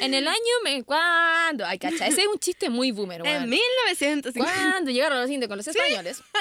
en 0.00 0.14
el 0.14 0.26
año, 0.28 0.38
me, 0.64 0.82
cuando, 0.84 1.64
ay, 1.66 1.78
cacha, 1.78 2.06
ese 2.06 2.22
es 2.22 2.26
un 2.26 2.38
chiste 2.38 2.70
muy 2.70 2.90
boomer, 2.90 3.22
weón. 3.22 3.44
En 3.44 3.48
1950. 3.50 4.52
Cuando 4.52 4.90
llegaron 4.90 5.20
los 5.20 5.30
indios 5.30 5.48
con 5.48 5.56
los 5.58 5.66
españoles. 5.68 6.22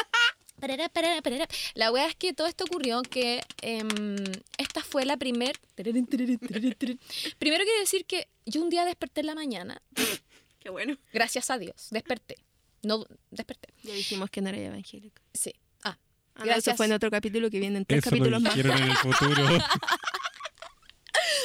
Parará, 0.59 0.89
parará. 0.89 1.47
La 1.75 1.91
wea 1.91 2.07
es 2.07 2.15
que 2.15 2.33
todo 2.33 2.47
esto 2.47 2.63
ocurrió 2.63 3.03
que 3.03 3.43
em, 3.61 4.15
esta 4.57 4.81
fue 4.81 5.05
la 5.05 5.15
primer... 5.15 5.55
Primero 5.75 7.63
quiero 7.63 7.79
decir 7.79 8.05
que 8.07 8.27
yo 8.45 8.61
un 8.63 8.69
día 8.71 8.83
desperté 8.85 9.21
en 9.21 9.27
la 9.27 9.35
mañana, 9.35 9.81
Qué 10.59 10.69
bueno. 10.71 10.97
gracias 11.13 11.51
a 11.51 11.59
Dios, 11.59 11.87
desperté. 11.91 12.37
No, 12.81 13.05
desperté. 13.29 13.69
Ya 13.83 13.93
dijimos 13.93 14.29
que 14.31 14.41
no 14.41 14.49
era 14.49 14.57
evangélico. 14.57 15.21
Sí. 15.33 15.53
Ah, 15.83 15.97
Ah, 16.33 16.39
no, 16.41 16.45
Gracias. 16.45 16.67
Eso 16.67 16.77
fue 16.77 16.85
en 16.87 16.91
otro 16.93 17.09
capítulo 17.09 17.49
que 17.49 17.59
vienen 17.59 17.83
tres 17.85 17.99
Eso 18.05 18.11
lo 18.11 18.17
capítulos 18.17 18.41
más. 18.41 18.55
dijeron 18.55 18.77
en 18.77 18.89
el 18.91 18.97
futuro. 18.97 19.47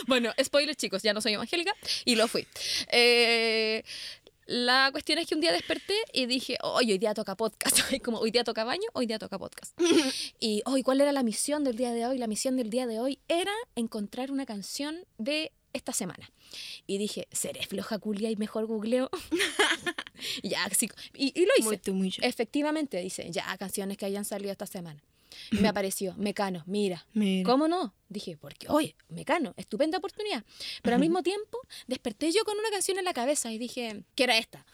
Bueno, 0.07 0.33
spoiler 0.43 0.77
chicos, 0.77 1.03
ya 1.03 1.13
no 1.13 1.21
soy 1.21 1.35
evangélica 1.35 1.75
y 2.05 2.17
lo 2.17 2.29
fui. 2.29 2.47
Eh, 2.91 3.83
la 4.47 4.89
cuestión 4.91 5.19
es 5.19 5.27
que 5.29 5.35
un 5.35 5.41
día 5.41 5.53
desperté 5.53 5.95
y 6.13 6.27
dije, 6.27 6.59
"Oye, 6.63 6.93
hoy 6.93 6.99
día 6.99 7.15
toca 7.15 7.37
podcast. 7.37 7.79
Como 8.05 8.19
hoy 8.19 8.31
día 8.31 8.45
toca 8.45 8.65
baño, 8.65 8.85
hoy 8.93 9.07
día 9.07 9.19
toca 9.19 9.39
podcast. 9.39 9.79
y 10.41 10.63
hoy, 10.67 10.83
¿cuál 10.83 11.01
era 11.01 11.13
la 11.13 11.23
misión 11.23 11.65
del 11.65 11.77
día 11.77 11.93
de 11.93 12.07
hoy? 12.07 12.19
La 12.19 12.27
misión 12.27 12.57
del 12.57 12.71
día 12.71 12.87
de 12.87 12.99
hoy 13.01 13.19
era 13.29 13.53
encontrar 13.77 14.31
una 14.31 14.45
canción 14.47 15.05
de 15.19 15.53
esta 15.73 15.93
semana. 15.93 16.31
Y 16.87 16.99
dije, 16.99 17.29
¿seré 17.33 17.65
floja 17.67 17.99
culia 17.99 18.31
y 18.31 18.37
mejor 18.37 18.67
googleo? 18.67 19.11
ya, 20.43 20.65
así, 20.65 20.89
y, 21.15 21.33
y 21.41 21.47
lo 21.47 21.53
hice. 21.57 21.69
Muy 21.69 21.79
tú, 21.79 21.95
muy. 21.95 22.15
Efectivamente, 22.21 22.99
dice, 22.99 23.31
ya, 23.31 23.57
canciones 23.57 23.97
que 23.97 24.05
hayan 24.07 24.25
salido 24.25 24.53
esta 24.53 24.67
semana. 24.67 25.03
Y 25.51 25.57
me 25.57 25.69
apareció, 25.69 26.15
Mecano, 26.17 26.63
mira, 26.67 27.07
Mira. 27.13 27.49
¿Cómo 27.49 27.69
no? 27.69 27.95
Dije, 28.09 28.37
porque, 28.37 28.67
oye, 28.69 28.95
Mecano, 29.09 29.55
estupenda 29.57 29.97
oportunidad. 29.99 30.45
Pero 30.83 30.97
al 30.97 31.01
mismo 31.01 31.23
tiempo, 31.23 31.59
desperté 31.87 32.31
yo 32.31 32.45
con 32.45 32.59
una 32.59 32.69
canción 32.71 32.99
en 32.99 33.05
la 33.07 33.15
cabeza 33.15 33.51
y 33.51 33.59
dije, 33.59 34.05
¿qué 34.15 34.25
era 34.25 34.37
esta? 34.37 34.67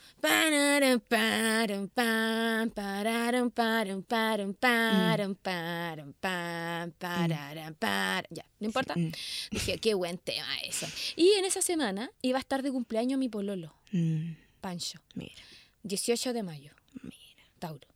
Ya, 8.31 8.45
no 8.59 8.67
importa. 8.67 8.95
Mm, 8.97 9.13
Dije, 9.51 9.79
qué 9.79 9.95
buen 9.95 10.19
tema 10.19 10.59
eso. 10.65 10.87
Y 11.15 11.31
en 11.39 11.45
esa 11.45 11.63
semana 11.63 12.11
iba 12.23 12.39
a 12.39 12.41
estar 12.41 12.63
de 12.63 12.73
cumpleaños 12.73 13.19
mi 13.19 13.29
pololo, 13.29 13.75
mm, 13.93 14.33
Pancho. 14.61 14.99
Mira, 15.15 15.43
18 15.85 16.33
de 16.33 16.43
mayo, 16.43 16.73
mira. 17.03 17.15
Tauro. 17.59 17.87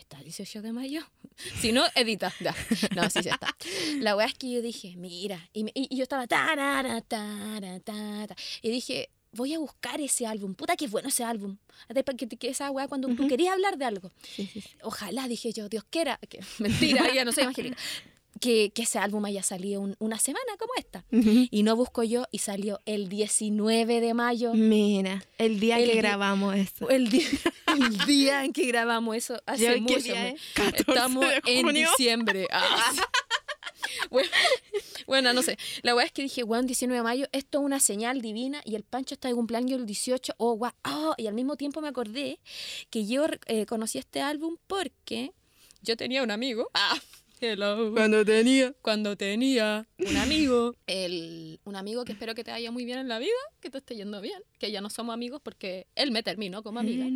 ¿Está 0.00 0.18
el 0.18 0.24
18 0.24 0.62
de 0.62 0.72
mayo? 0.72 1.02
Si 1.60 1.72
no, 1.72 1.84
edita. 1.94 2.32
Ya. 2.40 2.54
No, 2.96 3.08
sí, 3.10 3.22
sí 3.22 3.28
está. 3.28 3.54
La 4.00 4.16
weá 4.16 4.26
es 4.26 4.34
que 4.34 4.50
yo 4.50 4.60
dije, 4.62 4.94
mira, 4.96 5.48
y, 5.52 5.64
me- 5.64 5.72
y- 5.74 5.86
y 5.90 5.96
yo 5.96 6.02
estaba 6.02 6.26
tarara, 6.26 7.00
tara, 7.02 7.78
tara, 7.80 8.34
y 8.62 8.70
dije, 8.70 9.10
voy 9.32 9.54
a 9.54 9.58
buscar 9.58 10.00
ese 10.00 10.26
álbum. 10.26 10.54
Puta, 10.54 10.74
qué 10.76 10.86
bueno 10.88 11.08
ese 11.08 11.22
álbum. 11.24 11.56
Que, 12.16 12.28
que 12.28 12.48
esa 12.48 12.70
weá 12.70 12.88
cuando 12.88 13.08
tú 13.14 13.28
querías 13.28 13.52
hablar 13.52 13.78
de 13.78 13.84
algo. 13.84 14.10
Sí, 14.22 14.48
sí, 14.52 14.60
sí. 14.60 14.70
Ojalá, 14.82 15.28
dije 15.28 15.52
yo, 15.52 15.68
Dios 15.68 15.84
quiera. 15.88 16.18
Que, 16.28 16.40
mentira, 16.58 17.12
ya 17.14 17.24
no 17.24 17.32
soy 17.32 17.44
evangélica. 17.44 17.76
Que, 18.40 18.70
que 18.70 18.82
ese 18.82 18.98
álbum 18.98 19.24
haya 19.26 19.42
salido 19.42 19.82
un- 19.82 19.96
una 19.98 20.18
semana 20.18 20.46
como 20.58 20.72
esta. 20.78 21.04
Ujú. 21.12 21.46
Y 21.50 21.62
no 21.62 21.76
busco 21.76 22.02
yo 22.02 22.24
y 22.32 22.38
salió 22.38 22.80
el 22.86 23.10
19 23.10 24.00
de 24.00 24.14
mayo. 24.14 24.54
Mira, 24.54 25.22
el 25.36 25.60
día 25.60 25.78
El 25.78 25.90
que 25.90 25.96
grabamos 25.98 26.56
esto. 26.56 26.88
El 26.88 27.10
día, 27.10 27.28
el 27.66 27.98
día 28.06 28.44
en 28.46 28.52
que 28.54 28.64
grabamos 28.66 29.14
eso 29.16 29.42
hace 29.44 29.64
¿Ya 29.64 29.74
qué 29.74 29.80
mucho. 29.82 29.98
día 30.00 30.14
mu- 30.22 30.36
es? 30.36 30.42
14 30.54 30.76
Estamos 30.90 31.24
en 31.44 31.66
diciembre. 31.74 32.46
Ah. 32.50 32.92
bueno, 34.10 34.28
bueno, 35.06 35.32
no 35.34 35.42
sé. 35.42 35.58
La 35.82 35.94
weá 35.94 36.06
es 36.06 36.12
que 36.12 36.22
dije, 36.22 36.42
weón, 36.42 36.66
19 36.66 36.96
de 36.96 37.02
mayo, 37.02 37.26
esto 37.32 37.58
es 37.58 37.64
una 37.64 37.78
señal 37.80 38.22
divina 38.22 38.62
y 38.64 38.74
el 38.74 38.84
Pancho 38.84 39.14
está 39.14 39.28
de 39.28 39.34
cumpleaños 39.34 39.78
el 39.80 39.86
18. 39.86 40.34
Oh, 40.38 40.54
guau. 40.54 40.72
Oh, 40.84 41.14
y 41.18 41.26
al 41.26 41.34
mismo 41.34 41.56
tiempo 41.56 41.80
me 41.80 41.88
acordé 41.88 42.40
que 42.88 43.06
yo 43.06 43.26
eh, 43.46 43.66
conocí 43.66 43.98
este 43.98 44.20
álbum 44.22 44.56
porque 44.66 45.32
yo 45.82 45.96
tenía 45.96 46.22
un 46.22 46.30
amigo. 46.30 46.70
Ah, 46.74 46.98
hello. 47.40 47.92
Cuando 47.92 48.24
tenía. 48.24 48.72
Cuando 48.82 49.16
tenía 49.16 49.86
un 49.98 50.16
amigo, 50.16 50.74
el, 50.86 51.60
un 51.64 51.76
amigo 51.76 52.04
que 52.04 52.12
espero 52.12 52.34
que 52.34 52.44
te 52.44 52.50
vaya 52.50 52.70
muy 52.70 52.84
bien 52.84 52.98
en 52.98 53.08
la 53.08 53.18
vida, 53.18 53.30
que 53.60 53.70
te 53.70 53.78
esté 53.78 53.96
yendo 53.96 54.20
bien, 54.20 54.40
que 54.58 54.70
ya 54.70 54.80
no 54.80 54.90
somos 54.90 55.12
amigos 55.14 55.40
porque 55.42 55.86
él 55.94 56.10
me 56.10 56.22
terminó 56.22 56.62
como 56.62 56.80
amiga. 56.80 57.06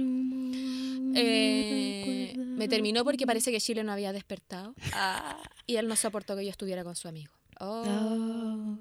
Eh, 1.16 2.34
me 2.36 2.68
terminó 2.68 3.04
porque 3.04 3.26
parece 3.26 3.50
que 3.52 3.60
Chile 3.60 3.84
no 3.84 3.92
había 3.92 4.12
despertado 4.12 4.74
Ah, 4.92 5.40
y 5.66 5.76
él 5.76 5.86
no 5.88 5.96
soportó 5.96 6.36
que 6.36 6.44
yo 6.44 6.50
estuviera 6.50 6.82
con 6.84 6.96
su 6.96 7.08
amigo. 7.08 7.32
Oh, 7.60 7.84
Oh. 7.86 8.78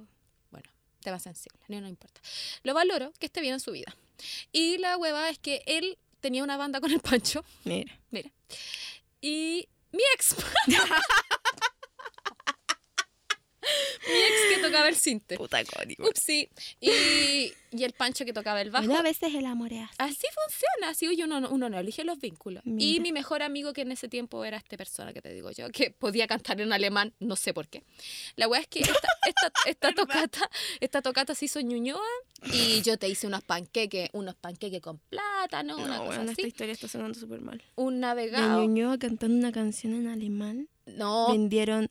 Bueno, 0.52 0.70
tema 1.02 1.20
sensible, 1.20 1.60
no, 1.68 1.80
no 1.82 1.88
importa. 1.88 2.22
Lo 2.64 2.74
valoro, 2.74 3.12
que 3.20 3.28
esté 3.28 3.41
bien 3.41 3.54
en 3.56 3.60
su 3.60 3.72
vida. 3.72 3.96
Y 4.52 4.78
la 4.78 4.98
hueva 4.98 5.30
es 5.30 5.38
que 5.38 5.62
él 5.68 5.98
tenía 6.22 6.44
una 6.44 6.58
banda 6.58 6.80
con 6.80 6.91
el 6.91 7.00
Pancho, 7.02 7.44
Mira. 7.66 7.91
mira, 8.12 8.32
y 9.22 9.68
mi 9.91 10.02
ex, 10.16 10.36
mi 14.08 14.14
ex 14.22 14.56
que 14.56 14.62
tocaba 14.62 14.89
el 14.89 14.95
cinte. 14.95 15.38
Puta 15.38 15.64
código. 15.64 16.08
Upsi. 16.08 16.49
Y, 16.82 17.54
y 17.72 17.84
el 17.84 17.93
Pancho 17.93 18.26
que 18.26 18.34
tocaba 18.34 18.62
el 18.62 18.70
bajo. 18.72 18.86
Bueno, 18.86 18.99
a 18.99 19.04
veces 19.04 19.34
el 19.34 19.45
amor 19.45 19.72
es 19.74 19.84
así. 19.84 19.95
Así 19.97 20.28
funciona, 20.43 20.89
así 20.91 21.24
uno, 21.24 21.39
no- 21.39 21.49
uno 21.49 21.70
no 21.70 21.80
elige 21.80 22.04
los 22.04 22.20
vínculos. 22.20 22.64
Y 22.66 22.70
Mira. 22.72 23.01
mi 23.04 23.12
mejor 23.12 23.41
amigo 23.43 23.74
que 23.74 23.82
en 23.82 23.91
ese 23.91 24.08
tiempo 24.08 24.43
era 24.45 24.58
esta 24.58 24.78
persona 24.78 25.14
que 25.14 25.22
te 25.22 25.34
digo 25.34 25.51
yo, 25.51 25.70
que 25.70 25.91
podía 25.91 26.28
cantar 26.28 26.60
en 26.62 26.74
alemán, 26.74 27.14
no 27.20 27.36
sé 27.36 27.54
por 27.54 27.68
qué. 27.68 27.84
La 28.36 28.47
weá 28.47 28.62
es 28.62 28.68
que 28.68 28.80
esta, 28.82 28.93
esta, 29.28 29.51
esta 29.66 29.93
tocata, 29.93 30.49
esta 30.80 31.01
tocata 31.01 31.34
se 31.36 31.45
hizo 31.45 31.60
en 31.60 31.70
Ñuñoa 31.70 32.01
y 32.51 32.82
yo 32.82 32.97
te 32.97 33.08
hice 33.08 33.26
unos 33.28 33.43
panqueques, 33.43 34.10
unos 34.14 34.36
panqueques 34.36 34.82
con 34.82 34.97
plátano, 35.10 35.78
una 35.78 35.88
No, 35.97 36.06
cosa 36.06 36.18
bueno, 36.18 36.32
esta 36.32 36.41
así. 36.41 36.47
historia 36.49 36.74
está 36.74 36.88
sonando 36.88 37.18
súper 37.18 37.41
mal. 37.41 37.62
Un 37.76 37.95
De 37.95 37.99
navegado. 38.01 38.62
Ñuñoa 38.62 38.97
cantando 38.97 39.38
una 39.38 39.51
canción 39.51 39.93
en 39.93 40.08
alemán. 40.08 40.68
No, 40.86 41.32
Vendieron, 41.32 41.89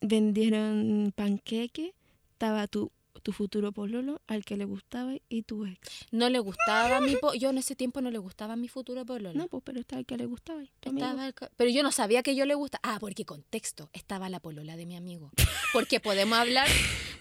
vendieron 0.00 1.12
panqueque. 1.14 1.94
Estaba 2.32 2.66
tu, 2.66 2.92
tu 3.22 3.32
futuro 3.32 3.72
pololo 3.72 4.20
al 4.26 4.44
que 4.44 4.56
le 4.58 4.66
gustaba 4.66 5.14
y 5.30 5.42
tu 5.42 5.64
ex. 5.64 5.78
No 6.10 6.28
le 6.28 6.38
gustaba 6.38 7.00
mi 7.00 7.16
po 7.16 7.32
yo 7.32 7.48
en 7.50 7.58
ese 7.58 7.74
tiempo 7.74 8.00
no 8.02 8.10
le 8.10 8.18
gustaba 8.18 8.56
mi 8.56 8.68
futuro 8.68 9.06
pololo. 9.06 9.32
No, 9.38 9.48
pues, 9.48 9.62
pero 9.64 9.80
está 9.80 9.98
el 9.98 10.04
que 10.04 10.16
le 10.18 10.26
gustaba. 10.26 10.62
Estaba 10.62 11.26
el 11.28 11.34
pero 11.56 11.70
yo 11.70 11.82
no 11.82 11.92
sabía 11.92 12.22
que 12.22 12.34
yo 12.36 12.44
le 12.44 12.54
gusta. 12.54 12.78
Ah, 12.82 12.98
porque 13.00 13.24
contexto, 13.24 13.88
estaba 13.94 14.28
la 14.28 14.38
polola 14.40 14.76
de 14.76 14.84
mi 14.86 14.96
amigo. 14.96 15.30
Porque 15.72 15.98
podemos 15.98 16.36
hablar, 16.38 16.68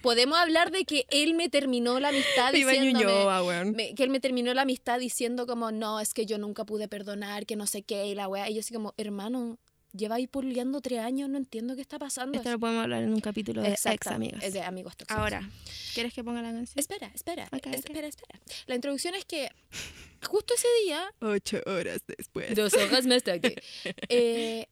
podemos 0.02 0.38
hablar 0.38 0.70
de 0.72 0.84
que 0.84 1.06
él 1.10 1.34
me 1.34 1.48
terminó 1.50 2.00
la 2.02 2.10
amistad 2.10 2.52
diciéndome, 2.54 3.06
weón. 3.42 3.72
me- 3.72 3.96
que 3.96 4.04
él 4.04 4.10
me 4.10 4.20
terminó 4.20 4.54
la 4.54 4.64
amistad 4.64 5.00
diciendo 5.00 5.48
como, 5.48 5.72
no, 5.72 6.00
es 6.02 6.14
que 6.14 6.26
yo 6.26 6.38
nunca 6.38 6.66
pude 6.66 6.88
perdonar, 6.90 7.46
que 7.46 7.56
no 7.56 7.68
sé 7.68 7.84
qué, 7.84 8.06
y 8.08 8.16
la 8.16 8.28
weá. 8.28 8.50
Y 8.50 8.56
yo 8.56 8.60
así 8.60 8.74
como, 8.74 8.94
hermano, 8.98 9.58
lleva 9.96 10.16
ahí 10.16 10.28
pululeando 10.28 10.82
tres 10.82 11.00
años, 11.00 11.30
no 11.30 11.38
entiendo 11.38 11.76
qué 11.76 11.82
está 11.82 11.98
pasando. 12.00 12.38
Esto 12.38 12.52
lo 12.52 12.60
podemos 12.60 12.84
hablar 12.84 13.04
en 13.04 13.14
un 13.14 13.20
capítulo 13.22 13.62
de 13.62 13.70
ex 13.70 13.86
Exacto, 13.86 14.10
amigos. 14.12 14.42
es 14.44 14.54
de 14.54 14.62
amigos 14.62 14.96
tóxicos. 14.98 15.22
Ahora, 15.22 15.50
¿quieres 15.94 16.14
que 16.14 16.24
ponga 16.24 16.42
la 16.42 16.52
canción? 16.52 16.80
Espera, 16.80 17.08
espera, 17.14 17.46
Ok, 17.52 17.68
ok. 17.68 17.74
espera, 17.74 18.08
espera. 18.08 18.40
La 18.68 18.76
introducción 18.76 19.16
es 19.16 19.26
que 19.26 19.50
justo 20.28 20.54
ese 20.54 20.68
día, 20.86 21.06
Ocho 21.22 21.62
horas 21.66 22.02
después. 22.08 22.56
dos 22.56 22.74
hojas 22.74 23.06
más 23.08 23.24
tarde, 23.24 23.56
eh, 24.10 24.68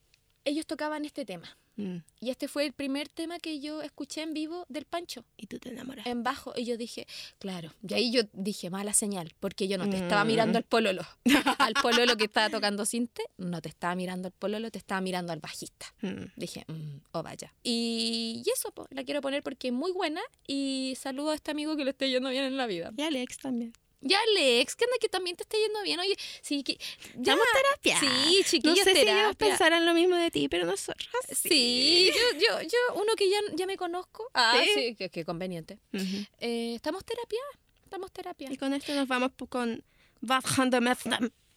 ellos 0.45 0.65
tocaban 0.65 1.05
este 1.05 1.25
tema. 1.25 1.57
Mm, 1.75 1.97
Y 2.19 2.29
este 2.29 2.47
fue 2.47 2.65
el 2.65 2.73
primer 2.73 3.09
tema 3.09 3.39
que 3.39 3.59
yo 3.59 3.81
escuché 3.81 4.21
en 4.21 4.33
vivo 4.33 4.65
del 4.69 4.85
Pancho, 4.85 5.25
Y 5.37 5.47
tú 5.47 5.57
te 5.59 5.69
enamoras. 5.69 6.05
en 6.05 6.23
bajo. 6.23 6.53
Y 6.55 6.65
yo 6.65 6.77
dije, 6.77 7.07
claro. 7.39 7.73
Y 7.87 7.93
ahí 7.95 8.11
yo 8.11 8.21
dije, 8.33 8.69
mala 8.69 8.93
señal, 8.93 9.33
porque 9.39 9.67
yo 9.67 9.77
no 9.77 9.89
te 9.89 9.97
estaba 9.97 10.23
Mm. 10.23 10.27
mirando 10.27 10.57
al 10.59 10.63
pololo. 10.65 11.03
al 11.59 11.73
pololo 11.81 12.15
que 12.15 12.25
estaba 12.25 12.49
tocando 12.49 12.85
cinte, 12.85 13.23
no 13.37 13.61
te 13.61 13.69
estaba 13.69 13.95
mirando 13.95 14.27
al 14.27 14.33
pololo, 14.33 14.69
te 14.71 14.77
estaba 14.77 15.01
mirando 15.01 15.33
al 15.33 15.39
bajista. 15.39 15.87
Mm. 16.01 16.25
Dije, 16.35 16.63
mm, 16.67 16.97
oh 17.11 17.23
vaya. 17.23 17.53
Y, 17.63 18.43
y 18.45 18.49
eso, 18.51 18.71
po, 18.71 18.87
la 18.91 19.03
quiero 19.03 19.21
poner 19.21 19.41
porque 19.43 19.69
es 19.69 19.73
muy 19.73 19.91
buena 19.91 20.21
y 20.47 20.93
saludo 20.97 21.31
a 21.31 21.35
este 21.35 21.51
amigo 21.51 21.75
que 21.75 21.83
le 21.85 21.91
esté 21.91 22.09
yendo 22.09 22.29
bien 22.29 22.43
en 22.45 22.57
la 22.57 22.67
vida. 22.67 22.91
Y 22.95 23.01
Alex 23.01 23.37
también. 23.39 23.73
Ya, 24.05 24.19
Alex, 24.29 24.75
que 24.75 24.85
anda 24.85 24.97
que 24.99 25.07
también 25.09 25.35
te 25.35 25.43
esté 25.43 25.57
yendo 25.59 25.81
bien. 25.81 25.99
Oye, 25.99 26.15
sí, 26.41 26.61
que. 26.63 26.75
Ya, 27.15 27.33
Estamos 27.33 27.45
terapia. 27.53 27.99
Sí, 27.99 28.37
No 28.39 28.43
chiquillos, 28.49 28.79
sé 28.79 28.83
si 28.93 28.99
ellos 28.99 29.05
terapia. 29.05 29.47
pensarán 29.47 29.85
lo 29.85 29.93
mismo 29.93 30.15
de 30.15 30.29
ti, 30.29 30.49
pero 30.49 30.65
nosotras 30.65 31.07
Sí, 31.31 32.11
yo, 32.13 32.37
yo, 32.39 32.61
yo, 32.61 32.77
uno 33.01 33.13
que 33.15 33.29
ya, 33.29 33.37
ya 33.55 33.65
me 33.65 33.77
conozco. 33.77 34.29
Ah, 34.33 34.59
¿Sí? 34.63 34.69
sí, 34.75 34.95
que, 34.95 35.09
que 35.09 35.23
conveniente. 35.25 35.79
Ujú. 35.93 36.25
Eh, 36.39 36.73
estamos 36.75 37.05
terapia, 37.05 37.39
estamos 37.83 38.11
terapia. 38.11 38.49
Y 38.51 38.57
con 38.57 38.73
esto 38.73 38.93
nos 38.93 39.07
vamos 39.07 39.31
con? 39.49 39.83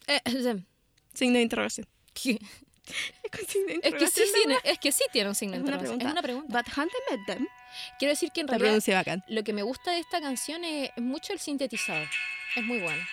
Eh, 0.07 0.21
Signo 1.13 1.35
de 1.37 1.41
interrogación. 1.41 1.87
¿qué? 2.13 2.39
Con 3.31 3.45
signo 3.47 3.67
de 3.67 3.73
es 3.83 3.93
que 3.95 4.07
sí, 4.07 4.21
interrogación, 4.21 4.27
tiene, 4.33 4.53
¿no? 4.53 4.59
es 4.63 4.79
que 4.79 4.91
sí 4.93 5.03
tiene 5.11 5.29
un 5.29 5.35
signo 5.35 5.51
de 5.53 5.57
Es 5.57 5.63
una 5.63 5.75
interrogación. 5.75 6.21
pregunta. 6.21 6.59
Es 6.59 6.77
una 6.77 6.93
pregunta. 6.95 7.56
Quiero 7.99 8.11
decir 8.13 8.31
que 8.31 8.41
en 8.41 8.47
realidad 8.47 8.81
bacán. 8.87 9.23
lo 9.27 9.43
que 9.43 9.53
me 9.53 9.63
gusta 9.63 9.91
de 9.91 9.99
esta 9.99 10.21
canción 10.21 10.63
es, 10.63 10.91
mucho 10.97 11.33
el 11.33 11.39
sintetizador. 11.39 12.07
Es 12.55 12.63
muy 12.63 12.79
bueno. 12.79 13.03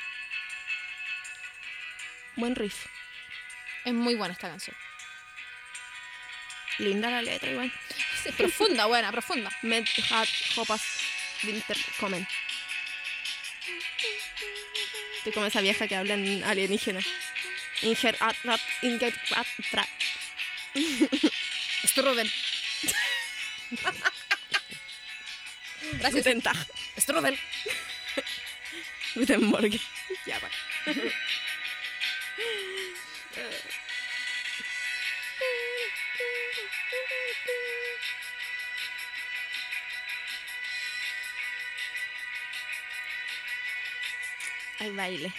Buen 2.36 2.54
riff. 2.54 2.86
Es 3.84 3.92
muy 3.92 4.14
buena 4.14 4.32
esta 4.32 4.48
canción. 4.48 4.76
Linda 6.78 7.10
la 7.10 7.22
letra 7.22 7.50
igual. 7.50 7.72
Es 8.24 8.34
profunda, 8.34 8.86
buena, 8.86 9.12
profunda. 9.12 9.50
Med 9.62 9.86
hat 10.10 10.28
hoppas 10.56 10.82
vinter 11.42 11.76
kommen. 12.00 12.26
Estoy 15.18 15.32
como 15.32 15.46
esa 15.46 15.60
vieja 15.60 15.86
que 15.86 15.96
habla 15.96 16.14
en 16.14 16.42
alienígena. 16.42 17.00
Inger 17.82 18.16
at 18.20 18.36
rat 18.44 18.60
inger 18.82 19.14
at 19.36 19.46
tra. 19.70 19.86
Strudel. 21.84 22.30
Gracias. 25.92 26.24
Guten 26.24 26.42
Tag. 26.42 26.56
Strudel. 26.98 27.38
Guten 29.14 29.44
Morgen. 29.50 29.80
Ya 30.26 30.38
va. 30.38 30.48
Hay 44.84 44.90
baile. 44.90 45.32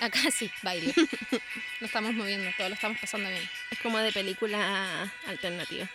Acá 0.00 0.30
sí, 0.30 0.50
baile. 0.62 0.92
Lo 1.80 1.86
estamos 1.86 2.12
moviendo, 2.14 2.50
todo 2.58 2.68
lo 2.68 2.74
estamos 2.74 2.98
pasando 2.98 3.28
bien. 3.30 3.48
Es 3.70 3.78
como 3.78 3.98
de 3.98 4.12
película 4.12 5.10
alternativa. 5.26 5.88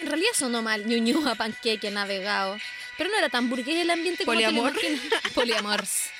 En 0.00 0.06
realidad 0.08 0.30
sonó 0.34 0.62
mal, 0.62 0.86
ñuñúa, 0.86 1.34
panqueque, 1.34 1.90
navegado. 1.90 2.58
Pero 2.96 3.10
no 3.10 3.18
era 3.18 3.28
tan 3.28 3.48
burgués 3.48 3.76
el 3.80 3.90
ambiente 3.90 4.24
como 4.24 4.34
Poliamor. 4.36 4.72
te 4.72 4.90
lo. 4.96 5.30
Poliamors. 5.34 6.10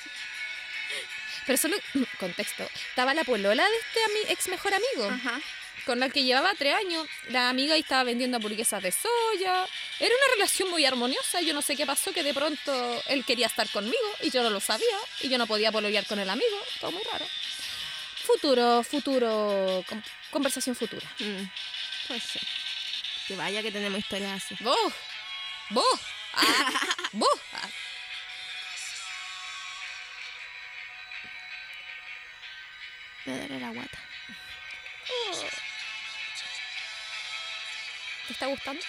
Pero 1.45 1.57
solo, 1.57 1.75
contexto, 2.19 2.67
estaba 2.89 3.13
la 3.13 3.23
polola 3.23 3.63
de 3.67 3.75
este 3.77 4.31
ex 4.33 4.47
mejor 4.47 4.73
amigo, 4.73 5.09
Ajá. 5.09 5.41
con 5.85 5.99
la 5.99 6.09
que 6.09 6.23
llevaba 6.23 6.53
tres 6.53 6.75
años. 6.75 7.07
La 7.29 7.49
amiga 7.49 7.73
ahí 7.73 7.81
estaba 7.81 8.03
vendiendo 8.03 8.37
hamburguesas 8.37 8.81
de 8.83 8.91
soya. 8.91 9.65
Era 9.99 10.15
una 10.15 10.33
relación 10.35 10.69
muy 10.69 10.85
armoniosa. 10.85 11.41
Yo 11.41 11.53
no 11.53 11.61
sé 11.63 11.75
qué 11.75 11.85
pasó, 11.85 12.13
que 12.13 12.23
de 12.23 12.33
pronto 12.33 13.03
él 13.07 13.25
quería 13.25 13.47
estar 13.47 13.67
conmigo 13.69 13.97
y 14.21 14.29
yo 14.29 14.43
no 14.43 14.51
lo 14.51 14.59
sabía. 14.59 14.85
Y 15.21 15.29
yo 15.29 15.37
no 15.39 15.47
podía 15.47 15.71
pololear 15.71 16.05
con 16.05 16.19
el 16.19 16.29
amigo. 16.29 16.57
Todo 16.79 16.91
muy 16.91 17.03
raro. 17.11 17.25
Futuro, 18.23 18.83
futuro, 18.83 19.83
con- 19.89 20.03
conversación 20.29 20.75
futura. 20.75 21.05
Mm. 21.19 21.43
Pues 22.07 22.23
sí. 22.23 22.39
Que 23.27 23.35
vaya 23.35 23.61
que 23.61 23.71
tenemos 23.71 23.99
historias 23.99 24.43
así. 24.43 24.55
¡Vos! 24.63 25.99
¡Ah! 26.33 26.71
¡Vos! 27.13 27.29
Ah. 27.53 27.69
Me 33.25 33.37
duele 33.37 33.59
la 33.59 33.69
guata. 33.69 33.99
¿Te 38.27 38.33
está 38.33 38.47
gustando? 38.47 38.81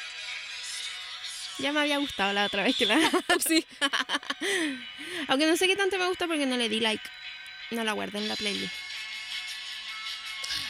Ya 1.58 1.72
me 1.72 1.80
había 1.80 1.98
gustado 1.98 2.32
la 2.32 2.46
otra 2.46 2.62
vez 2.62 2.76
que 2.76 2.86
la... 2.86 2.98
Sí. 3.46 3.66
Aunque 5.28 5.46
no 5.46 5.56
sé 5.56 5.66
qué 5.66 5.76
tanto 5.76 5.98
me 5.98 6.08
gusta 6.08 6.26
porque 6.26 6.46
no 6.46 6.56
le 6.56 6.68
di 6.68 6.80
like. 6.80 7.04
No 7.70 7.84
la 7.84 7.92
guardé 7.92 8.18
en 8.18 8.28
la 8.28 8.36
playlist. 8.36 8.74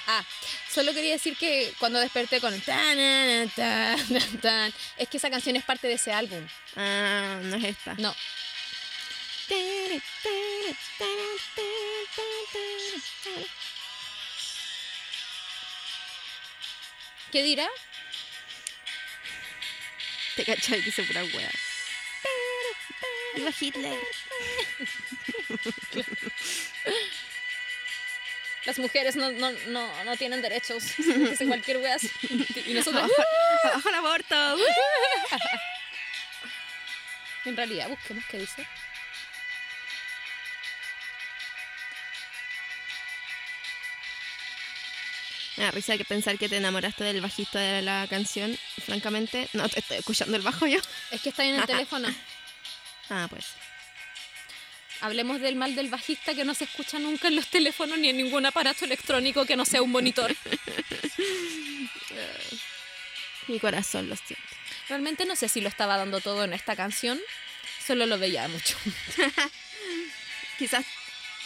Ah, 0.06 0.24
solo 0.72 0.92
quería 0.94 1.12
decir 1.12 1.36
que 1.36 1.72
cuando 1.78 1.98
desperté 2.00 2.40
con 2.40 2.58
tan, 2.62 2.96
tan, 2.96 3.98
tan, 4.08 4.40
tan, 4.40 4.72
es 4.96 5.08
que 5.08 5.18
esa 5.18 5.30
canción 5.30 5.56
es 5.56 5.64
parte 5.64 5.86
de 5.86 5.94
ese 5.94 6.12
álbum. 6.12 6.46
Ah, 6.76 7.40
no 7.42 7.56
es 7.56 7.64
esta. 7.64 7.94
No, 7.94 8.14
¿qué 17.30 17.42
dirá? 17.42 17.68
Te 20.36 20.44
cachai 20.44 20.82
que 20.82 20.88
hizo 20.88 21.04
pura 21.04 21.22
wea. 21.24 21.50
Viva 23.34 23.52
Hitler. 23.60 23.98
Las 28.64 28.78
mujeres 28.78 29.16
no, 29.16 29.30
no, 29.32 29.50
no, 29.68 30.04
no 30.04 30.16
tienen 30.16 30.40
derechos. 30.40 30.84
Dice 30.96 31.46
cualquier 31.46 31.78
wea. 31.78 31.96
Y 32.66 32.74
nosotros, 32.74 33.10
Abajo 33.64 33.88
el 33.88 33.94
aborto. 33.94 34.36
en 37.44 37.56
realidad, 37.56 37.88
busquemos 37.88 38.24
qué 38.30 38.38
dice. 38.38 38.66
Me 45.56 45.64
da 45.64 45.70
risa 45.70 45.98
que 45.98 46.04
pensar 46.04 46.38
que 46.38 46.48
te 46.48 46.56
enamoraste 46.56 47.04
del 47.04 47.20
bajista 47.20 47.58
de 47.58 47.82
la 47.82 48.06
canción. 48.08 48.56
Francamente, 48.86 49.48
no 49.52 49.68
te 49.68 49.80
estoy 49.80 49.98
escuchando 49.98 50.36
el 50.36 50.42
bajo 50.42 50.66
yo. 50.66 50.78
Es 51.10 51.20
que 51.20 51.28
está 51.28 51.44
en 51.44 51.56
el 51.56 51.66
teléfono. 51.66 52.08
Ah, 53.10 53.26
pues. 53.28 53.54
Hablemos 55.02 55.40
del 55.40 55.56
mal 55.56 55.74
del 55.74 55.90
bajista 55.90 56.32
que 56.32 56.44
no 56.44 56.54
se 56.54 56.62
escucha 56.62 57.00
nunca 57.00 57.26
en 57.26 57.34
los 57.34 57.48
teléfonos 57.48 57.98
ni 57.98 58.08
en 58.08 58.16
ningún 58.16 58.46
aparato 58.46 58.84
electrónico 58.84 59.44
que 59.44 59.56
no 59.56 59.64
sea 59.64 59.82
un 59.82 59.90
monitor. 59.90 60.32
Mi 63.48 63.58
corazón 63.58 64.08
lo 64.08 64.14
siento. 64.14 64.46
Realmente 64.88 65.26
no 65.26 65.34
sé 65.34 65.48
si 65.48 65.60
lo 65.60 65.68
estaba 65.68 65.96
dando 65.96 66.20
todo 66.20 66.44
en 66.44 66.52
esta 66.52 66.76
canción, 66.76 67.20
solo 67.84 68.06
lo 68.06 68.16
veía 68.16 68.46
mucho. 68.46 68.78
Quizás 70.58 70.86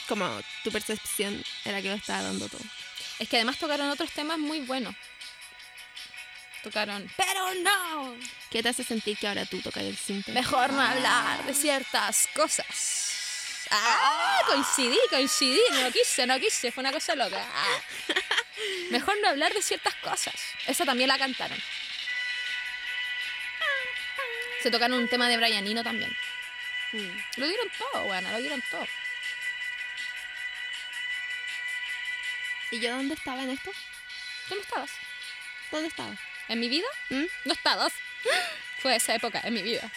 como 0.07 0.39
tu 0.63 0.71
percepción 0.71 1.43
era 1.65 1.81
que 1.81 1.89
lo 1.89 1.95
estaba 1.95 2.25
dando 2.25 2.51
todo. 2.51 2.61
Es 3.19 3.27
que 3.27 3.37
además 3.37 3.59
tocaron 3.59 3.89
otros 3.89 4.13
temas 4.13 4.39
muy 4.39 4.61
buenos. 4.61 4.95
Tocaron, 6.63 7.11
pero 7.17 7.55
no, 7.63 8.15
¿Qué 8.51 8.63
te 8.63 8.69
hace 8.69 8.85
sentir 8.85 9.17
que 9.17 9.29
ahora 9.29 9.47
tú 9.47 9.63
tocas 9.63 9.85
el 9.85 9.97
cinto? 9.97 10.31
mejor 10.33 10.75
no 10.75 10.83
hablar 10.83 11.47
de 11.47 11.55
ciertas 11.55 12.29
cosas. 12.35 13.16
Ah, 13.71 14.43
coincidí, 14.47 14.99
coincidí, 15.11 15.61
no 15.73 15.91
quise, 15.91 16.27
no 16.27 16.39
quise, 16.39 16.71
fue 16.71 16.83
una 16.83 16.93
cosa 16.93 17.15
loca. 17.15 17.45
Ah. 17.55 17.81
Mejor 18.91 19.17
no 19.21 19.29
hablar 19.29 19.53
de 19.53 19.63
ciertas 19.63 19.95
cosas. 19.97 20.35
Esa 20.67 20.85
también 20.85 21.09
la 21.09 21.19
cantaron. 21.19 21.59
Se 24.63 24.71
tocaron 24.71 24.99
un 24.99 25.09
tema 25.09 25.29
de 25.29 25.37
Brian 25.37 25.67
Eno 25.67 25.83
también. 25.83 26.17
Mm. 26.93 27.19
Lo 27.37 27.47
dieron 27.47 27.69
todo, 27.79 28.05
weón, 28.05 28.25
lo 28.31 28.39
dieron 28.39 28.63
todo. 28.71 28.87
¿Y 32.71 32.81
yo 32.81 32.91
dónde 32.97 33.15
estaba 33.15 33.43
en 33.43 33.51
esto? 33.51 33.71
¿Dónde 34.49 34.65
estabas? 34.65 34.91
¿Dónde 35.71 35.89
estaba? 35.89 36.15
¿En 36.49 36.61
mi 36.61 36.69
vida? 36.69 36.87
¿Mm? 37.11 37.25
No 37.45 37.53
estabas. 37.53 37.93
Fue 38.79 38.97
esa 38.97 39.15
época 39.15 39.41
en 39.45 39.55
mi 39.55 39.63
vida. 39.63 39.91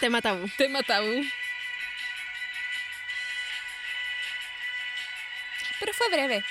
Tema 0.00 0.20
tabú. 0.20 0.48
Tema 0.56 0.82
tabú. 0.82 1.24
Pero 5.80 5.92
fue 5.92 6.08
breve. 6.08 6.44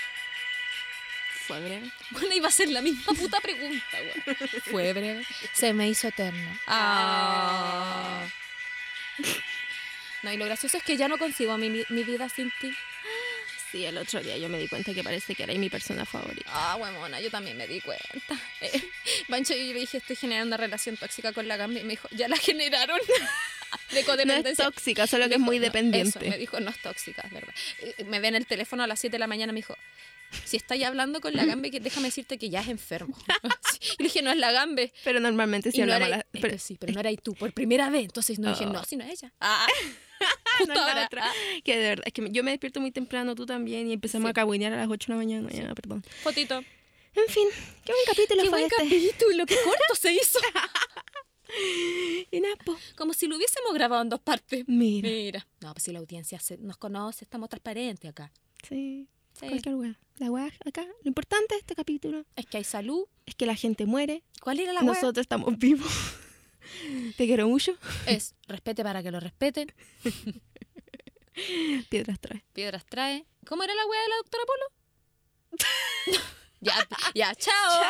Fue 1.48 1.60
breve. 1.60 1.92
Bueno, 2.12 2.34
iba 2.34 2.48
a 2.48 2.52
ser 2.52 2.70
la 2.70 2.82
misma 2.82 3.14
puta 3.14 3.40
pregunta, 3.42 3.98
weón. 3.98 4.38
Fue 4.64 4.94
breve. 4.94 5.26
Se 5.54 5.74
me 5.74 5.88
hizo 5.90 6.08
eterno. 6.08 6.58
Ah. 6.68 8.26
No, 10.24 10.32
y 10.32 10.38
lo 10.38 10.46
gracioso 10.46 10.78
es 10.78 10.84
que 10.84 10.96
ya 10.96 11.08
no 11.08 11.18
consigo 11.18 11.58
mi, 11.58 11.70
mi 11.70 12.04
vida 12.04 12.30
sin 12.30 12.52
ti. 12.62 12.74
Sí, 13.74 13.84
el 13.86 13.98
otro 13.98 14.22
día 14.22 14.38
yo 14.38 14.48
me 14.50 14.60
di 14.60 14.68
cuenta 14.68 14.94
que 14.94 15.04
parece 15.04 15.34
que 15.34 15.42
era 15.44 15.54
mi 15.56 15.68
persona 15.70 16.06
favorita. 16.06 16.46
Ah, 16.54 16.76
huevona, 16.80 17.20
yo 17.20 17.32
también 17.32 17.58
me 17.58 17.68
di 17.68 17.82
cuenta. 17.82 18.40
Eh, 18.62 18.82
Pancho, 19.28 19.56
yo 19.56 19.74
le 19.74 19.80
dije, 19.80 19.98
estoy 19.98 20.16
generando 20.16 20.56
una 20.56 20.58
relación 20.64 20.96
tóxica 20.96 21.34
con 21.34 21.48
la 21.48 21.58
Gambi. 21.58 21.80
Y 21.80 21.84
me 21.84 21.90
dijo, 21.90 22.08
ya 22.12 22.28
la 22.28 22.38
generaron. 22.38 23.00
de 23.90 23.94
No 23.94 24.00
es 24.00 24.06
codependencia. 24.06 24.66
tóxica, 24.66 25.08
solo 25.08 25.28
que 25.28 25.36
es 25.36 25.40
muy 25.40 25.58
no, 25.58 25.64
dependiente. 25.66 26.20
eso, 26.20 26.30
me 26.30 26.38
dijo, 26.38 26.60
no 26.60 26.70
es 26.70 26.80
tóxica, 26.84 27.24
es 27.24 27.32
verdad. 27.32 27.54
Me 28.06 28.20
ve 28.20 28.28
en 28.28 28.36
el 28.36 28.46
teléfono 28.46 28.84
a 28.84 28.88
las 28.88 29.00
7 29.00 29.14
de 29.16 29.20
la 29.20 29.26
mañana 29.28 29.52
me 29.52 29.58
dijo, 29.58 29.76
si 30.46 30.58
estáis 30.58 30.84
hablando 30.86 31.20
con 31.22 31.34
la 31.34 31.44
Gambe, 31.46 31.72
que 31.72 31.80
déjame 31.80 32.10
decirte 32.10 32.38
que 32.38 32.52
ya 32.52 32.62
es 32.62 32.68
enfermo. 32.68 33.18
y 33.98 34.04
dije, 34.04 34.22
no 34.22 34.30
es 34.30 34.38
la 34.38 34.52
Gambe. 34.52 34.94
Pero 35.04 35.20
normalmente 35.20 35.72
sí 35.72 35.82
y 35.82 35.86
no 35.86 35.94
era, 35.96 36.08
la- 36.08 36.18
es 36.18 36.26
pero- 36.42 36.60
sí, 36.60 36.78
pero 36.80 36.94
no 36.94 37.00
eras 37.00 37.16
tú 37.24 37.34
por 37.34 37.52
primera 37.54 37.90
vez. 37.90 38.04
Entonces 38.04 38.38
no 38.38 38.50
dije, 38.52 38.66
Oh. 38.68 38.74
no, 38.74 38.84
sino 38.84 39.04
ella. 39.04 39.32
Ah, 39.42 39.66
no 40.60 40.66
justo 40.66 40.74
la 40.74 40.88
ahora. 40.90 41.06
otra. 41.06 41.32
Que 41.64 41.78
de 41.78 41.84
verdad, 41.90 42.04
es 42.08 42.14
que 42.14 42.28
yo 42.32 42.44
me 42.44 42.52
despierto 42.52 42.80
muy 42.82 42.92
temprano, 42.92 43.36
tú 43.36 43.46
también, 43.46 43.88
y 43.90 43.94
empezamos 43.94 44.28
Sí. 44.28 44.30
a 44.32 44.34
cagüinear 44.34 44.74
a 44.74 44.78
las 44.78 44.90
8 44.90 45.08
de 45.08 45.14
la 45.14 45.18
mañana. 45.18 45.50
Ya, 45.52 45.74
perdón. 45.76 46.04
Fotito. 46.24 46.56
En 47.16 47.28
fin, 47.30 47.48
qué 47.86 47.92
buen 47.94 48.06
capítulo 48.08 48.42
Qué 48.44 48.50
fue 48.50 48.60
buen 48.60 48.72
este. 48.72 48.76
capítulo, 48.84 49.46
qué 49.46 49.56
corto 49.64 49.96
se 50.00 50.14
hizo. 50.14 50.40
Y 52.32 52.40
nada. 52.42 52.56
Como 52.96 53.14
si 53.14 53.28
lo 53.28 53.36
hubiésemos 53.36 53.74
grabado 53.74 54.02
en 54.02 54.10
dos 54.10 54.20
partes. 54.20 54.64
Mira. 54.68 55.08
Mira. 55.10 55.48
No, 55.62 55.74
pues 55.74 55.84
si 55.84 55.92
la 55.92 56.00
audiencia 56.00 56.40
se- 56.40 56.58
nos 56.58 56.78
conoce, 56.78 57.26
estamos 57.26 57.50
transparentes 57.50 58.10
acá. 58.10 58.32
Sí, 58.68 59.08
Sí. 59.34 59.48
cualquier 59.48 59.76
weá. 59.76 60.00
La 60.18 60.32
weá 60.32 60.50
acá. 60.66 60.84
Lo 60.84 61.08
importante 61.08 61.56
de 61.56 61.60
este 61.60 61.76
capítulo 61.76 62.26
Es 62.36 62.46
que 62.46 62.58
hay 62.58 62.64
salud. 62.64 63.06
es 63.26 63.36
que 63.36 63.46
la 63.46 63.56
gente 63.56 63.86
muere. 63.86 64.24
¿Cuál 64.42 64.60
era 64.60 64.74
la 64.74 64.82
hueá? 64.82 64.94
Nosotros 64.94 65.24
estamos 65.24 65.58
vivos. 65.58 65.92
Te 67.18 67.26
quiero 67.26 67.48
mucho. 67.48 67.78
Es 68.06 68.36
respete 68.48 68.84
para 68.84 69.04
que 69.04 69.12
lo 69.12 69.20
respeten. 69.20 69.72
Piedras 71.90 72.20
trae. 72.20 72.44
Piedras 72.54 72.86
trae. 72.86 73.26
¿Cómo 73.46 73.64
era 73.64 73.74
la 73.74 73.86
hueá 73.88 74.02
de 74.02 74.08
la 74.10 74.16
doctora 74.18 74.44
Polo? 74.46 74.66
ya, 76.62 76.88
ya, 77.14 77.36
chao. 77.36 77.82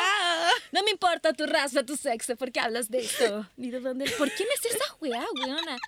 No 0.72 0.82
me 0.82 0.90
importa 0.90 1.32
tu 1.32 1.46
raza, 1.46 1.84
tu 1.84 1.96
sexo, 1.96 2.36
¿por 2.36 2.52
qué 2.52 2.60
hablas 2.60 2.88
de 2.90 3.00
esto? 3.00 3.46
Ni 3.56 3.70
de 3.70 3.80
dónde. 3.80 4.10
¿Por 4.18 4.30
qué 4.34 4.44
me 4.44 4.54
haces 4.54 4.74
esa 4.74 4.94
weá, 5.00 5.24
weona? 5.34 5.78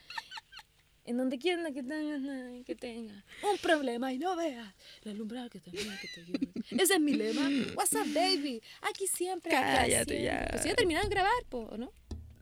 En 1.04 1.16
donde 1.16 1.38
quiera 1.38 1.70
que 1.70 1.82
tengas, 1.84 2.20
que 2.64 2.74
tenga 2.74 3.24
un 3.42 3.58
problema 3.58 4.12
y 4.12 4.18
no 4.18 4.34
veas 4.34 4.74
la 5.02 5.12
alumbrada 5.12 5.48
que 5.48 5.60
te 5.60 5.70
que 5.70 5.78
te 6.14 6.20
ayude. 6.20 6.48
Ese 6.70 6.94
es 6.94 7.00
mi 7.00 7.14
lema. 7.14 7.48
What's 7.76 7.92
up, 7.92 8.12
baby? 8.12 8.60
Aquí 8.82 9.06
siempre. 9.06 9.54
acá 9.54 9.76
Cállate 9.82 10.04
siempre. 10.04 10.22
ya. 10.24 10.48
Pues 10.50 10.64
ya 10.64 10.74
terminaron 10.74 11.08
de 11.08 11.14
grabar, 11.14 11.44
po, 11.48 11.58
¿o 11.70 11.76
¿no? 11.76 11.92